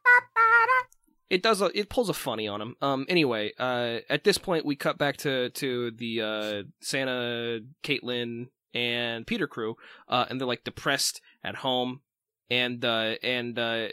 [1.30, 1.62] It does.
[1.62, 2.76] A, it pulls a funny on him.
[2.82, 3.06] Um.
[3.08, 9.28] Anyway, uh, at this point, we cut back to to the uh Santa, Caitlin, and
[9.28, 9.76] Peter crew.
[10.08, 12.02] Uh, and they're like depressed at home,
[12.50, 13.88] and uh and uh.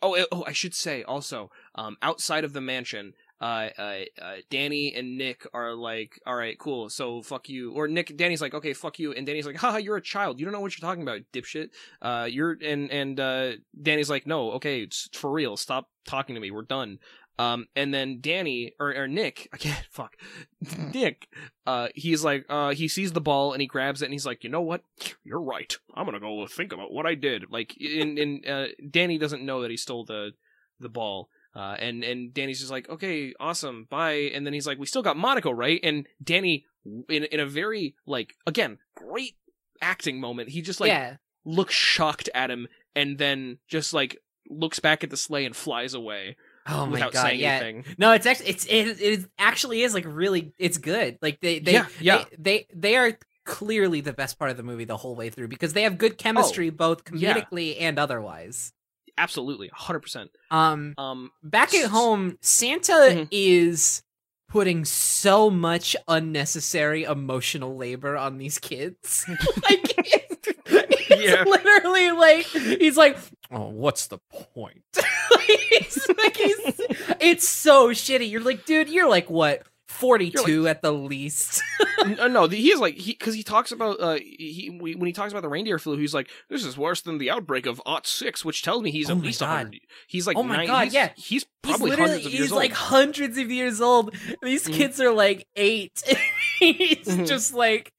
[0.00, 4.34] Oh, eh, oh, I should say also, um, outside of the mansion, uh, uh, uh,
[4.50, 7.72] Danny and Nick are like, all right, cool, so fuck you.
[7.72, 10.46] Or Nick, Danny's like, okay, fuck you, and Danny's like, haha, you're a child, you
[10.46, 11.70] don't know what you're talking about, dipshit.
[12.02, 16.40] Uh, you're and and uh, Danny's like, no, okay, it's for real, stop talking to
[16.40, 16.98] me, we're done.
[17.40, 20.16] Um, and then Danny or, or Nick, I can't fuck,
[20.92, 21.28] Nick,
[21.64, 24.42] uh, he's like, uh, he sees the ball and he grabs it and he's like,
[24.42, 24.82] you know what,
[25.22, 27.44] you're right, I'm gonna go think about what I did.
[27.50, 30.32] Like, in in uh, Danny doesn't know that he stole the
[30.80, 31.28] the ball.
[31.54, 34.30] Uh, and and Danny's just like, okay, awesome, bye.
[34.34, 35.80] And then he's like, we still got Monaco, right?
[35.82, 36.66] And Danny,
[37.08, 39.34] in in a very like again great
[39.80, 44.18] acting moment, he just like yeah, looks shocked at him, and then just like
[44.48, 47.56] looks back at the sleigh and flies away oh my without god, saying yeah.
[47.56, 47.84] anything.
[47.98, 51.18] No, it's actually it's it, it actually is like really it's good.
[51.20, 52.24] Like they they Yeah, yeah.
[52.36, 55.48] they, they they are clearly the best part of the movie the whole way through
[55.48, 57.34] because they have good chemistry both Oh, yeah.
[57.34, 58.72] comedically and otherwise.
[59.18, 60.30] Absolutely, hundred percent.
[60.50, 63.28] Um Um, back at home, Santa Mhm.
[63.30, 64.02] is
[64.48, 69.26] putting so much unnecessary emotional labor on these kids.
[69.68, 71.44] like it's, it's Yeah.
[71.44, 73.18] literally like he's like,
[73.50, 74.18] "Oh, what's the
[74.54, 76.80] point?" like, he's, like he's
[77.20, 78.30] it's so shitty.
[78.30, 79.62] You're like, "Dude, you're like what?
[79.88, 81.62] 42 at the least."
[82.06, 85.32] No, he is like he because he talks about uh he we, when he talks
[85.32, 88.44] about the reindeer flu, he's like this is worse than the outbreak of Ot six,
[88.44, 89.80] which tells me he's Oh at least hundred.
[90.06, 91.08] He's like Oh my nine- God, he's- yeah.
[91.16, 92.78] he's He's probably literally hundreds of he's years like old.
[92.78, 94.14] hundreds of years old.
[94.42, 94.72] These Mhm.
[94.74, 96.02] kids are like 8.
[96.60, 97.26] he's Mhm.
[97.26, 97.92] just like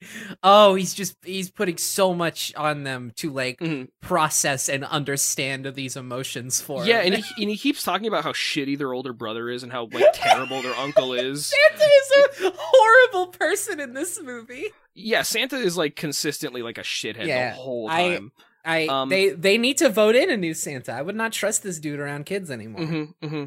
[0.44, 3.90] oh, he's just he's putting so much on them to like Mhm.
[4.02, 6.86] process and understand these emotions for.
[6.86, 7.14] Yeah, him.
[7.14, 9.90] and he, and he keeps talking about how shitty their older brother is and how
[9.92, 11.54] like terrible their uncle is.
[11.80, 14.66] Santa is a horrible person in this movie.
[14.94, 18.32] Yeah, Santa is like consistently like a shithead Yeah, the whole I- time.
[18.66, 20.92] I Um, they they need to vote in a new Santa.
[20.92, 22.86] I would not trust this dude around kids anymore.
[22.86, 23.46] hmm hmm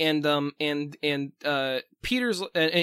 [0.00, 2.80] And um and and uh Peter's uh, uh,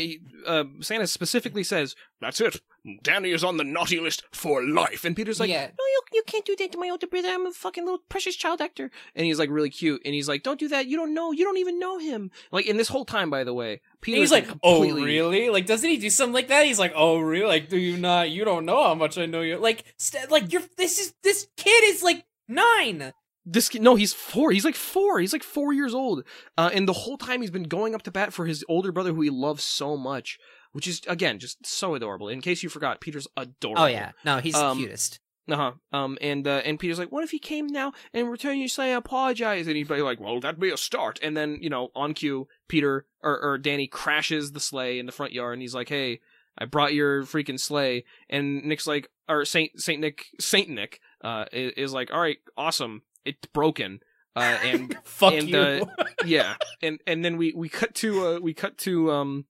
[0.47, 2.61] uh, Santa specifically says, "That's it.
[3.03, 5.05] Danny is on the naughty list for life.
[5.05, 5.65] And Peter's like, Yeah.
[5.65, 7.27] no, you, you can't do that to my older brother.
[7.29, 8.89] I'm a fucking little precious child actor.
[9.15, 10.01] And he's like really cute.
[10.03, 10.87] And he's like, don't do that.
[10.87, 11.31] You don't know.
[11.31, 12.31] You don't even know him.
[12.51, 15.49] Like, in this whole time, by the way, And Peter's he's like, completely- "Oh, really?
[15.49, 17.45] Like, doesn't he do something like that?" He's like, "Oh, really?
[17.45, 18.31] Like, do you not?
[18.31, 19.57] You don't know how much I know you.
[19.57, 23.13] Like, st- like you're this is this kid is like nine.
[23.45, 24.51] This kid, no, he's four.
[24.51, 25.19] He's like four.
[25.19, 26.23] He's like four years old.
[26.57, 29.13] Uh, and the whole time he's been going up to bat for his older brother
[29.13, 30.37] who he loves so much,
[30.71, 32.27] which is, again, just so adorable.
[32.29, 33.83] In case you forgot, Peter's adorable.
[33.83, 35.19] Oh yeah, no, he's Um, the cutest.
[35.49, 35.71] Uh huh.
[35.91, 38.93] Um, and uh, and Peter's like, "What if he came now and returned you saying
[38.93, 41.89] I apologize?" And he'd be like, "Well, that'd be a start." And then you know,
[41.95, 45.73] on cue, Peter or or Danny crashes the sleigh in the front yard, and he's
[45.75, 46.19] like, "Hey,
[46.57, 51.45] I brought your freaking sleigh." And Nick's like, or Saint Saint Nick Saint Nick uh
[51.51, 53.99] is, is like, "All right, awesome, it's broken."
[54.35, 55.57] Uh, and Fuck and, you.
[55.57, 55.85] uh,
[56.23, 59.45] yeah, and and then we we cut to uh we cut to um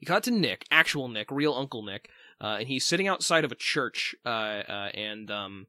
[0.00, 2.08] we cut to Nick, actual Nick, real Uncle Nick,
[2.40, 5.66] uh, and he's sitting outside of a church, uh, uh, and um,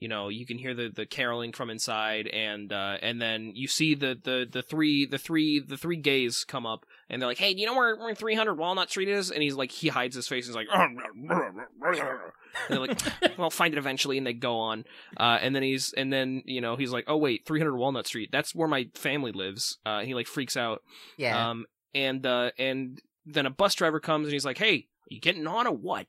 [0.00, 3.68] you know you can hear the the caroling from inside, and uh, and then you
[3.68, 7.38] see the the the three the three the three gays come up, and they're like,
[7.38, 9.30] hey, do you know where where 300 Walnut Street is?
[9.30, 10.78] And he's like, he hides his face, and he's like,
[12.68, 13.00] they're like,
[13.38, 14.84] well, find it eventually, and they go on.
[15.16, 18.30] Uh, and then he's, and then you know, he's like, oh wait, 300 Walnut Street.
[18.30, 19.78] That's where my family lives.
[19.86, 20.82] Uh, he like freaks out.
[21.16, 25.14] yeah, Um, and uh, and then a bus driver comes and he's like, hey, are
[25.14, 26.06] you getting on or what?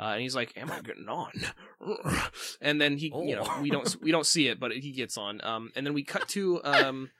[0.00, 1.32] Uh, and he's like, "Am I getting on?"
[2.60, 3.60] and then he, you know, Oh.
[3.60, 5.40] we don't we don't see it, but he gets on.
[5.44, 7.10] Um, and then we cut to um,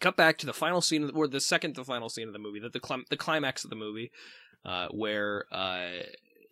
[0.00, 2.32] cut back to the final scene, of the, or the second to final scene of
[2.32, 4.10] the movie, the the, clim- the climax of the movie,
[4.64, 6.02] uh, where uh,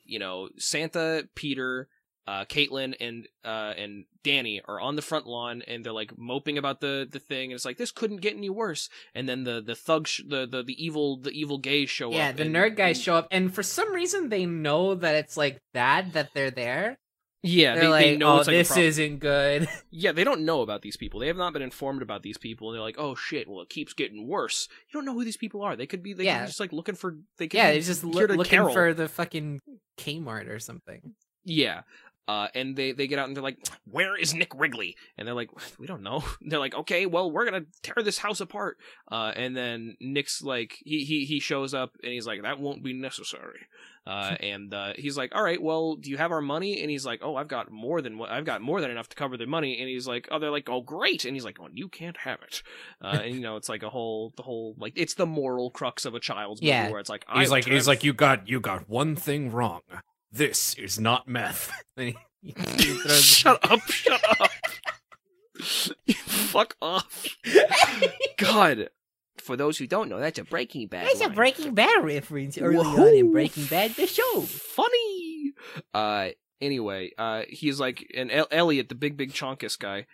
[0.05, 1.89] you know, Santa, Peter,
[2.27, 6.59] uh, Caitlin, and uh, and Danny are on the front lawn, and they're like moping
[6.59, 8.89] about the the thing, and it's like this couldn't get any worse.
[9.15, 12.17] And then the the thug, sh- the, the the evil the evil gays show yeah.
[12.17, 12.23] up.
[12.23, 15.15] Yeah the and- nerd guys and- show up, and for some reason they know that
[15.15, 16.99] it's like bad that they're there.
[17.43, 20.45] Yeah, they're they, like, they know "Oh, it's like this isn't good." Yeah, they don't
[20.45, 21.21] know about these people.
[21.21, 22.69] They have not been informed about these people.
[22.69, 24.69] And They're like, oh shit, well it keeps getting worse.
[24.89, 25.77] You don't know who these people are.
[25.77, 26.13] They could be.
[26.13, 26.41] They could Yeah.
[26.41, 27.17] be just like looking for.
[27.39, 28.73] They could yeah, it's just to looking carol.
[28.73, 29.61] for the fucking
[29.97, 31.15] Kmart or something.
[31.45, 31.83] Yeah.
[32.29, 33.59] Uh, and they, they get out and they're like,
[33.89, 34.97] where is Nick Wrigley?
[35.17, 36.25] And they're like, we don't know.
[36.41, 38.79] they're like, okay, well, we're gonna tear this house apart.
[39.11, 42.83] Uh, and then Nick's like, he, he, he shows up and he's like, that won't
[42.83, 43.61] be necessary.
[44.07, 46.81] Uh, and, uh, he's like, all right, well, do you have our money?
[46.81, 49.17] And he's like, oh, I've got more than what, I've got more than enough to
[49.17, 49.79] cover the money.
[49.81, 51.25] And he's like, oh, they're like, oh, great.
[51.25, 52.63] And he's like, well, you can't have it.
[53.01, 56.05] Uh, and you know, it's like a whole, the whole, like, it's the moral crux
[56.05, 56.91] of a child's movie Yeah.
[56.91, 59.83] where it's like, He's like, he's like, you got, you got one thing wrong.
[60.33, 61.73] This is not meth.
[61.97, 64.51] Then he- he shut up, shut up.
[66.17, 67.27] Fuck off.
[68.37, 68.91] God.
[69.39, 71.07] For those who don't know, that's a Breaking Bad.
[71.09, 71.29] It's a.
[71.29, 74.41] Breaking Bad reference early on in Breaking Bad, the show.
[74.43, 75.53] Funny.
[75.95, 76.29] Uh.
[76.61, 80.07] Anyway, uh, he's like an El- Elliot, the big big chonkus guy.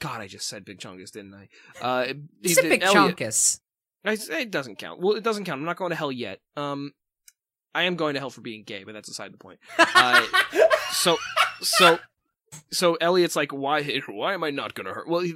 [0.00, 1.48] God, I just said big chonkus, didn't I?
[1.84, 2.12] Uh,
[2.42, 3.60] he's a big Elliot- chunkus.
[4.04, 5.00] I, it doesn't count.
[5.00, 5.58] Well, it doesn't count.
[5.60, 6.40] I'm not going to hell yet.
[6.56, 6.92] Um,
[7.74, 9.58] I am going to hell for being gay, but that's aside the point.
[9.78, 10.26] Uh,
[10.90, 11.16] so
[11.60, 11.98] so
[12.70, 15.08] so Elliot's like, why why am I not gonna hurt?
[15.08, 15.34] Well, he,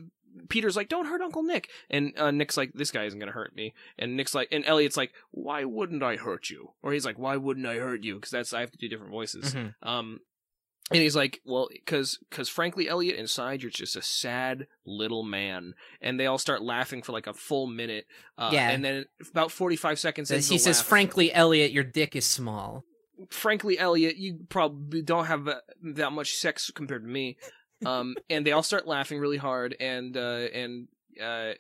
[0.49, 3.55] Peter's like, don't hurt Uncle Nick, and uh, Nick's like, this guy isn't gonna hurt
[3.55, 6.71] me, and Nick's like, and Elliot's like, why wouldn't I hurt you?
[6.83, 8.15] Or he's like, why wouldn't I hurt you?
[8.17, 9.55] Because that's I have to do different voices.
[9.55, 9.75] Mhm.
[9.83, 10.21] Um.
[10.91, 15.75] And he's like, well, because, because frankly, Elliot, inside you're just a sad little man.
[16.03, 18.07] And they all start laughing for like a full minute.
[18.37, 18.69] Uh, Yeah.
[18.71, 22.27] And then about 45 seconds Says- into he says, laugh- "Frankly, Elliot, your dick is
[22.27, 22.85] small."
[23.31, 27.37] frankly, Elliot, you probably don't have uh, that much sex compared to me.
[27.87, 30.89] Um, and they all start laughing really hard, and uh, and
[31.21, 31.53] uh,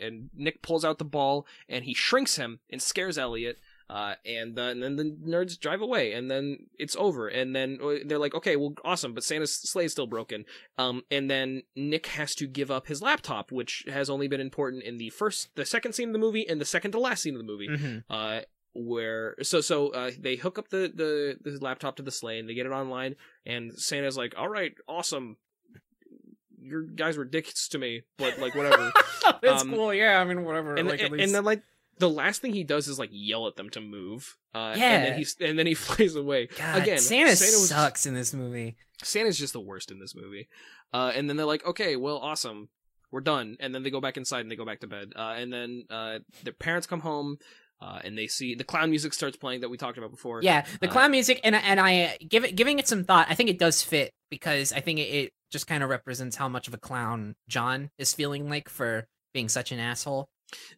[0.00, 3.58] and Nick pulls out the ball and he shrinks him and scares Elliot.
[3.90, 7.26] Uh, and, uh, and then the nerds drive away, and then it's over.
[7.26, 10.44] And then uh, they're like, "Okay, well, awesome," but Santa's sleigh is still broken.
[10.78, 14.84] Um, and then Nick has to give up his laptop, which has only been important
[14.84, 17.34] in the first, the second scene of the movie, and the second to last scene
[17.34, 18.04] of the movie Mhm.
[18.08, 18.42] uh
[18.72, 22.48] where so so uh they hook up the the the laptop to the sleigh and
[22.48, 25.36] they get it online and santa's like all right awesome
[26.62, 28.92] your guys were dicks to me but like whatever
[29.42, 29.92] it's Um, cool.
[29.94, 30.76] Yeah, I mean, whatever.
[30.76, 31.24] and, like, at and, least...
[31.24, 31.62] and then like
[32.00, 34.90] the last thing he does is like yell at them to move uh Yeah.
[34.94, 38.14] and then he's and then he flies away God, again Santa, Santa was- sucks in
[38.14, 38.76] this movie.
[39.02, 40.48] Santa's just the worst in this movie.
[40.92, 42.68] Uh, and then they're like, okay, well, awesome.
[43.10, 43.56] We're done.
[43.60, 45.12] And then they go back inside and they go back to bed.
[45.16, 47.38] Uh, and then, uh, their parents come home,
[47.80, 50.42] uh, and they see the clown music starts playing that we talked about before.
[50.42, 53.26] Yeah, the Uh, clown music, and and I give it giving it some thought.
[53.30, 56.48] I think it does fit because I think it, it just kind of represents how
[56.50, 60.28] much of a clown John is feeling like for being such an asshole.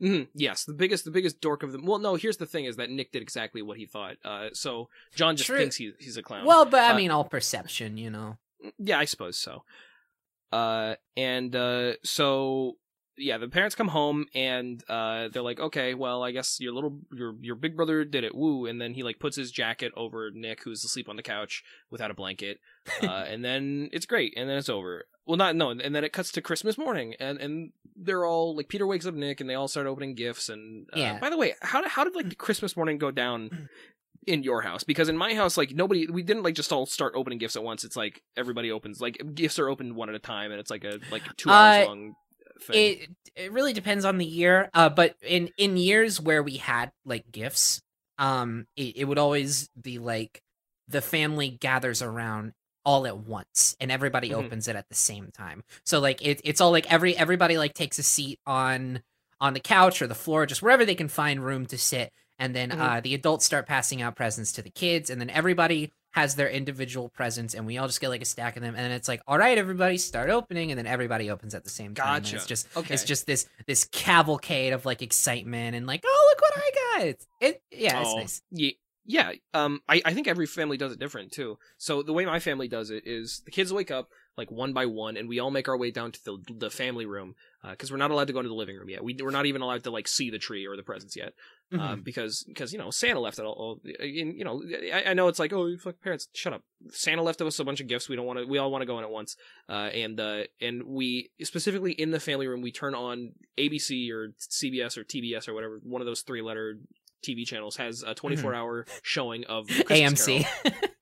[0.01, 1.85] Mhm, yes, the biggest the biggest dork of them.
[1.86, 4.16] Well, no, here's the thing: is that Nick did exactly what he thought.
[4.24, 5.59] Uh, so John just True.
[5.59, 6.44] thinks he, he's a clown.
[6.47, 8.39] Well, but I Uh, mean, all perception, you know.
[8.78, 9.65] yeah, I suppose so.
[10.53, 12.77] Uh, and uh, so
[13.18, 16.98] yeah, the parents come home and uh, they're like, okay, well, I guess your little
[17.12, 18.66] your your big brother did it, woo.
[18.66, 22.10] And then he like puts his jacket over Nick, who's asleep on the couch without
[22.10, 22.59] a blanket.
[23.02, 25.05] Uh, and then it's great, and then it's over.
[25.24, 28.66] Well, not no, and then it cuts to Christmas morning, and and they're all like
[28.68, 30.48] Peter wakes up Nick, and they all start opening gifts.
[30.48, 31.18] And uh, Yeah.
[31.20, 33.68] by the way, how how did like the Christmas morning go down?
[34.28, 37.12] in your house because in my house like nobody we didn't like just all start
[37.16, 40.18] opening gifts at once it's like everybody opens like gifts are opened one at a
[40.20, 42.14] time and it's like a like two hours Uh, long
[42.60, 44.68] thing It it really depends on the year.
[44.74, 47.80] Uh, but in in years where we had like gifts,
[48.18, 50.42] um, it, it would always be like
[50.88, 52.52] the family gathers around
[52.84, 54.34] all at once and everybody Mhm.
[54.34, 55.62] opens it at the same time.
[55.84, 59.02] So like it, it's all like every everybody like takes a seat on
[59.40, 62.12] on the couch or the floor, just wherever they can find room to sit.
[62.38, 62.78] And then Mhm.
[62.78, 66.48] uh, the adults start passing out presents to the kids, and then everybody has their
[66.48, 68.74] individual presents, and we all just get like a stack of them.
[68.74, 71.70] And then it's like, all right, everybody, start opening, and then everybody opens at the
[71.70, 72.22] same time.
[72.22, 76.30] gotcha it's just okay it's just this this cavalcade of like excitement and like, oh
[76.30, 77.06] look what I got.
[77.06, 78.43] It's, it yeah, it's Oh, nice.
[78.51, 78.70] Yeah,
[79.05, 79.32] yeah.
[79.55, 81.59] Um, I, I think every family does it different too.
[81.78, 84.86] So the way my family does it is the kids wake up like one by
[84.86, 87.34] one, and we all make our way down to the the family room
[87.70, 89.05] because we're not allowed to go into the living room yet.
[89.05, 91.32] We we're not even allowed to like see the tree or the presents yet
[91.78, 93.81] Um, because because you know Santa left it all.
[94.01, 94.62] you know,
[94.93, 96.62] I, I know it's like oh you fuck parents, shut up.
[96.90, 98.09] Santa left us a bunch of gifts.
[98.09, 98.44] We don't want to.
[98.44, 99.36] We all want to go in at once.
[99.69, 104.35] Uh, and uh, and we specifically in the family room we turn on ABC or
[104.39, 106.78] CBS or TBS or whatever one of those three letter
[107.23, 110.47] TV channels has a 24 hour showing of Christmas AMC.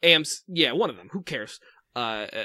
[0.03, 1.09] AMC, yeah, one of them.
[1.13, 1.61] Who cares?
[1.97, 2.45] Uh, uh,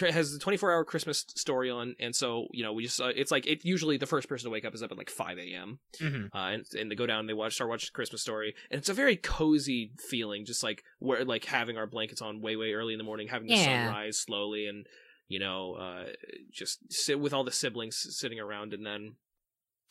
[0.00, 3.30] has the 24 hour Christmas story on, and so you know we just uh, it's
[3.30, 5.78] like it usually the first person to wake up is up at like 5 a.m.
[6.00, 6.26] Mhm.
[6.34, 8.88] Uh, and, and they go down and they watch start watching Christmas Story, and it's
[8.88, 12.94] a very cozy feeling, just like where like having our blankets on way way early
[12.94, 13.64] in the morning, having the Yeah.
[13.64, 14.86] sun rise slowly, and
[15.28, 16.04] you know uh,
[16.50, 19.16] just sit with all the siblings sitting around, and then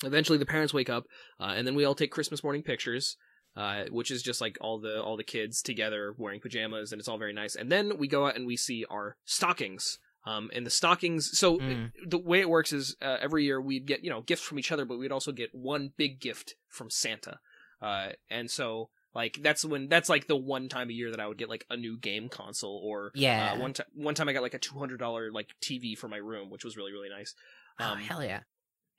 [0.04, 1.06] eventually the parents wake up,
[1.40, 3.18] uh, and then we all take Christmas morning pictures.
[3.56, 7.10] Uh, which is just like all the all the kids together wearing pajamas, and it's
[7.10, 7.54] all very nice.
[7.56, 10.00] And then we go out and we see our stockings.
[10.24, 11.38] Um, and the stockings.
[11.38, 11.92] So Mm.
[12.08, 14.72] the way it works is uh, every year we'd get you know gifts from each
[14.72, 17.40] other, but we'd also get one big gift from Santa.
[17.82, 21.28] Uh, and so like that's when that's like the one time a year that I
[21.28, 23.52] would get like a new game console or Yeah.
[23.54, 26.08] uh, one time one time I got like a two hundred dollar like TV for
[26.08, 27.34] my room, which was really really nice.
[27.80, 28.42] oh, Um, hell yeah.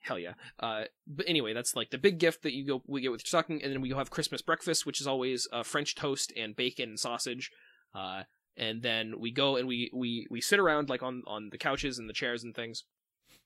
[0.03, 0.33] Hell yeah.
[0.59, 3.27] Uh, but anyway, that's like the big gift that you go we get with your
[3.27, 6.55] stocking, and then we go have Christmas breakfast, which is always uh, French toast and
[6.55, 7.49] bacon and sausage.
[7.95, 8.23] Uh,
[8.57, 11.97] and then we go and we we we sit around like on on the couches
[11.99, 12.83] and the chairs and things.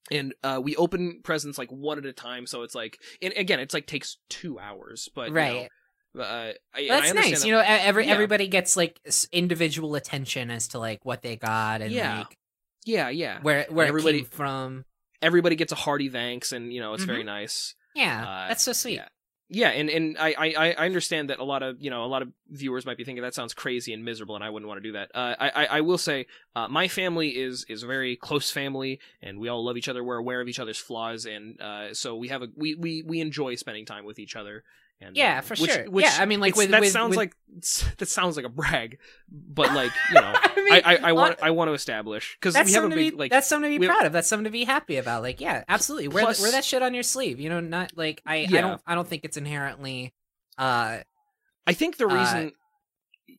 [0.09, 3.59] And uh, we open presents like one at a time, so it's like, and again,
[3.59, 5.69] it's like takes two hours, but you know, Right.
[6.17, 7.41] uh, I, That's nice.
[7.41, 8.13] that- You know, every Yeah.
[8.13, 8.99] everybody gets like
[9.31, 12.19] individual attention as to like what they got and Yeah.
[12.19, 12.37] like
[12.85, 13.41] yeah, yeah.
[13.41, 14.85] where where everybody- from.
[15.21, 17.11] Everybody gets a hearty thanks, and you know it's Mm-hmm.
[17.11, 17.75] very nice.
[17.95, 18.95] Yeah, Uh, that's so sweet.
[18.95, 19.07] yeah.
[19.49, 22.21] Yeah, and, and I, I, I understand that a lot of you know a lot
[22.21, 24.87] of viewers might be thinking that sounds crazy and miserable, and I wouldn't want to
[24.89, 25.09] do that.
[25.15, 28.99] Uh, I, I I will say uh, my family is is a very close family,
[29.21, 30.03] and we all love each other.
[30.03, 33.21] We're aware of each other's flaws, and uh, so we have a we, we, we
[33.21, 34.65] enjoy spending time with each other.
[34.99, 35.83] And, Yeah, uh, for which- sure.
[35.91, 37.33] which Yeah, I mean, like, with- that with- sounds with- like
[37.99, 38.97] that sounds like a brag,
[39.29, 42.55] but like you know, I, mean, I, I, I want I want to establish because
[42.55, 43.95] that's we have a something to big be like that's something to be we have-
[43.95, 44.13] proud of.
[44.13, 45.21] That's something to be happy about.
[45.21, 46.07] Like, yeah, absolutely.
[46.07, 47.39] Wear Plus- wear that shit on your sleeve.
[47.39, 50.13] You know, not like I I don't I don't think it's inherently
[50.57, 50.99] uh
[51.67, 52.51] I think the uh, reason.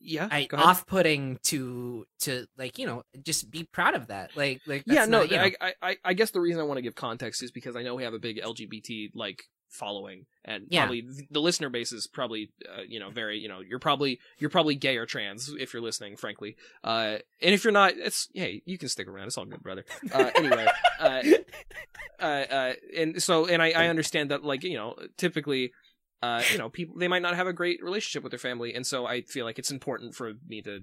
[0.00, 4.36] yeah, I, off-putting to to like you know just be proud of that.
[4.36, 6.78] Like like yeah no not, you know- I I- i guess the reason i want
[6.78, 10.64] to give context is because i know we have a big lgbt like following and
[10.70, 10.80] Yeah.
[10.82, 14.50] probably the listener base is probably uh, you know very you know you're probably you're
[14.50, 16.56] probably gay or trans if you're listening frankly.
[16.82, 19.26] Uh and if you're not it's hey you can stick around.
[19.26, 19.84] It's all good brother.
[20.12, 20.66] Uh anyway
[20.98, 21.22] uh
[22.20, 25.72] uh, uh and so and I, I understand that like you know typically
[26.22, 28.84] uh you know people they might not have a great relationship with their family and
[28.86, 30.80] so i feel like it's important for me to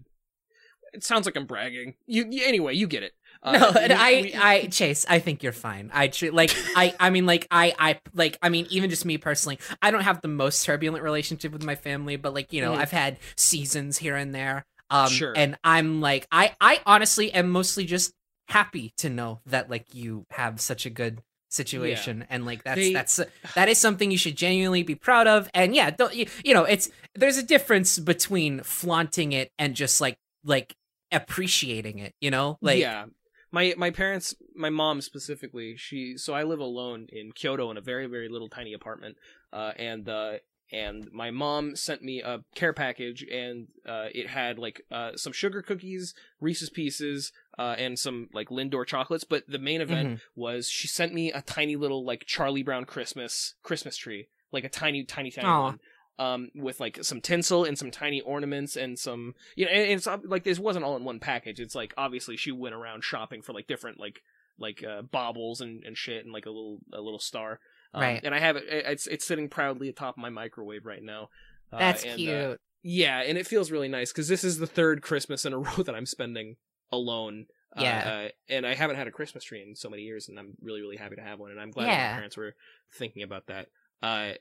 [0.96, 3.14] it sounds like i'm bragging you, you anyway you get it
[3.44, 5.92] uh, no, and we- I, we- I, Chase, I think you're fine.
[5.94, 9.20] I tr- like, I, I mean, like, I, I, like, I mean, even just me
[9.20, 12.72] personally, I don't have the most turbulent relationship with my family, but like, you know,
[12.72, 12.78] Mhm.
[12.78, 14.66] I've had seasons here and there.
[14.90, 15.34] Um, Sure.
[15.36, 18.14] and I'm like, I, I honestly am mostly just
[18.48, 22.94] happy to know that like you have such a good situation and like that's They-
[22.94, 23.20] that's
[23.56, 26.64] that is something you should genuinely be proud of and yeah don't you, you know
[26.64, 30.76] it's there's a difference between flaunting it and just like like
[31.16, 33.06] appreciating it you know like yeah
[33.52, 37.82] my my parents my mom specifically she so i live alone in kyoto in a
[37.82, 39.16] very very little tiny apartment
[39.54, 40.34] uh and uh
[40.72, 45.32] and my mom sent me a care package and uh it had like uh some
[45.32, 50.20] sugar cookies reese's pieces uh and some like lindor chocolates but the main event Mhm.
[50.36, 54.70] was she sent me a tiny little like charlie brown christmas christmas tree like a
[54.70, 55.62] tiny tiny tiny Aw.
[55.62, 55.80] one
[56.18, 60.08] um, with like some tinsel and some tiny ornaments and some, you know, and it's
[60.26, 61.60] like this wasn't all in one package.
[61.60, 64.22] It's like obviously she went around shopping for like different like
[64.58, 67.60] like uh, baubles and, and shit and like a little a little star.
[67.94, 68.22] Um, Right.
[68.24, 68.64] And I have it.
[68.68, 71.30] It's it's sitting proudly atop my microwave right now.
[71.74, 72.62] Uh, That's and, uh, cute.
[72.84, 75.84] yeah, and it feels really nice because this is the third Christmas in a row
[75.84, 76.56] that I'm spending
[76.92, 77.48] alone.
[77.76, 78.26] Uh, Yeah.
[78.28, 80.80] uh, and I haven't had a Christmas tree in so many years, and I'm really,
[80.82, 81.52] really happy to have one.
[81.52, 82.12] And I'm glad Yeah.
[82.12, 82.56] my parents were
[82.94, 83.68] thinking about that.
[84.02, 84.34] Uh,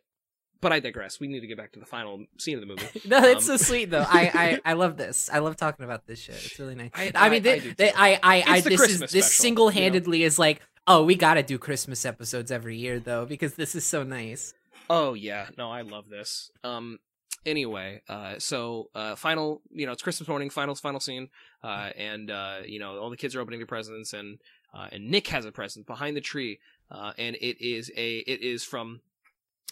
[0.65, 1.21] but I digress.
[1.21, 2.87] We need to get back to the final scene of the movie.
[3.07, 4.05] No, it's Um, so sweet though.
[4.09, 5.31] I, I I love this.
[5.33, 6.35] I love talking about this shit.
[6.35, 6.91] It's really nice.
[6.95, 7.93] I- I, I- mean, I they, do they.
[7.93, 11.43] I I, I this Christmas is this single handedly is like, oh, we got to
[11.45, 14.53] do Christmas episodes every year though because this is so nice.
[14.91, 16.51] Oh yeah, no, I love this.
[16.63, 16.99] Um,
[17.47, 21.29] anyway, uh, so uh, final, you know, it's Christmas morning, final, final scene,
[21.63, 24.39] uh, and uh, you know, all the kids are opening their presents, and
[24.75, 26.59] uh, and Nick has a present behind the tree,
[26.91, 29.01] uh, and it is a, it is from,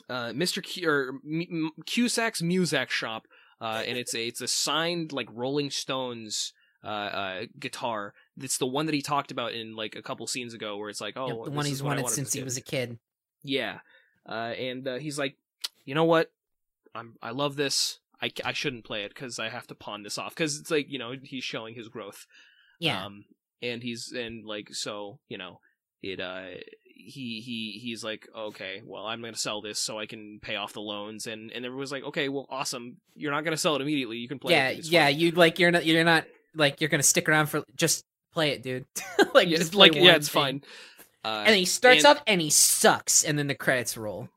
[0.09, 0.63] uh, Mr.
[0.63, 3.27] Q, or M- Cusack's Muzak shop,
[3.61, 6.53] uh, and it's a, it's a signed like Rolling Stones.
[6.85, 8.13] Uh, uh, guitar.
[8.41, 11.01] It's the one that he talked about in like a couple scenes ago, where it's
[11.01, 12.99] like, oh, Yep, the one he's wanted since he was a kid.
[13.45, 13.79] Yeah.
[14.29, 15.37] Uh, and uh, he's like,
[15.85, 16.33] you know what?
[16.93, 18.01] I'm I love this.
[18.21, 20.87] I, I shouldn't play it because I have to pawn this off because it's like
[20.89, 22.27] you know he's showing his growth.
[22.79, 23.05] Yeah.
[23.05, 23.25] Um,
[23.61, 25.61] and he's and like so you know
[26.03, 26.59] it uh
[27.05, 30.73] he he he's like okay well I'm gonna sell this so I can pay off
[30.73, 34.19] the loans and and everyone's like okay well awesome you're not gonna sell it immediately
[34.19, 35.07] you can play yeah, it yeah.
[35.07, 36.25] fine." You like you're not you're not
[36.55, 38.87] like you're gonna stick around for just play it, dude.
[39.35, 40.43] like yeah, just it's like yeah it's thing.
[40.43, 40.63] fine.
[41.25, 44.29] Uh, And then he starts and- up and he sucks, and then the credits roll.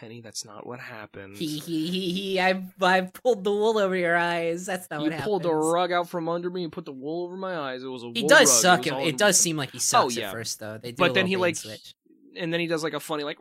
[0.00, 1.36] Penny that's not what happened.
[1.36, 2.40] He he he he.
[2.40, 4.66] I've I've pulled the wool over your eyes.
[4.66, 7.24] That's not you what pulled the rug out from under me and put the wool
[7.24, 7.82] over my eyes.
[7.82, 8.84] It was a He does rug.
[8.84, 8.86] suck.
[8.86, 10.26] It, it does seem like he oh, sucks yeah.
[10.26, 10.78] at first, though.
[10.78, 11.94] They do But then he like, and switch.
[12.36, 13.38] and then he does like a funny like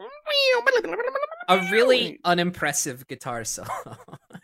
[1.50, 3.68] a really unimpressive guitar solo.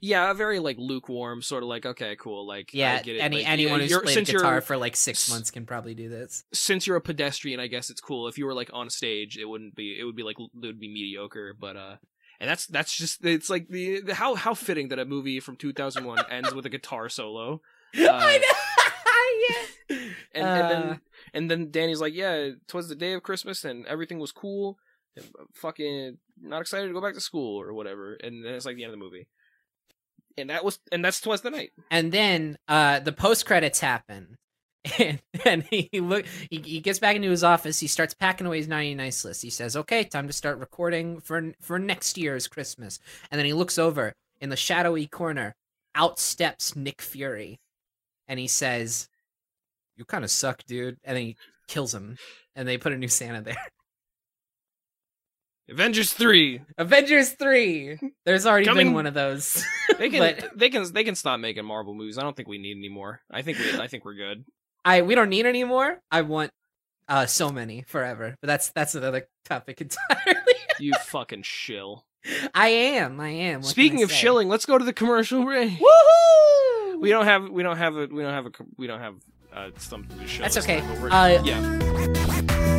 [0.00, 3.20] yeah, a very like lukewarm sort of like okay, cool, like I yeah, get it.
[3.20, 6.08] any like, anyone yeah, who's played since guitar for like six months can probably do
[6.08, 6.44] this.
[6.52, 8.28] since you're a pedestrian, I guess it's cool.
[8.28, 9.98] If you were like on stage, it wouldn't be.
[9.98, 11.54] It would be like it would be mediocre.
[11.58, 11.96] But uh,
[12.40, 15.56] and that's that's just it's like the, the how how fitting that a movie from
[15.56, 17.60] 2001 ends with a guitar solo.
[17.96, 19.96] I know.
[19.96, 19.96] yeah.
[20.34, 20.68] and, and Uh.
[20.68, 21.00] then
[21.34, 24.78] and then Danny's like, yeah, twas the day of Christmas and everything was cool.
[25.16, 28.14] And uh, fucking not excited to go back to school or whatever.
[28.14, 29.26] And then it's like the end of the movie.
[30.38, 31.72] And that was and that's twas the night.
[31.90, 34.36] and then uh the post credits happen.
[34.98, 37.80] And, and he look he, he gets back into his office.
[37.80, 39.42] He starts packing away his 90 nice list.
[39.42, 42.98] He says okay time to start recording for for next year's christmas.
[43.30, 45.54] And then he looks over in the shadowy corner
[45.94, 47.58] out steps nick fury.
[48.28, 49.08] And he says
[49.96, 50.96] you kind of suck dude.
[51.04, 51.36] And then he
[51.66, 52.16] kills him.
[52.54, 53.56] And they put a new santa there
[55.70, 56.62] Avengers three.
[56.78, 59.62] avengers 3 there's already Coming- been one of those
[59.98, 62.16] They can But- they can they can stop making Marvel movies.
[62.18, 63.20] I don't think we need any more.
[63.30, 64.44] I think we I think we're good.
[64.84, 66.00] I we don't need any more.
[66.10, 66.52] I want
[67.08, 68.36] uh so many forever.
[68.40, 70.42] But that's that's another topic entirely.
[70.78, 72.04] You fucking shill.
[72.54, 73.20] I am.
[73.20, 73.60] I am.
[73.60, 74.16] What Speaking I of say?
[74.16, 75.70] shilling, let's go to the commercial break.
[75.72, 77.00] woohoo!
[77.00, 79.14] We don't have we don't have a we don't have a we don't have
[79.54, 80.42] uh something to show.
[80.42, 80.80] That's okay.
[80.80, 82.78] time, Uh, yeah.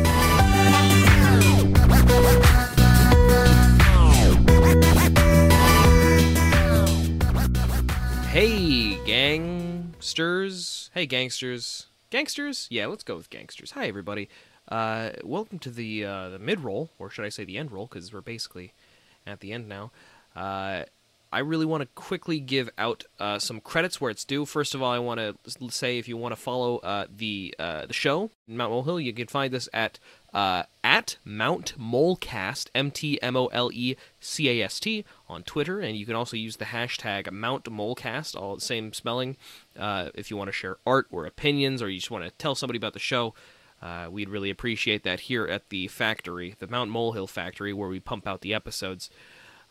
[8.32, 10.90] Hey, gangsters.
[10.94, 11.86] Hey, gangsters.
[12.10, 12.68] Gangsters?
[12.70, 13.72] Yeah, let's go with gangsters.
[13.72, 14.28] Hi, everybody.
[14.68, 17.88] Uh, welcome to the uh, the mid roll, or should I say the end roll,
[17.88, 18.72] because we're basically
[19.26, 19.90] at the end now.
[20.36, 20.84] Uh,
[21.32, 24.44] I really want to quickly give out uh, some credits where it's due.
[24.44, 25.34] First of all, I want to
[25.70, 29.26] say if you want to follow uh, the uh, the show Mount Molehill, you can
[29.26, 29.98] find this at
[30.32, 35.42] uh, at Mount Molecast M T M O L E C A S T on
[35.42, 39.36] Twitter, and you can also use the hashtag Mount Molecast, all the same spelling.
[39.78, 42.54] Uh, if you want to share art or opinions, or you just want to tell
[42.54, 43.34] somebody about the show.
[43.82, 47.98] Uh, we'd really appreciate that here at the factory, the Mount Molehill factory, where we
[47.98, 49.08] pump out the episodes.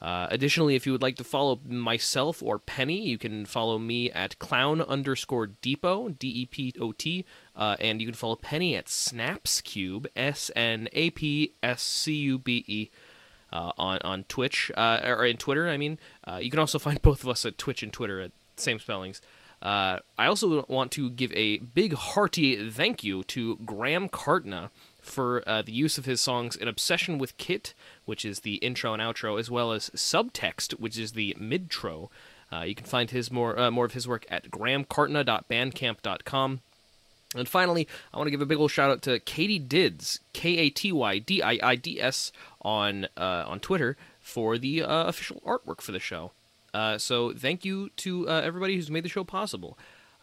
[0.02, 4.10] Uh, additionally, if you would like to follow myself or Penny, you can follow me
[4.12, 8.76] at clown underscore depot, D E P O T, uh, and you can follow Penny
[8.76, 12.90] at Snaps Cube, S N A P S C U B E,
[13.52, 15.68] uh, on on Twitch uh, or in Twitter.
[15.68, 18.32] I mean, uh, you can also find both of us at Twitch and Twitter at
[18.56, 19.22] same spellings.
[19.62, 24.70] I also want to give a big hearty thank you to Graham Kartna
[25.02, 27.74] for the use of his songs "An Obsession with Kit,"
[28.10, 32.10] which is the intro and outro, as well as "Subtext," which is the midtro.
[32.52, 36.60] Uh, you can find his more uh, more of his work at grahamkartna.bandcamp.com.
[37.36, 40.58] And finally, I want to give a big old shout out to Katie Dids, K
[40.58, 42.32] A T Y D I I D S,
[42.64, 46.32] on uh, on Twitter for the uh, official artwork for the show.
[46.74, 49.78] Uh, so thank you to uh, everybody who's made the show possible.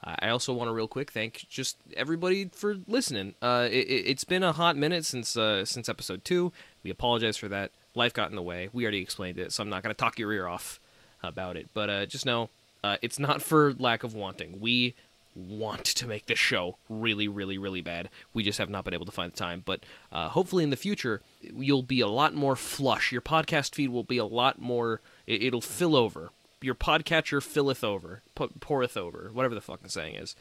[0.05, 3.35] I also want to real quick thank just everybody for listening.
[3.43, 6.53] It, it's been a hot minute since since episode two.
[6.87, 7.73] We apologize for that.
[7.97, 8.69] Life got in the way.
[8.73, 10.79] We already explained it, so I'm not going to talk your ear off
[11.21, 11.69] about it.
[11.75, 12.49] But uh, just know
[12.85, 14.61] uh, it's not for lack of wanting.
[14.61, 14.95] We
[15.35, 18.09] want to make this show really, really, really bad.
[18.33, 19.65] We just have not been able to find the time.
[19.65, 19.81] But
[20.13, 23.11] uh, hopefully in the future, you'll be a lot more flush.
[23.11, 25.01] Your podcast feed will be a lot more.
[25.27, 26.31] It, it'll fill over.
[26.61, 30.37] Your podcatcher filleth over, pu- poureth over, whatever the fucking saying is.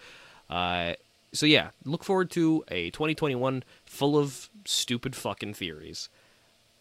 [0.48, 0.94] Uh,
[1.34, 6.08] so yeah, look forward to a 2021 full of stupid fucking theories.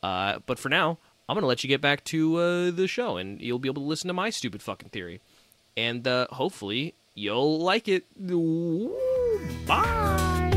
[0.04, 0.98] Uh, but for now,
[1.30, 3.88] I'm gonna let you get back to uh, the show, and you'll be able to
[3.88, 5.22] listen to my stupid fucking theory,
[5.78, 8.04] and uh, hopefully you'll like it.
[8.30, 8.94] Ooh,
[9.66, 10.50] Bye.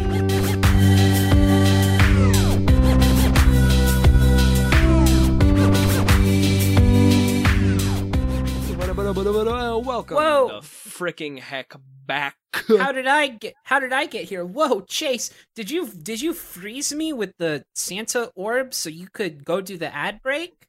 [9.86, 10.48] Welcome Whoa.
[10.48, 11.74] the freaking heck
[12.08, 12.36] back.
[12.54, 13.54] How did I get?
[13.66, 14.44] How did I get here?
[14.46, 15.32] Whoa, Chase!
[15.56, 19.78] Did you did you freeze me with the Santa orb so you could go do
[19.78, 20.68] the ad break?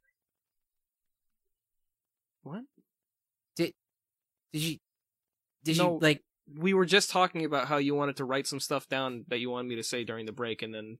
[2.42, 2.62] what?
[3.56, 3.72] Did
[4.52, 4.76] did you?
[5.64, 5.94] Did No.
[5.94, 6.22] you like?
[6.58, 9.50] We were just talking about how you wanted to write some stuff down that you
[9.50, 10.98] wanted me to say during the break, and then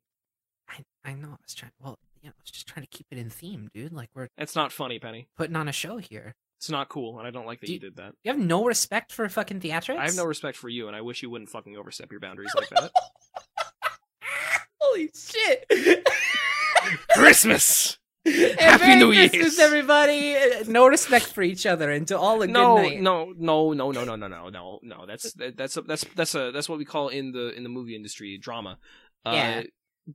[0.69, 1.73] I I know I was trying.
[1.81, 3.93] Well, yeah, I was just trying to keep it in theme, dude.
[3.93, 5.28] Like we're it's not funny, Penny.
[5.36, 6.35] putting on a show here.
[6.59, 8.14] It's not cool, and I don't like that Do you you- did that.
[8.24, 9.97] You have no respect for fucking theatrics.
[9.98, 12.51] I have no respect for you, and I wish you wouldn't fucking overstep your boundaries
[12.56, 12.90] like that.
[14.80, 16.05] Holy shit!
[17.10, 17.98] Christmas.
[18.24, 19.30] And Happy Merry New Year's.
[19.30, 20.36] Christmas, everybody!
[20.66, 23.01] No respect for each other, and to all a No, good night.
[23.02, 25.05] no, no, no, no, no, no, no, no, no.
[25.06, 27.68] That's that, that's a, that's that's a that's what we call in the in the
[27.68, 28.78] movie industry drama.
[29.24, 29.62] Uh, Yeah.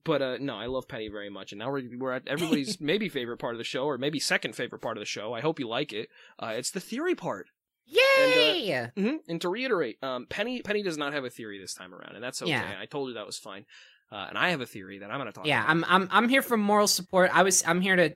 [0.04, 3.10] But uh, no, I love Penny very much, and now we're we're at everybody's maybe
[3.10, 5.34] favorite part of the show, or maybe second favorite part of the show.
[5.34, 6.10] I hope you like it.
[6.40, 7.48] Uh, it's the theory part.
[7.86, 8.90] Yay!
[8.96, 12.16] hmm And to reiterate, um, Penny Penny does not have a theory this time around,
[12.16, 12.52] and that's okay.
[12.52, 12.76] Yeah.
[12.80, 13.66] I told you that was fine.
[14.12, 15.72] Uh, and I have a theory that I'm going to talk yeah, about.
[15.72, 17.32] I'm I'm I'm here for moral support.
[17.34, 18.16] I was I'm here to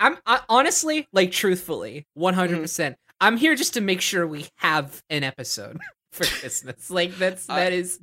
[0.00, 2.58] I'm I, honestly like truthfully 100.
[2.62, 2.92] Mm-hmm.
[3.20, 5.78] I'm here just to make sure we have an episode
[6.12, 6.90] for Christmas.
[6.90, 8.00] like that's Uh, that is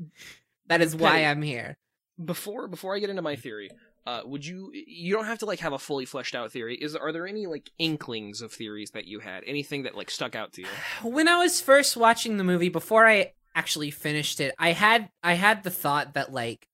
[0.67, 1.25] that is why Penny.
[1.25, 1.77] I'm here.
[2.23, 3.69] Before before I get into my theory,
[4.05, 6.75] uh, would you you don't have to like have a fully fleshed out theory.
[6.75, 9.43] Is are there any like inklings of theories that you had?
[9.45, 10.67] Anything that like stuck out to you?
[11.03, 15.33] When I was first watching the movie before I actually finished it, I had I
[15.33, 16.67] had the thought that like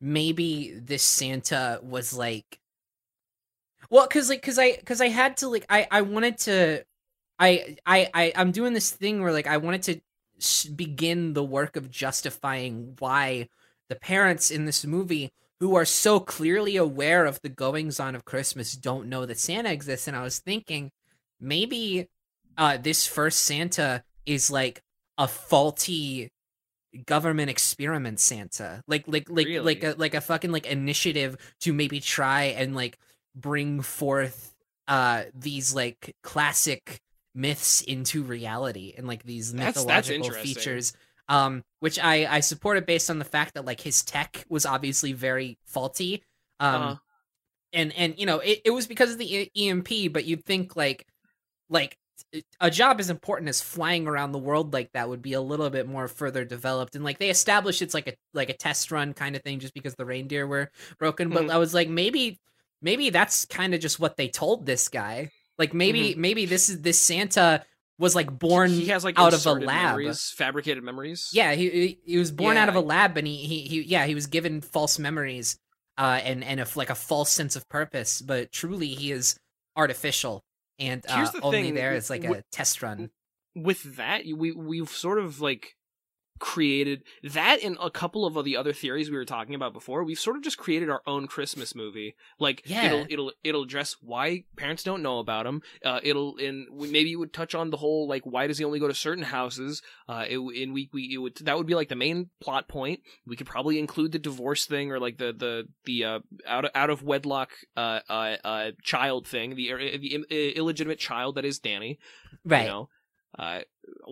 [0.00, 2.60] maybe this Santa was like
[3.88, 6.84] well cuz like cuz I cuz I had to like I I wanted to
[7.38, 10.00] I I I I'm doing this thing where like I wanted to
[10.70, 13.48] begin the work of justifying why
[13.88, 15.30] the parents in this movie
[15.60, 19.72] who are so clearly aware of the goings on of Christmas don't know that Santa
[19.72, 20.90] exists and I was thinking
[21.40, 22.08] maybe
[22.58, 24.82] uh this first Santa is like
[25.18, 26.30] a faulty
[27.04, 28.82] government experiment Santa.
[28.86, 29.60] Like like like Really?
[29.60, 32.98] like a like a fucking like initiative to maybe try and like
[33.34, 34.54] bring forth
[34.88, 37.00] uh these like classic
[37.34, 40.54] myths into reality and like these That's- that's mythological interesting.
[40.54, 40.92] features
[41.28, 45.12] um which I I supported based on the fact that like his tech was obviously
[45.12, 46.22] very faulty.
[46.60, 46.96] Um Uh-huh.
[47.72, 50.76] and and you know it, it was because of the E- EMP but you'd think
[50.76, 51.06] like
[51.68, 51.96] like
[52.60, 55.68] a job as important as flying around the world like that would be a little
[55.70, 56.96] bit more further developed.
[56.96, 59.74] And like they established it's like a like a test run kind of thing just
[59.74, 61.28] because the reindeer were broken.
[61.30, 61.50] But Mhm.
[61.50, 62.40] I was like maybe
[62.82, 65.30] maybe that's kind of just what they told this guy.
[65.58, 67.64] Like maybe maybe this is this Santa
[67.98, 71.30] was like born he has like out of a lab memories, fabricated memories.
[71.32, 74.14] yeah, he he, was born out of a lab, and he, he he yeah he
[74.14, 75.58] was given false memories,
[75.96, 78.20] uh, and and a, like a false sense of purpose.
[78.20, 79.38] But truly, he is
[79.76, 80.44] artificial,
[80.78, 83.10] and uh, the only thing, there is like a w- test run.
[83.54, 85.74] with that we we've sort of like
[86.38, 90.18] created that and a couple of the other theories we were talking about before we've
[90.18, 92.14] sort of just created our own christmas movie.
[92.38, 92.86] Like Yeah.
[92.86, 97.12] it'll it'll it'll address why parents don't know about him uh it'll and we, maybe
[97.12, 99.82] it would touch on the whole like why does he only go to certain houses?
[100.08, 103.00] Uh it, and we, we it would that would be like the main plot point.
[103.26, 106.70] We could probably include the divorce thing or like the the the uh out of,
[106.74, 111.58] out of wedlock uh uh, uh child thing the the Ill- illegitimate child that is
[111.58, 111.98] danny
[112.44, 112.62] Right.
[112.64, 112.88] you know,
[113.38, 113.60] uh,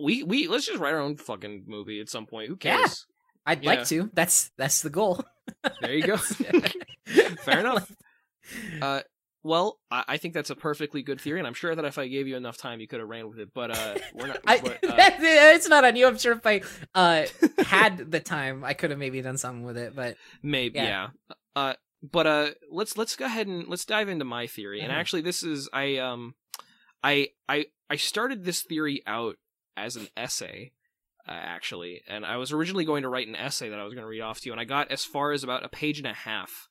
[0.01, 2.47] we we let's just write our own fucking movie at some point.
[2.49, 2.77] Who Yeah.
[2.77, 3.05] cares?
[3.45, 3.69] I'd Yeah.
[3.71, 4.09] like to.
[4.13, 5.23] That's that's the goal.
[5.81, 6.17] There you go.
[7.43, 7.91] Fair enough.
[8.81, 9.01] Uh,
[9.43, 12.07] well, I, I think that's a perfectly good theory, and I'm sure that if I
[12.07, 13.49] gave you enough time, you could have ran with it.
[13.53, 14.39] But uh, we're not.
[14.47, 16.07] I, but, uh, it's not on you.
[16.07, 16.61] I'm sure if I
[16.95, 17.25] uh,
[17.63, 19.95] had the time, I could have maybe done something with it.
[19.95, 21.09] But Maybe, yeah.
[21.29, 21.35] Yeah.
[21.55, 24.81] Uh, but uh, let's let's go ahead and let's dive into my theory.
[24.81, 24.95] And Mhm.
[24.95, 26.33] actually, this is I um,
[27.05, 29.35] I I I started this theory out
[29.77, 30.71] as an essay,
[31.27, 34.03] uh, actually, and I was originally going to write an essay that I was going
[34.03, 36.07] to read off to you, and I got as far as about a page and
[36.07, 36.67] a half.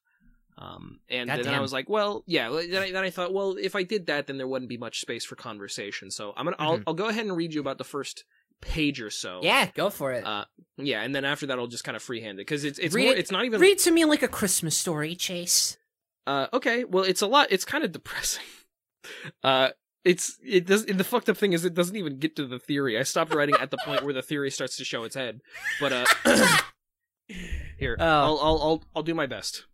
[0.56, 2.48] Um, and then I was like, well, yeah.
[2.48, 5.00] Then I, then I thought, well, if I did that, then there wouldn't be much
[5.00, 6.10] space for conversation.
[6.12, 6.84] So I'm gonna, I'll, Mhm.
[6.86, 8.24] I'll go ahead and read you about the first
[8.60, 9.40] page or so.
[9.42, 10.24] yeah, go for it.
[10.24, 10.44] Uh,
[10.76, 13.04] yeah, and then after that, I'll just kind of freehand it because it's it's Read
[13.06, 15.76] more, it's not even Read to me like a Christmas story, Chase.
[16.26, 16.84] Uh, okay.
[16.84, 17.48] Well, it's a lot.
[17.50, 18.44] It's kind of depressing.
[19.42, 19.68] Uh,
[20.04, 20.84] it's it does.
[20.86, 22.98] The fucked up thing is it doesn't even get to the theory.
[22.98, 25.40] I stopped writing at the point where the theory starts to show its head.
[25.80, 26.04] But uh,
[27.78, 28.04] here, Oh.
[28.06, 29.64] I'll I'll I'll I'll do my best.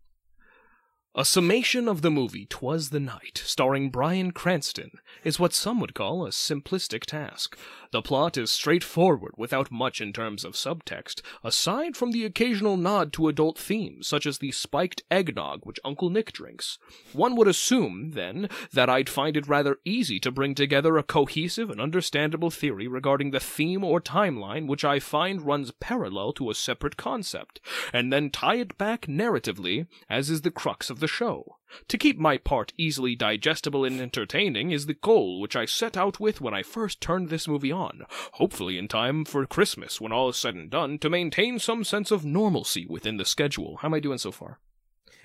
[1.13, 4.91] A summation of the movie Twas the Night, starring Bryan Cranston,
[5.25, 7.57] is what some would call a simplistic task.
[7.91, 13.11] The plot is straightforward without much in terms of subtext, aside from the occasional nod
[13.13, 16.79] to adult themes, such as the spiked eggnog which Uncle Nick drinks.
[17.11, 21.69] One would assume, then, that I'd find it rather easy to bring together a cohesive
[21.69, 26.55] and understandable theory regarding the theme or timeline which I find runs parallel to a
[26.55, 27.59] separate concept,
[27.91, 31.57] and then tie it back narratively, as is the crux of the show.
[31.89, 36.19] To keep my part easily digestible and entertaining is the goal which I set out
[36.19, 38.03] with when I first turned this movie on,
[38.33, 42.11] hopefully in time for Christmas when all is said and done, to maintain some sense
[42.11, 43.77] of normalcy within the schedule.
[43.77, 44.59] How am I doing so far?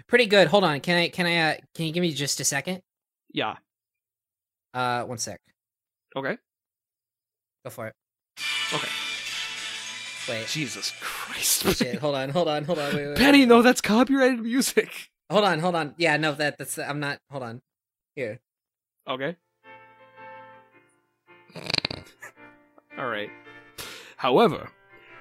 [0.07, 0.49] Pretty good.
[0.49, 0.81] Hold on.
[0.81, 1.09] Can I?
[1.09, 1.37] Can I?
[1.37, 2.83] Uh, can you give me just a second?
[3.33, 3.57] Yeah.
[4.73, 5.41] Uh, one sec.
[6.15, 6.37] Okay.
[7.65, 7.95] Go for it.
[8.73, 8.89] Okay.
[10.29, 10.47] Wait.
[10.49, 11.77] Jesus Christ.
[11.77, 11.99] Shit.
[11.99, 12.31] Hold on.
[12.31, 12.65] Hold on.
[12.65, 12.95] Hold on.
[12.95, 13.07] Wait.
[13.07, 13.49] wait, Penny, wait.
[13.49, 15.11] no, that's copyrighted music.
[15.31, 15.61] Hold on.
[15.61, 15.95] Hold on.
[15.97, 16.17] Yeah.
[16.17, 16.35] No.
[16.35, 16.59] That.
[16.59, 16.79] That's.
[16.79, 17.19] I'm not.
[17.31, 17.63] Hold on.
[18.15, 18.41] Here.
[19.09, 19.37] Okay.
[22.99, 23.31] All right.
[24.17, 24.71] However,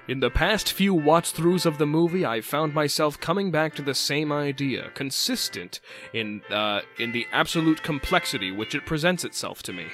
[0.08, 3.82] in the past few watch throughs of the movie, I found myself coming back to
[3.82, 5.80] the same idea, consistent
[6.12, 9.86] in uh, in the absolute complexity which it presents itself to me.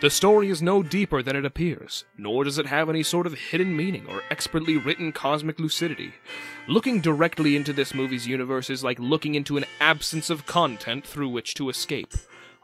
[0.00, 3.34] The story is no deeper than it appears, nor does it have any sort of
[3.34, 6.12] hidden meaning or expertly written cosmic lucidity.
[6.68, 11.28] Looking directly into this movie's universe is like looking into an absence of content through
[11.28, 12.12] which to escape.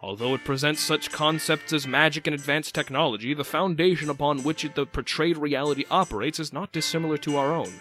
[0.01, 4.84] Although it presents such concepts as magic and advanced technology, the foundation upon which the
[4.84, 7.72] portrayed reality operates is not dissimilar to our own.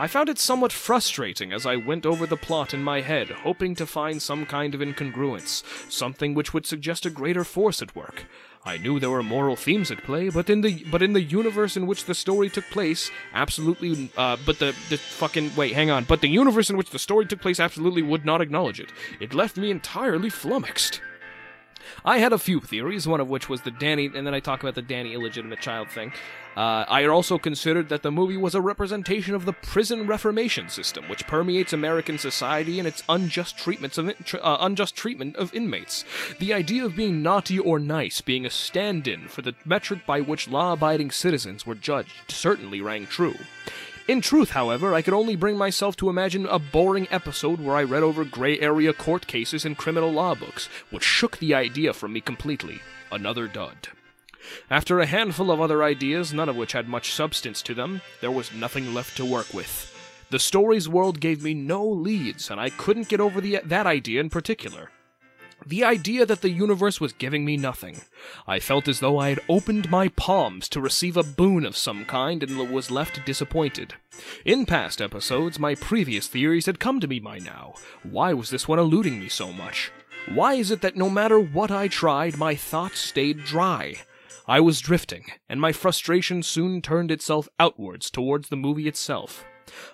[0.00, 3.74] I found it somewhat frustrating as I went over the plot in my head, hoping
[3.74, 8.26] to find some kind of incongruence, something which would suggest a greater force at work.
[8.64, 11.76] I knew there were moral themes at play, but in the but in the universe
[11.76, 14.10] in which the story took place, absolutely.
[14.16, 16.04] Uh, but the the fucking wait, hang on.
[16.04, 18.90] But the universe in which the story took place absolutely would not acknowledge it.
[19.20, 21.00] It left me entirely flummoxed.
[22.04, 24.62] I had a few theories, one of which was the Danny, and then I talk
[24.62, 26.12] about the Danny illegitimate child thing.
[26.56, 31.08] Uh, I also considered that the movie was a representation of the prison reformation system,
[31.08, 36.04] which permeates American society and its unjust treatments of uh, unjust treatment of inmates.
[36.40, 40.48] The idea of being naughty or nice being a stand-in for the metric by which
[40.48, 43.36] law-abiding citizens were judged certainly rang true.
[44.08, 47.82] In truth, however, I could only bring myself to imagine a boring episode where I
[47.82, 52.14] read over gray area court cases and criminal law books, which shook the idea from
[52.14, 52.80] me completely.
[53.12, 53.88] Another dud.
[54.70, 58.30] After a handful of other ideas, none of which had much substance to them, there
[58.30, 59.94] was nothing left to work with.
[60.30, 64.20] The story's world gave me no leads, and I couldn't get over the, that idea
[64.20, 64.90] in particular.
[65.68, 68.00] The idea that the universe was giving me nothing.
[68.46, 72.06] I felt as though I had opened my palms to receive a boon of some
[72.06, 73.92] kind and was left disappointed.
[74.46, 77.74] In past episodes, my previous theories had come to me by now.
[78.02, 79.92] Why was this one eluding me so much?
[80.32, 83.96] Why is it that no matter what I tried, my thoughts stayed dry?
[84.46, 89.44] I was drifting, and my frustration soon turned itself outwards towards the movie itself.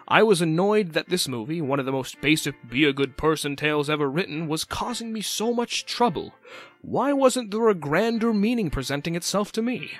[0.08, 3.56] I was annoyed that this movie, one of the most basic be a good person
[3.56, 6.34] tales ever written, was causing me so much trouble.
[6.82, 9.92] Why wasn't there a grander meaning presenting itself to me?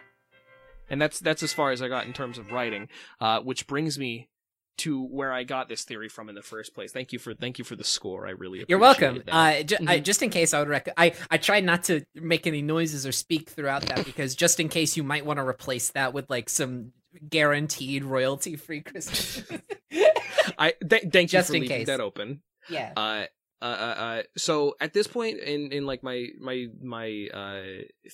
[0.90, 2.88] And that's that's as far as I got in terms of writing,
[3.20, 4.28] uh, which brings me
[4.76, 6.90] to where I got this theory from in the first place.
[6.92, 8.26] Thank you for thank you for the score.
[8.26, 9.22] I really appreciate You're welcome.
[9.24, 9.32] That.
[9.34, 10.02] Uh, ju- I, Mhm.
[10.02, 13.12] just in case, I would rec- I I tried not to make any noises or
[13.12, 16.51] speak throughout that because just in case you might want to replace that with like
[16.51, 16.92] some
[17.28, 19.43] guaranteed royalty free Christmas.
[20.59, 21.86] I th- thank you for in leaving case.
[21.86, 22.43] that open.
[22.69, 22.93] yeah.
[22.97, 23.24] Uh,
[23.62, 27.62] uh, uh, uh, so at this point in, in like my my my uh,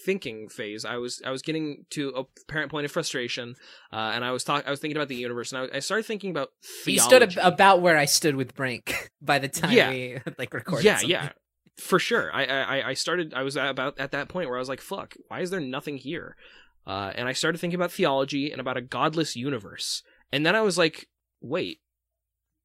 [0.05, 3.57] thinking phase, I was I was getting to a apparent point of frustration,
[3.93, 6.05] uh, and I was talk I was thinking about the universe, and I, I started
[6.07, 6.51] thinking about
[6.87, 7.01] You theology.
[7.33, 9.91] stood ab- about where I stood with Brink by the time Yeah.
[9.91, 10.85] we like recorded.
[10.85, 11.11] yeah, something.
[11.11, 11.31] yeah,
[11.79, 12.31] for sure.
[12.33, 13.35] I, I I started.
[13.35, 15.97] I was about at that point where I was like, "Fuck, why is there nothing
[15.97, 16.37] here?"
[16.91, 20.03] Uh, and I started thinking about theology and about a godless universe.
[20.33, 21.09] And then I was like,
[21.41, 21.79] "Wait,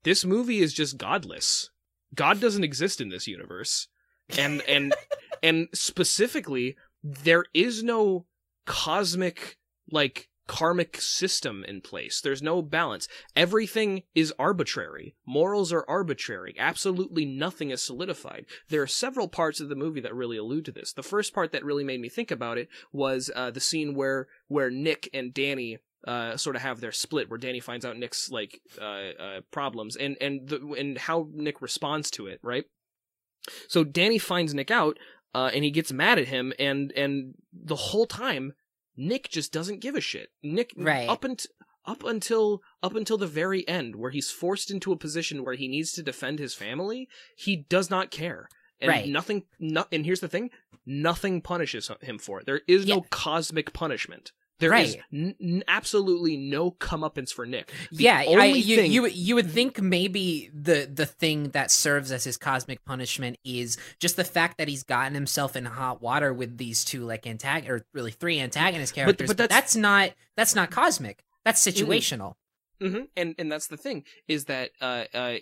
[0.01, 1.69] this movie is just godless.
[2.15, 3.87] God doesn't exist in this universe."
[4.35, 4.95] And and
[5.43, 8.25] and specifically, there is no
[8.65, 9.59] cosmic
[9.91, 12.21] like karmic system in place.
[12.21, 13.07] There's no balance.
[13.35, 15.15] Everything is arbitrary.
[15.25, 16.55] Morals are arbitrary.
[16.57, 18.45] Absolutely nothing is solidified.
[18.69, 20.93] There are several parts of the movie that really allude to this.
[20.93, 24.27] The first part that really made me think about it was uh, the scene where
[24.47, 28.29] where Nick and Danny uh, sort of have their split, where Danny finds out Nick's
[28.29, 32.39] like uh, uh, problems and and the, and how Nick responds to it.
[32.43, 32.65] Right.
[33.67, 34.97] So Danny finds Nick out,
[35.33, 38.53] uh, and he gets mad at him, and and the whole time
[38.97, 40.29] Nick just doesn't give a shit.
[40.43, 41.09] Nick Right.
[41.09, 41.51] up until
[41.87, 45.67] up until up until the very end, where he's forced into a position where he
[45.67, 48.49] needs to defend his family, he does not care.
[48.81, 49.07] And Right.
[49.07, 50.49] nothing no, and here's the thing,
[50.85, 52.45] nothing punishes him for it.
[52.45, 54.31] There is no cosmic punishment.
[54.59, 55.03] There is Right.
[55.11, 57.71] n- n- absolutely no comeuppance for Nick.
[57.91, 61.71] The yeah, I, you, thing- you would- you would think maybe the the thing that
[61.71, 66.01] serves as his cosmic punishment is just the fact that he's gotten himself in hot
[66.01, 69.27] water with these two like antag or really three antagonist characters.
[69.27, 71.23] but But, that's- that's, not that's not cosmic.
[71.43, 72.35] That's situational.
[72.81, 75.35] hmm And and that's the thing is that uh, uh,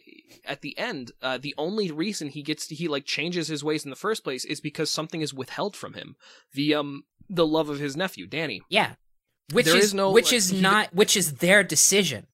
[0.46, 3.84] at the end, uh, the only reason he gets to, he like changes his ways
[3.86, 6.16] in the first place is because something is withheld from him.
[6.54, 8.62] The um the love of his nephew Danny.
[8.70, 8.96] Yeah,
[9.52, 12.28] which is, is no, which like, is not which is their decision.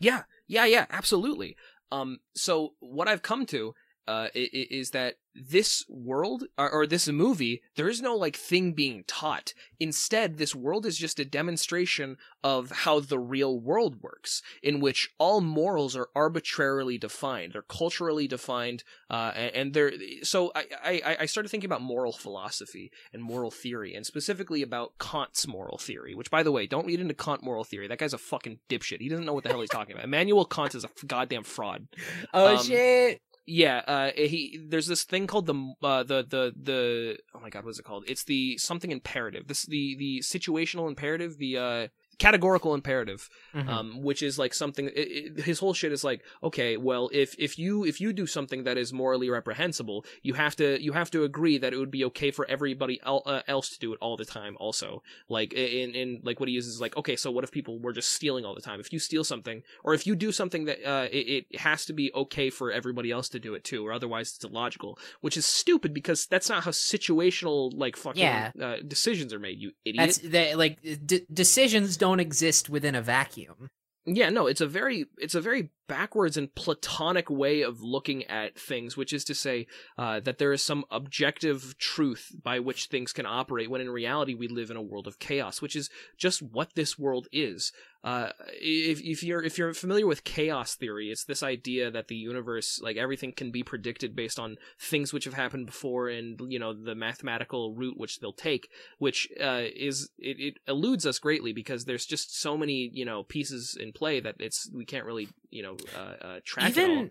[0.00, 1.56] Yeah, yeah, yeah, absolutely.
[1.90, 3.74] Um, so what I've come to
[4.08, 9.04] uh, is that this world or, or this movie, there is no like thing being
[9.06, 9.52] taught.
[9.78, 15.10] Instead, this world is just a demonstration of how the real world works, in which
[15.18, 20.50] all morals are arbitrarily defined, they're culturally defined, uh, and, and they're so.
[20.56, 20.64] I,
[21.04, 25.78] I I started thinking about moral philosophy and moral theory, and specifically about Kant's moral
[25.78, 26.14] theory.
[26.14, 27.86] Which, by the way, don't read into Kant moral theory.
[27.86, 29.00] That guy's a fucking dipshit.
[29.00, 30.04] He doesn't know what the hell he's talking about.
[30.04, 31.86] Immanuel Kant is a goddamn fraud.
[32.34, 33.20] Oh Um, shit!
[33.50, 37.64] Yeah, uh, he there's this thing called the uh, the the the oh my god,
[37.64, 38.04] what is it called?
[38.06, 39.48] It's the something imperative.
[39.48, 41.88] This the the situational imperative, the uh,
[42.18, 43.68] categorical imperative, Mhm.
[43.68, 44.86] um, which is like something.
[44.88, 48.26] It, it, his whole shit is like, okay, well, if if you if you do
[48.26, 51.90] something that is morally reprehensible, you have to you have to agree that it would
[51.90, 54.56] be okay for everybody el- uh, else to do it all the time.
[54.58, 57.78] Also, like in in like what he uses is like, okay, so what if people
[57.78, 58.80] were just stealing all the time?
[58.80, 61.92] If you steal something, or if you do something that uh, it, it has to
[61.92, 64.98] be okay for everybody else to do it too, or otherwise it's illogical.
[65.20, 68.50] Which is stupid because that's not how situational like fucking Yeah.
[68.60, 69.58] uh, decisions are made.
[69.58, 69.96] You idiot.
[70.04, 73.70] That's the, like d- decisions don't exist within a vacuum.
[74.10, 78.58] Yeah, no, it's a very it's a very backwards and platonic way of looking at
[78.58, 79.66] things, which is to say
[79.98, 84.32] uh, that there is some objective truth by which things can operate, when in reality
[84.32, 87.70] we live in a world of chaos, which is just what this world is.
[88.04, 88.30] Uh,
[88.60, 92.80] if if you're if you're familiar with chaos theory, it's this idea that the universe,
[92.80, 96.72] like everything, can be predicted based on things which have happened before, and you know
[96.72, 101.86] the mathematical route which they'll take, which uh, is it, it eludes us greatly because
[101.86, 105.64] there's just so many you know pieces in play that it's we can't really you
[105.64, 107.08] know uh, uh, track it all.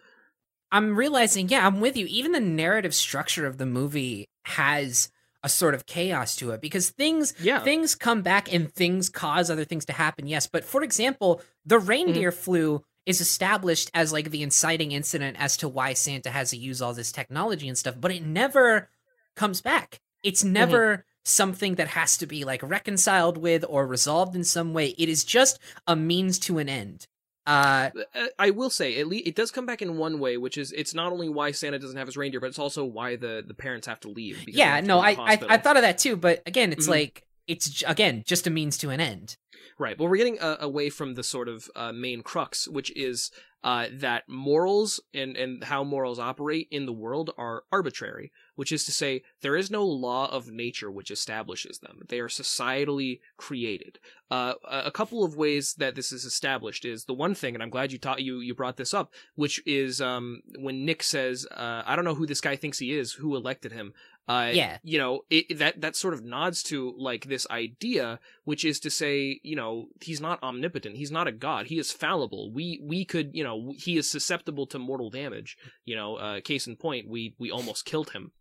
[0.72, 2.05] I'm realizing, yeah, I'm with you.
[2.07, 5.09] Even the narrative structure of the movie has
[5.48, 7.60] a sort of chaos to it because things Yeah.
[7.69, 10.28] things come back and things cause other things to happen.
[10.28, 12.40] Yes, but for example, the reindeer Mm-hmm.
[12.45, 16.82] flu is established as like the inciting incident as to why Santa has to use
[16.82, 18.90] all this technology and stuff, but it never
[19.36, 19.99] comes back.
[20.24, 20.53] It's Mm-hmm.
[20.61, 24.88] never something that has to be like reconciled with or resolved in some way.
[24.98, 27.07] It is just a means to an end.
[27.48, 30.57] Uh Uh, I will say, at least it does come back in one way, which
[30.57, 33.44] is it's not only why Santa doesn't have his reindeer, but it's also why the,
[33.48, 34.44] the parents have to leave.
[34.48, 36.91] yeah have to no I, I i thought of that too but again it's Mhm.
[36.91, 39.38] like it's again just a means to an end
[39.80, 39.98] Right.
[39.99, 43.30] Well, we're getting uh, away from the sort of uh, main crux, which is
[43.64, 48.84] uh, that morals and, and how morals operate in the world are arbitrary, which is
[48.85, 52.01] to say, there is no law of nature which establishes them.
[52.09, 53.99] They are societally created.
[54.29, 57.69] Uh, a couple of ways that this is established is the one thing, and I'm
[57.69, 61.84] glad you taught you you brought this up, which is um, when Nick says, uh,
[61.85, 63.93] "I don't know who this guy thinks he is, who elected him."
[64.29, 64.77] Uh, Yeah.
[64.84, 68.89] you know, it, that that sort of nods to like this idea, which is to
[68.89, 70.97] say, you know, he's not omnipotent.
[70.97, 71.67] He's not a god.
[71.67, 72.51] He is fallible.
[72.51, 75.57] We we could, you know, he is susceptible to mortal damage.
[75.85, 78.31] You know, uh, case in point, we we almost killed him.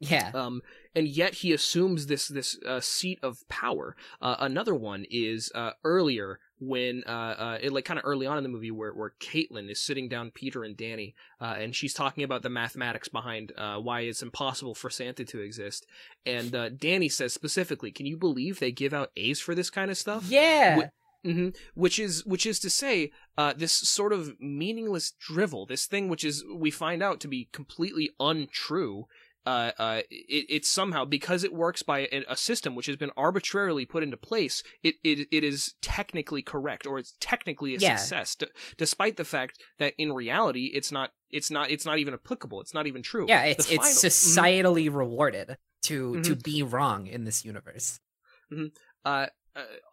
[0.00, 0.30] Yeah.
[0.34, 0.62] Um,
[0.94, 3.94] and yet he assumes this this uh, seat of power.
[4.20, 8.36] Uh, another one is uh, earlier when uh, uh, it, like kind of early on
[8.38, 11.94] in the movie where where Caitlin is sitting down Peter and Danny, uh, and she's
[11.94, 15.86] talking about the mathematics behind uh, why it's impossible for Santa to exist.
[16.26, 19.90] And uh, Danny says specifically, "Can you believe they give out A's for this kind
[19.90, 20.88] of stuff?" yeah.
[21.24, 26.08] hmm Which is which is to say, uh, this sort of meaningless drivel, this thing
[26.08, 29.06] which is we find out to be completely untrue.
[29.46, 33.10] Uh, uh, it, it's somehow because it works by a, a system which has been
[33.16, 34.62] arbitrarily put into place.
[34.82, 37.96] It it, it is technically correct, or it's technically a Yeah.
[37.96, 38.46] success, d-
[38.76, 41.10] despite the fact that in reality it's not.
[41.30, 41.70] It's not.
[41.70, 42.60] It's not even applicable.
[42.60, 43.26] It's not even true.
[43.28, 44.62] yeah, it's it's final- Mhm.
[44.64, 46.42] societally rewarded to to Mhm.
[46.44, 47.98] be wrong in this universe.
[48.52, 48.66] uh,
[49.04, 49.26] uh,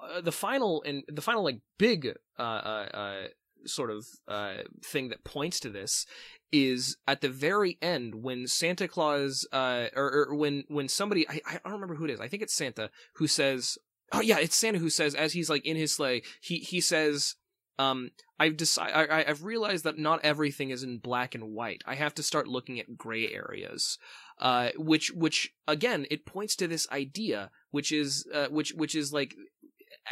[0.02, 2.08] uh, the final and the final like big
[2.38, 3.28] uh, uh, uh,
[3.70, 6.06] sort of uh, thing that points to this
[6.52, 11.42] is at the very end when Santa Claus uh, or, or when when somebody I,
[11.46, 12.20] I don't remember who it is.
[12.20, 13.78] I think it's Santa who says
[14.14, 17.36] oh yeah it's Santa who says as he's like in his sleigh he he says
[17.80, 21.82] um I've decided I, I've realized that not everything is in black and white.
[21.86, 23.98] I have to start looking at gray areas.
[24.40, 29.12] Uh which which again it points to this idea which is uh, which which is
[29.12, 29.36] like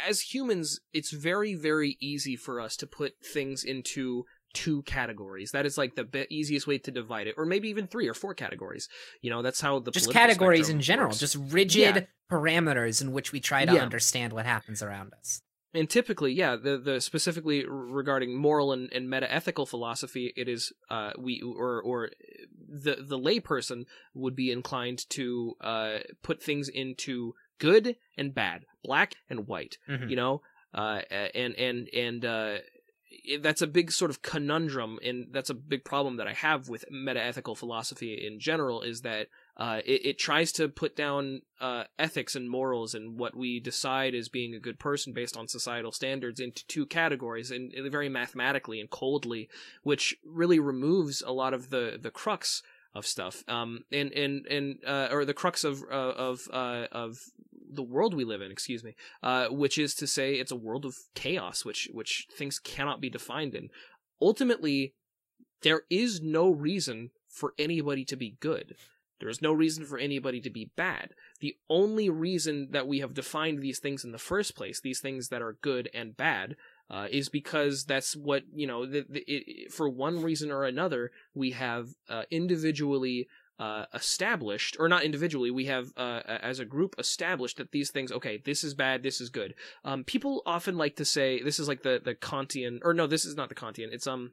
[0.08, 4.24] as humans it's very very easy for us to put things into
[4.54, 7.86] two categories that is like the be- easiest way to divide it or maybe even
[7.86, 8.88] three or four categories
[9.20, 11.18] you know that's how the just categories in general, works.
[11.18, 13.82] just rigid parameters in which we try to Yeah.
[13.82, 15.42] understand what happens around us.
[15.74, 20.72] and typically yeah the the specifically regarding moral and, and meta ethical philosophy it is
[20.90, 22.10] uh we or or
[22.68, 29.14] the the layperson would be inclined to uh put things into good and bad black
[29.30, 30.10] and white Mhm.
[30.10, 30.42] you know
[30.74, 31.00] uh
[31.34, 32.58] and and and uh
[33.40, 36.84] that's a big sort of conundrum and that's a big problem that i have with
[36.92, 39.28] metaethical philosophy in general is that
[39.58, 44.14] uh, it, it tries to put down uh, ethics and morals and what we decide
[44.14, 48.10] as being a good person based on societal standards into two categories and, and very
[48.10, 49.48] mathematically and coldly
[49.82, 52.62] which really removes a lot of the the crux
[52.96, 57.18] of stuff um and and and uh, or the crux of uh, of uh, of
[57.68, 60.84] the world we live in excuse me uh, which is to say it's a world
[60.84, 63.68] of chaos, which which things cannot be defined in.
[64.20, 64.94] Ultimately,
[65.62, 68.76] there is no reason for anybody to be good.
[69.18, 71.10] There is no reason for anybody to be bad.
[71.40, 75.28] The only reason that we have defined these things in the first place, these things
[75.28, 76.56] that are good and bad,
[76.90, 78.86] uh, is because that's what you know.
[78.86, 84.88] The, the, it, for one reason or another, we have uh, individually uh, established, or
[84.88, 88.74] not individually, we have uh, as a group established that these things, okay, this is
[88.74, 89.54] bad, this is good.
[89.84, 93.24] Um, people often like to say this is like the the Kantian, or no, this
[93.24, 93.92] is not the Kantian.
[93.92, 94.32] It's um,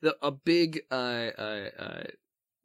[0.00, 2.04] the a big uh uh.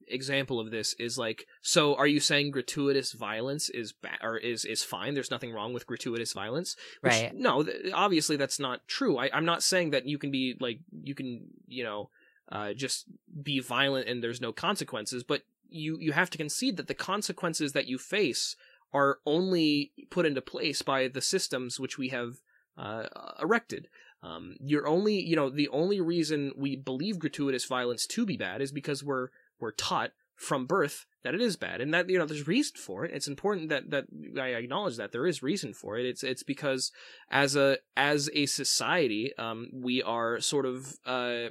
[0.10, 4.66] Example of this is like so are you saying gratuitous violence is bad or is
[4.66, 5.14] is fine?
[5.14, 7.36] There's nothing wrong with gratuitous violence Which, Right.
[7.36, 9.18] no th- obviously that's not true.
[9.18, 12.10] I, i'm not saying that you can be like you can you know
[12.52, 13.06] uh, just
[13.44, 17.74] be violent and there's no consequences but you you have to concede that the consequences
[17.74, 18.56] that you face
[18.94, 22.36] are only put into place by the systems which we have
[22.78, 23.08] uh,
[23.42, 23.90] erected.
[24.24, 28.62] Um, you're only you know the only reason we believe gratuitous violence to be bad
[28.62, 29.28] is because we're
[29.60, 33.04] we're taught from birth that it is bad and that you know there's reason for
[33.04, 33.12] it.
[33.14, 34.06] It's important that that
[34.40, 36.06] i acknowledge that there is reason for it.
[36.06, 36.92] It's it's because
[37.30, 41.50] as a as a society um we are sort of uh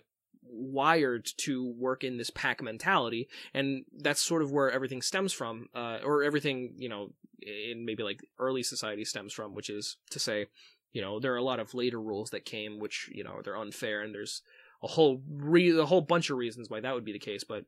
[0.48, 5.66] wired to work in this pack mentality and that's sort of where everything stems from
[5.74, 7.10] uh or everything you know
[7.42, 10.46] in maybe like early society stems from which is to say
[10.92, 13.56] you know there are a lot of later rules that came which you know they're
[13.56, 14.40] unfair and there's
[14.84, 17.64] a whole re- a whole bunch of reasons why that would be the case but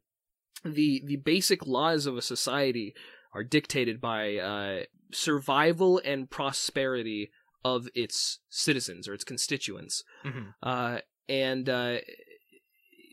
[0.64, 2.94] the the basic laws of a society
[3.35, 4.80] are dictated by uh,
[5.12, 7.30] survival and prosperity
[7.64, 10.55] of its citizens or its constituents Mhm.
[10.62, 10.98] uh,
[11.28, 11.98] and uh,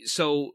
[0.05, 0.51] so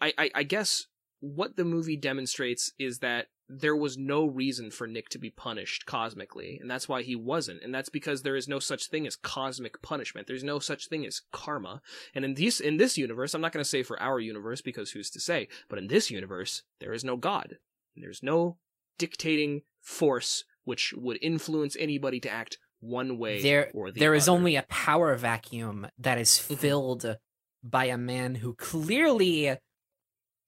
[0.00, 0.86] I, I I guess
[1.20, 5.84] what the movie demonstrates is that there was no reason for Nick to be punished
[5.86, 7.62] cosmically, and that's why he wasn't.
[7.62, 10.26] And that's because there is no such thing as cosmic punishment.
[10.26, 11.82] There's no such thing as karma.
[12.14, 14.92] And in this in this universe, I'm not going to say for our universe because
[14.92, 17.58] who's to say, but in this universe, there is no God.
[17.96, 18.56] There's no
[18.98, 24.00] dictating force which would influence anybody to act one way There, or the other.
[24.00, 26.58] there is only a power vacuum that is Mhm.
[26.58, 27.16] filled
[27.62, 29.56] by a man who clearly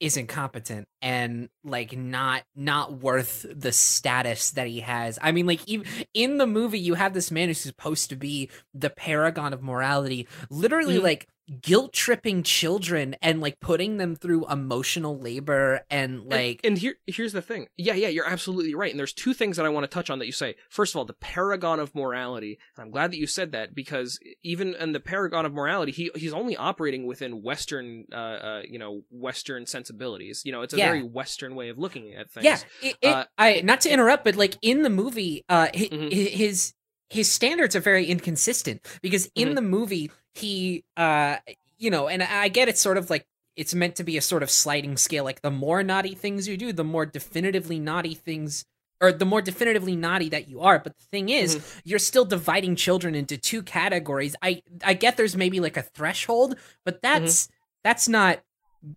[0.01, 5.19] is incompetent and like not not worth the status that he has.
[5.23, 8.51] I mean like even in the movie you have this man who's supposed to be
[8.75, 11.03] the paragon of morality literally Mhm.
[11.03, 11.27] like
[11.63, 16.95] guilt tripping children and like putting them through emotional labor and like and, and here
[17.07, 19.85] here's the thing yeah yeah you're absolutely right and there's two things that i want
[19.85, 22.91] to touch on that you say first of all the paragon of morality and i'm
[22.91, 26.57] glad that you said that because even in the paragon of morality he he's only
[26.57, 30.89] operating within western uh, uh you know western sensibilities you know it's a Yeah.
[30.89, 34.25] very western way of looking at things Yeah, it, it, Uh, I not to interrupt,
[34.25, 36.13] but like in the movie, uh, Mhm.
[36.13, 36.75] his
[37.09, 39.55] his standards are very inconsistent because in Mhm.
[39.55, 41.37] the movie he, uh,
[41.79, 43.27] you know, and I get it's sort of like
[43.57, 45.25] it's meant to be a sort of sliding scale.
[45.25, 48.65] Like the more naughty things you do, the more definitively naughty things.
[48.99, 52.77] Or the more definitively naughty that you are, but the thing is, you're still dividing
[52.77, 54.35] children into two categories.
[54.41, 57.51] I I get there's maybe like a threshold, but that's
[57.85, 58.41] that's not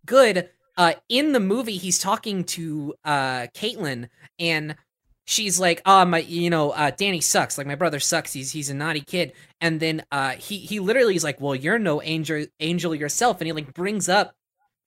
[0.06, 0.48] good.
[0.78, 4.08] Uh, in the movie, he's talking to uh Caitlin,
[4.40, 4.78] and
[5.30, 7.58] she's like, "Oh my, you know, uh, Danny sucks.
[7.58, 8.34] Like my brother sucks.
[8.34, 11.80] He's he's a naughty kid." And then uh, he he literally is like, "Well, you're
[11.80, 14.34] no angel angel yourself," and he like brings up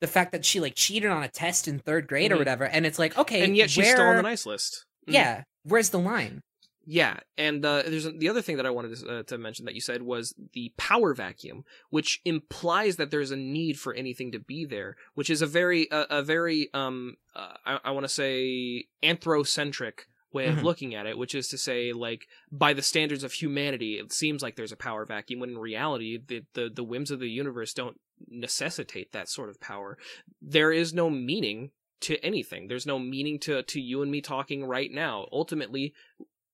[0.01, 2.39] the fact that she like cheated on a test in third grade or Mhm.
[2.39, 5.15] whatever, and it's like, okay, and yet she's still on the nice list Mhm.
[5.15, 6.43] Yeah, where's the line?
[6.85, 9.77] Yeah, and uh, there's the other thing that I wanted to, uh, to mention that
[9.77, 14.41] you said was the power vacuum, which implies that there's a need for anything to
[14.41, 18.09] be there, which is a very uh, a very um uh, I, I want to
[18.09, 20.63] say anthrocentric way of Mhm.
[20.63, 24.43] looking at it, which is to say like by the standards of humanity, it seems
[24.43, 27.73] like there's a power vacuum when in reality the the, the whims of the universe
[27.75, 29.99] don't necessitate that sort of power.
[30.41, 32.69] There is no meaning to anything.
[32.69, 35.29] There's no meaning to to you and me talking right now.
[35.33, 35.93] Ultimately,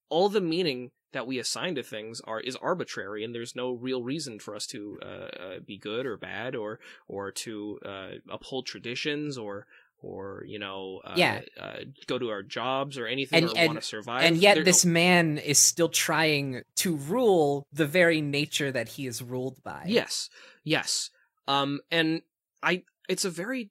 [0.08, 4.02] all the meaning that we assign to things are is arbitrary, and there's no real
[4.02, 8.66] reason for us to uh, uh, be good or bad, or or to uh, uphold
[8.66, 9.66] traditions, or
[10.00, 11.40] or you know, uh, Yeah.
[11.58, 14.22] uh, go to our jobs or anything, And- or want to survive.
[14.24, 19.06] and yet There- this man is still trying to rule the very nature that he
[19.06, 19.84] is ruled by.
[19.88, 20.28] Yes,
[20.64, 21.10] yes.
[21.46, 22.22] Um, and
[22.62, 23.70] I, it's a very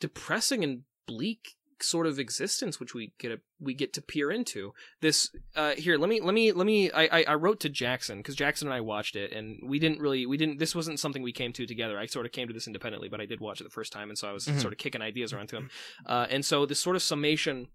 [0.00, 4.72] depressing and bleak sort of existence which we get a, we get to peer into.
[5.00, 8.18] This uh here, let me let me let me I I, I wrote to Jackson
[8.18, 11.22] because Jackson and I watched it and we didn't really we didn't this wasn't something
[11.22, 11.98] we came to together.
[11.98, 14.08] I sort of came to this independently, but I did watch it the first time
[14.08, 14.60] and so I was Mhm.
[14.60, 15.70] sort of kicking ideas around to him.
[16.06, 17.68] Uh, and so this sort of summation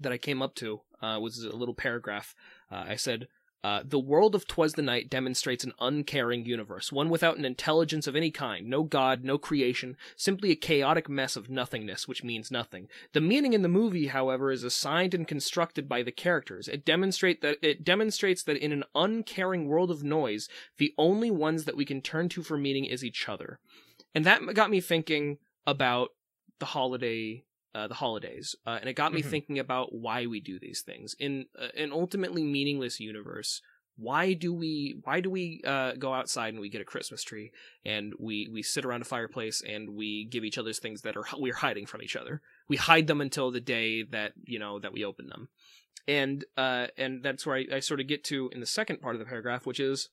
[0.00, 2.34] that I came up to uh, was a little paragraph.
[2.70, 3.26] Uh, I said,
[3.62, 8.06] uh, "The world of Twas the Night demonstrates an uncaring universe, one without an intelligence
[8.06, 12.50] of any kind, no god, no creation, simply a chaotic mess of nothingness, which means
[12.50, 12.88] nothing.
[13.12, 16.68] The meaning in the movie, however, is assigned and constructed by the characters.
[16.68, 21.64] It demonstrate that it demonstrates that in an uncaring world of noise, the only ones
[21.64, 23.58] that we can turn to for meaning is each other."
[24.14, 26.10] And that got me thinking about
[26.58, 27.44] the holiday
[27.74, 29.30] uh, the holidays, uh, and it got me Mhm.
[29.30, 33.62] thinking about why we do these things in uh, an ultimately meaningless universe.
[33.96, 37.52] Why do we why do we uh, go outside and we get a Christmas tree
[37.84, 41.26] and we we sit around a fireplace and we give each other's things that are
[41.36, 42.40] we're hiding from each other.
[42.66, 45.48] We hide them until the day that you know that we open them,
[46.08, 49.14] and uh, and that's where I, I sort of get to in the second part
[49.16, 50.08] of the paragraph, which is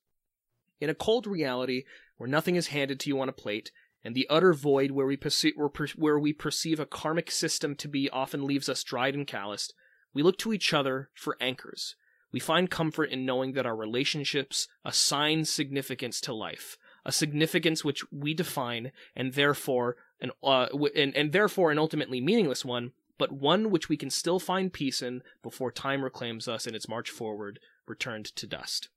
[0.80, 1.86] in a cold reality
[2.18, 3.72] where nothing is handed to you on a plate
[4.04, 5.54] and the utter void where we perceive
[5.96, 9.74] where, we perceive a karmic system to be often leaves us dried and calloused,
[10.14, 11.96] we look to each other for anchors.
[12.32, 18.04] We find comfort in knowing that our relationships assign significance to life, a significance which
[18.12, 23.72] we define, and therefore an uh, and, and therefore an ultimately meaningless one, but one
[23.72, 27.60] which we can still find peace in before time reclaims us in its march forward,
[27.88, 28.90] returned to dust.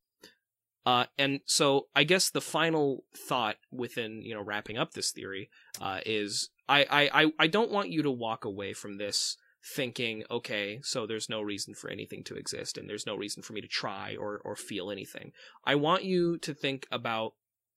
[0.86, 5.50] Uh, and so I guess the final thought within, you know, wrapping up this theory,
[5.80, 10.80] uh, is I, I, I, don't want you to walk away from this thinking, okay,
[10.82, 13.68] so there's no reason for anything to exist and there's no reason for me to
[13.68, 15.32] try or, or feel anything.
[15.64, 17.34] I want you to think about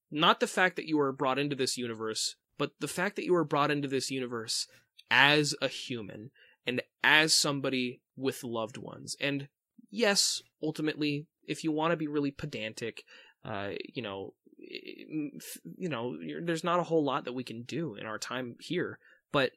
[0.10, 3.34] not the fact that you were brought into this universe, but the fact that you
[3.34, 4.68] were brought into this universe
[5.12, 6.32] as a human
[6.66, 9.18] and as somebody with loved ones.
[9.20, 9.50] And
[9.92, 13.04] yes, ultimately, if you want to be really pedantic,
[13.46, 18.06] uh, you know, you know, there's not a whole lot that we can do in
[18.06, 19.00] our time here.
[19.32, 19.52] But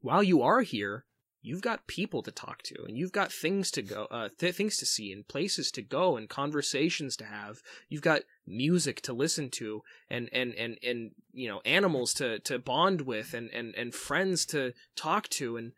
[0.00, 1.04] while you are here,
[1.42, 4.78] you've got people to talk to, and you've got things to go, uh, th- things
[4.78, 7.60] to see, and places to go, and conversations to have.
[7.88, 12.58] You've got music to listen to, and and and and you know, animals to to
[12.58, 15.72] bond with, and and and friends to talk to, and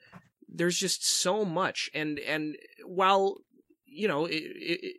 [0.48, 1.90] there's just so much.
[1.93, 3.39] And and while
[3.86, 4.97] you know, it-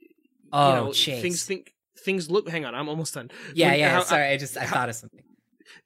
[0.54, 1.22] Oh, you know, Chase.
[1.22, 2.48] things think things look.
[2.50, 3.30] Hang on, I'm almost done.
[3.54, 3.90] Yeah, When- yeah.
[3.90, 5.24] how- sorry, I uh, just I how- thought of something.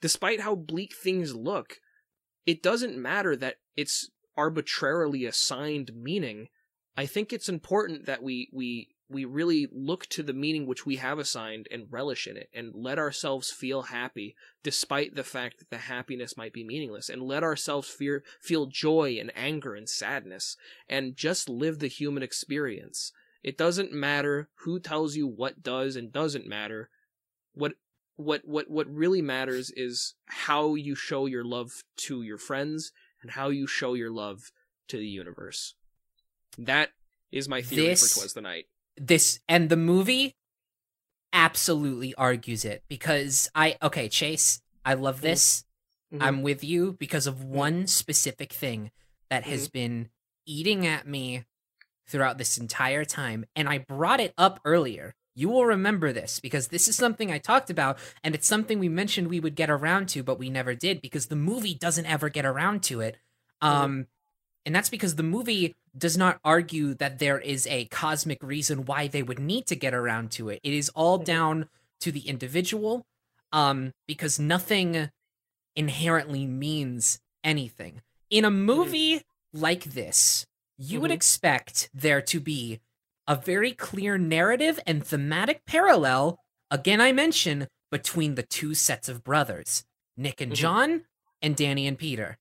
[0.02, 1.78] despite how bleak things look,
[2.46, 6.48] it doesn't matter that it's arbitrarily assigned meaning.
[6.98, 10.96] I think it's important that we we we really look to the meaning which we
[10.96, 15.70] have assigned and relish in it and let ourselves feel happy despite the fact that
[15.70, 20.56] the happiness might be meaningless and let ourselves fear, feel joy and anger and sadness
[20.88, 23.12] and just live the human experience.
[23.44, 26.90] It doesn't matter who tells you what does and doesn't matter.
[27.54, 27.74] What
[28.16, 32.92] what what what really matters is how you show your love to your friends
[33.22, 34.52] and how you show your love
[34.90, 35.76] to the universe.
[36.58, 36.90] That
[37.32, 38.66] is my theory This- for Twas the Night.
[38.98, 40.36] this and the movie
[41.34, 45.28] absolutely argues it because I okay, Chase, I love mm-hmm.
[45.28, 45.66] this.
[46.14, 46.22] Mhm.
[46.22, 47.54] I'm with you because of mm-hmm.
[47.54, 48.92] one specific thing
[49.30, 49.72] that has mm-hmm.
[49.72, 50.10] been
[50.46, 51.46] eating at me
[52.12, 55.16] throughout this entire time and I brought it up earlier.
[55.34, 58.90] You will remember this because this is something I talked about and it's something we
[58.90, 62.30] mentioned we would get around to but we never did because the movie doesn't ever
[62.30, 63.18] get around to it.
[63.62, 64.08] Um
[64.66, 69.08] and that's because the movie does not argue that there is a cosmic reason why
[69.08, 70.60] they would need to get around to it.
[70.64, 71.70] It is all down
[72.02, 73.06] to the individual
[73.54, 75.10] um because nothing
[75.76, 78.02] inherently means anything.
[78.30, 79.22] In a movie
[79.54, 80.46] like this,
[80.82, 81.16] you would Mhm.
[81.16, 82.80] expect there to be
[83.28, 86.40] a very clear narrative and thematic parallel,
[86.72, 89.84] again, I mention, between the two sets of brothers,
[90.18, 90.56] Nick and Mhm.
[90.56, 91.06] John
[91.42, 92.38] and Danny and Peter.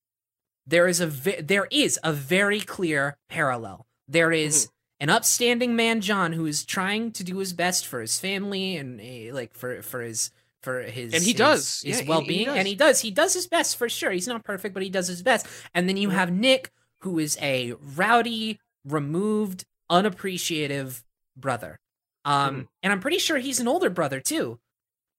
[0.67, 3.87] There is a ve- there is a very clear parallel.
[4.09, 4.73] There is Mm-hmm.
[5.01, 9.01] an upstanding man, John, who is trying to do his best for his family and
[9.01, 10.31] eh, like for for his
[10.63, 11.81] for his And he his- does.
[11.83, 13.01] his Yeah, well being, and he does.
[13.01, 14.11] He does his best for sure.
[14.13, 15.47] He's not perfect, but he does his best.
[15.75, 16.13] And then you Mhm.
[16.15, 21.05] have Nick, who is a rowdy, removed, unappreciative
[21.37, 21.79] brother.
[22.25, 22.69] Um, Mhm.
[22.83, 24.61] and I'm pretty sure he's an older brother too.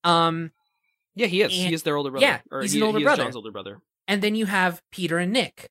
[0.03, 0.51] Um,
[1.15, 1.51] Yeah, he is.
[1.51, 2.25] And- he is their older brother.
[2.25, 3.23] yeah, or he's he, an older he brother.
[3.23, 3.81] John's older brother.
[4.07, 5.69] and then you have Peter and Nick.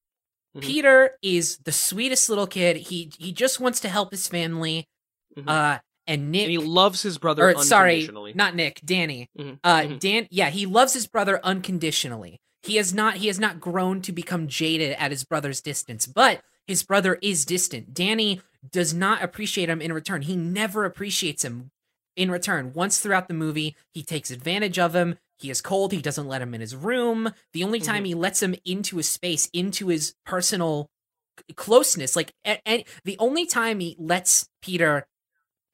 [0.56, 0.62] Mhm.
[0.62, 2.76] Peter is the sweetest little kid.
[2.76, 4.88] He he just wants to help his family.
[5.36, 5.48] Mhm.
[5.48, 9.30] Uh, and Nick And he loves his brother or sorry, not Nick, Danny.
[9.38, 9.98] Mhm, Uh, mhm.
[10.00, 12.40] Dan, yeah, he loves his brother unconditionally.
[12.62, 16.42] He has not he has not grown to become jaded at his brother's distance, but
[16.66, 17.94] his brother is distant.
[17.94, 20.22] Danny does not appreciate him in return.
[20.22, 21.70] He never appreciates him
[22.16, 22.72] in return.
[22.74, 25.16] Once throughout the movie, he takes advantage of him.
[25.38, 25.92] He is cold.
[25.92, 27.32] He doesn't let him in his room.
[27.54, 28.04] The only time mm-hmm.
[28.04, 30.90] he lets him into his space, into his personal
[31.56, 35.06] closeness, like a- a- the only time he lets Peter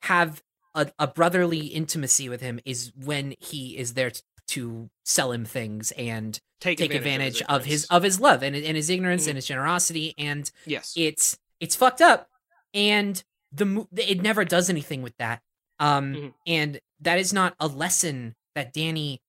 [0.03, 0.43] have
[0.75, 5.45] a, a brotherly intimacy with him is when he is there t- to sell him
[5.45, 7.91] things and take, take advantage of his ignorance.
[7.91, 9.29] of his love and, and his ignorance Mhm.
[9.29, 10.93] and his generosity and yes.
[10.97, 12.29] it's it's fucked up
[12.75, 15.41] and the it never does anything with that
[15.79, 16.35] um Mhm.
[16.47, 19.21] and that is not a lesson that Danny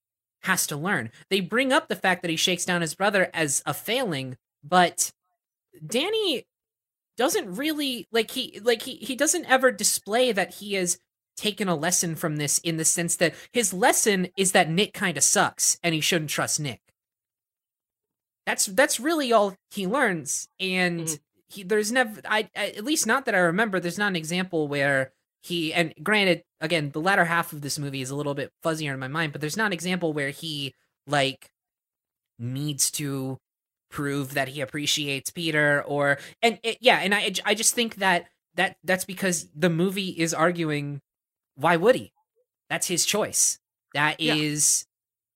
[0.43, 3.61] has to learn they bring up the fact that he shakes down his brother as
[3.65, 5.11] a failing but
[5.85, 6.45] Danny
[7.17, 10.99] doesn't really like he like he he doesn't ever display that he has
[11.37, 15.15] taken a lesson from this in the sense that his lesson is that Nick kind
[15.17, 16.81] of sucks and he shouldn't trust Nick.
[18.45, 21.19] That's that's really all he learns and Mhm.
[21.49, 24.67] he there's never I, I at least not that I remember there's not an example
[24.67, 25.11] where
[25.43, 28.93] he and granted again the latter half of this movie is a little bit fuzzier
[28.93, 30.73] in my mind but there's not an example where he
[31.05, 31.49] like
[32.39, 33.37] needs to
[33.91, 38.27] prove that he appreciates Peter or and it, yeah and I I just think that
[38.55, 41.01] that that's because the movie is arguing
[41.57, 42.13] why would he?
[42.69, 43.59] That's his choice.
[43.93, 44.93] That is, Yeah.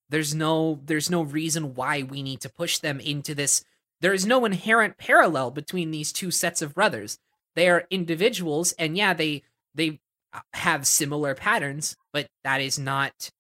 [0.10, 3.64] there's no there's no reason why we need to push them into this.
[4.02, 7.18] There is no inherent parallel between these two sets of brothers.
[7.56, 9.44] They are individuals and yeah they
[9.76, 10.00] they
[10.34, 13.32] uh, have similar patterns but that is not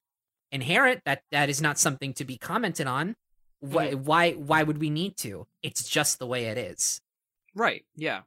[0.51, 1.01] inherent.
[1.05, 3.15] That that is not something to be commented on.
[3.59, 5.45] Why why why would we need to?
[5.61, 6.99] It's just the way it is.
[7.53, 7.85] Right.
[7.95, 8.21] Yeah.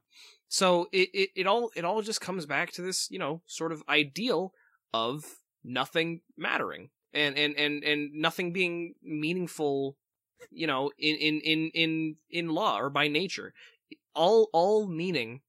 [0.55, 3.73] So it, it, it all it all just comes back to this, you know, sort
[3.73, 4.53] of ideal
[4.93, 5.25] of
[5.65, 9.97] nothing mattering and and and and nothing being meaningful,
[10.51, 13.53] you know, in in in in in law or by nature.
[14.13, 15.41] All all meaning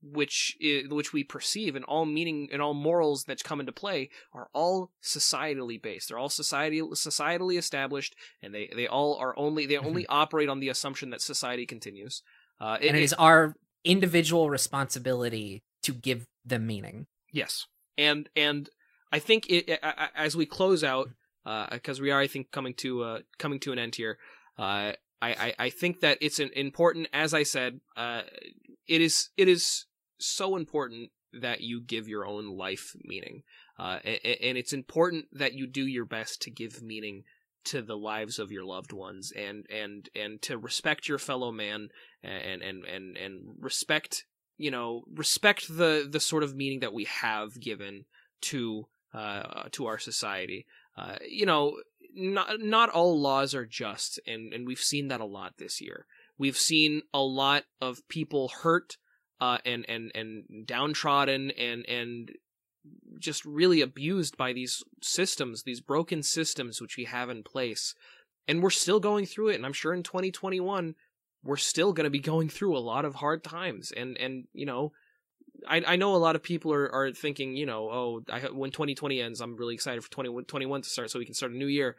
[0.00, 4.08] which i which we perceive and all meaning and all morals that come into play
[4.32, 6.08] are all societally based.
[6.08, 10.60] They're all society societally established and they they all are only they only operate on
[10.60, 12.22] the assumption that society continues.
[12.58, 17.66] Uh, and it is our individual responsibility to give them meaning Yes,
[17.98, 18.70] and and
[19.10, 19.68] I think it,
[20.14, 21.08] as we close out,
[21.72, 24.18] because we are, I think, coming to uh, coming to an end here.
[24.56, 28.22] Uh, I, I I think that it's an important, as I said, uh,
[28.86, 29.86] it is it is
[30.20, 33.42] so important that you give your own life meaning,
[33.80, 37.24] uh, and, and it's important that you do your best to give meaning
[37.64, 41.88] to the lives of your loved ones and and and to respect your fellow man
[42.22, 44.24] and and and and respect
[44.56, 48.04] you know respect the the sort of meaning that we have given
[48.40, 50.66] to uh to our society.
[50.96, 51.76] Uh you know
[52.14, 56.06] not not all laws are just and and we've seen that a lot this year.
[56.38, 58.96] We've seen a lot of people hurt
[59.40, 62.32] uh and and and downtrodden and and
[63.18, 67.94] just really abused by these systems, these broken systems which we have in place.
[68.46, 69.56] And we're still going through it.
[69.56, 70.94] And I'm sure in 2021,
[71.42, 73.92] we're still going to be going through a lot of hard times.
[73.96, 74.92] And, and, you know,
[75.68, 78.70] I, I know a lot of people are, are thinking, you know, oh, I, when
[78.70, 81.66] 2020 ends, I'm really excited for 2021 to start so we can start a new
[81.66, 81.96] year.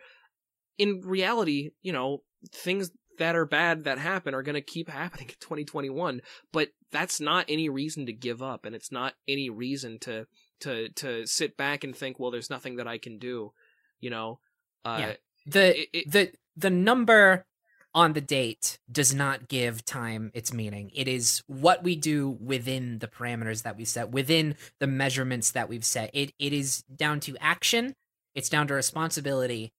[0.77, 2.21] In reality, you know,
[2.51, 6.21] things that are bad that happen are going to keep happening in 2021,
[6.51, 8.65] but that's not any reason to give up.
[8.65, 10.27] And it's not any reason to,
[10.61, 13.53] to to sit back and think, well, there's nothing that I can do,
[13.99, 14.39] you know.
[14.83, 15.15] Uh, Yeah.
[15.45, 17.45] the it- it- the the number
[17.93, 20.91] on the date does not give time its meaning.
[20.93, 25.69] It is what we do within the parameters that we set, within the measurements that
[25.69, 26.09] we've set.
[26.13, 27.95] It it is down to action,
[28.33, 29.71] it's down to responsibility,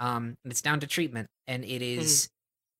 [0.00, 2.28] um, it's down to treatment, and it is-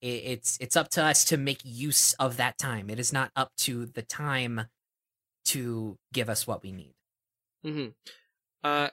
[0.02, 2.90] i- it's it's up to us to make use of that time.
[2.90, 4.66] It is not up to the time
[5.46, 6.94] to give us what we need.
[7.64, 7.86] Hmm
[8.64, 8.88] Uh,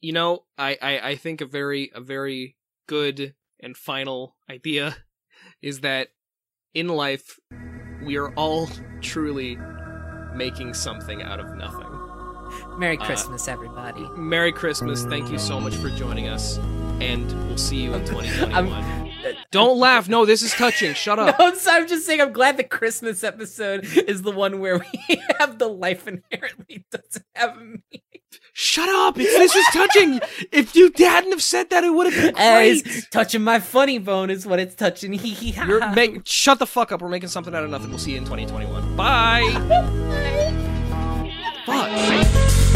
[0.00, 2.56] you know, I, I I think a very a very
[2.88, 4.96] good and final idea
[5.62, 6.08] is that
[6.74, 7.38] in life
[8.02, 8.68] we are all
[9.00, 9.56] truly
[10.34, 11.88] making something out of nothing.
[12.78, 14.02] Merry Uh, Christmas, everybody.
[14.16, 15.04] Merry Christmas!
[15.04, 16.58] Thank you so much for joining us,
[17.00, 19.00] and we'll see you in 2021.
[19.50, 20.08] Don't laugh.
[20.08, 20.94] No, this is touching.
[20.94, 21.36] Shut No, up.
[21.38, 22.20] I'm, sorry, I'm just saying.
[22.20, 24.78] I'm glad the Christmas episode is the one where
[25.08, 27.80] we have the life inherently doesn't have me.
[28.54, 29.18] Shut up!
[29.18, 30.20] It's, this is touching.
[30.52, 32.86] If you hadn't have said that, it would have been Hey, great.
[32.86, 35.12] it's touching my funny bone is what it's touching.
[35.22, 35.54] Hee hee.
[35.66, 37.00] You're make shut the fuck up.
[37.00, 37.88] We're making something out of nothing.
[37.90, 38.96] We'll see you in 2021.
[38.96, 39.50] Bye.
[41.66, 42.71] fuck.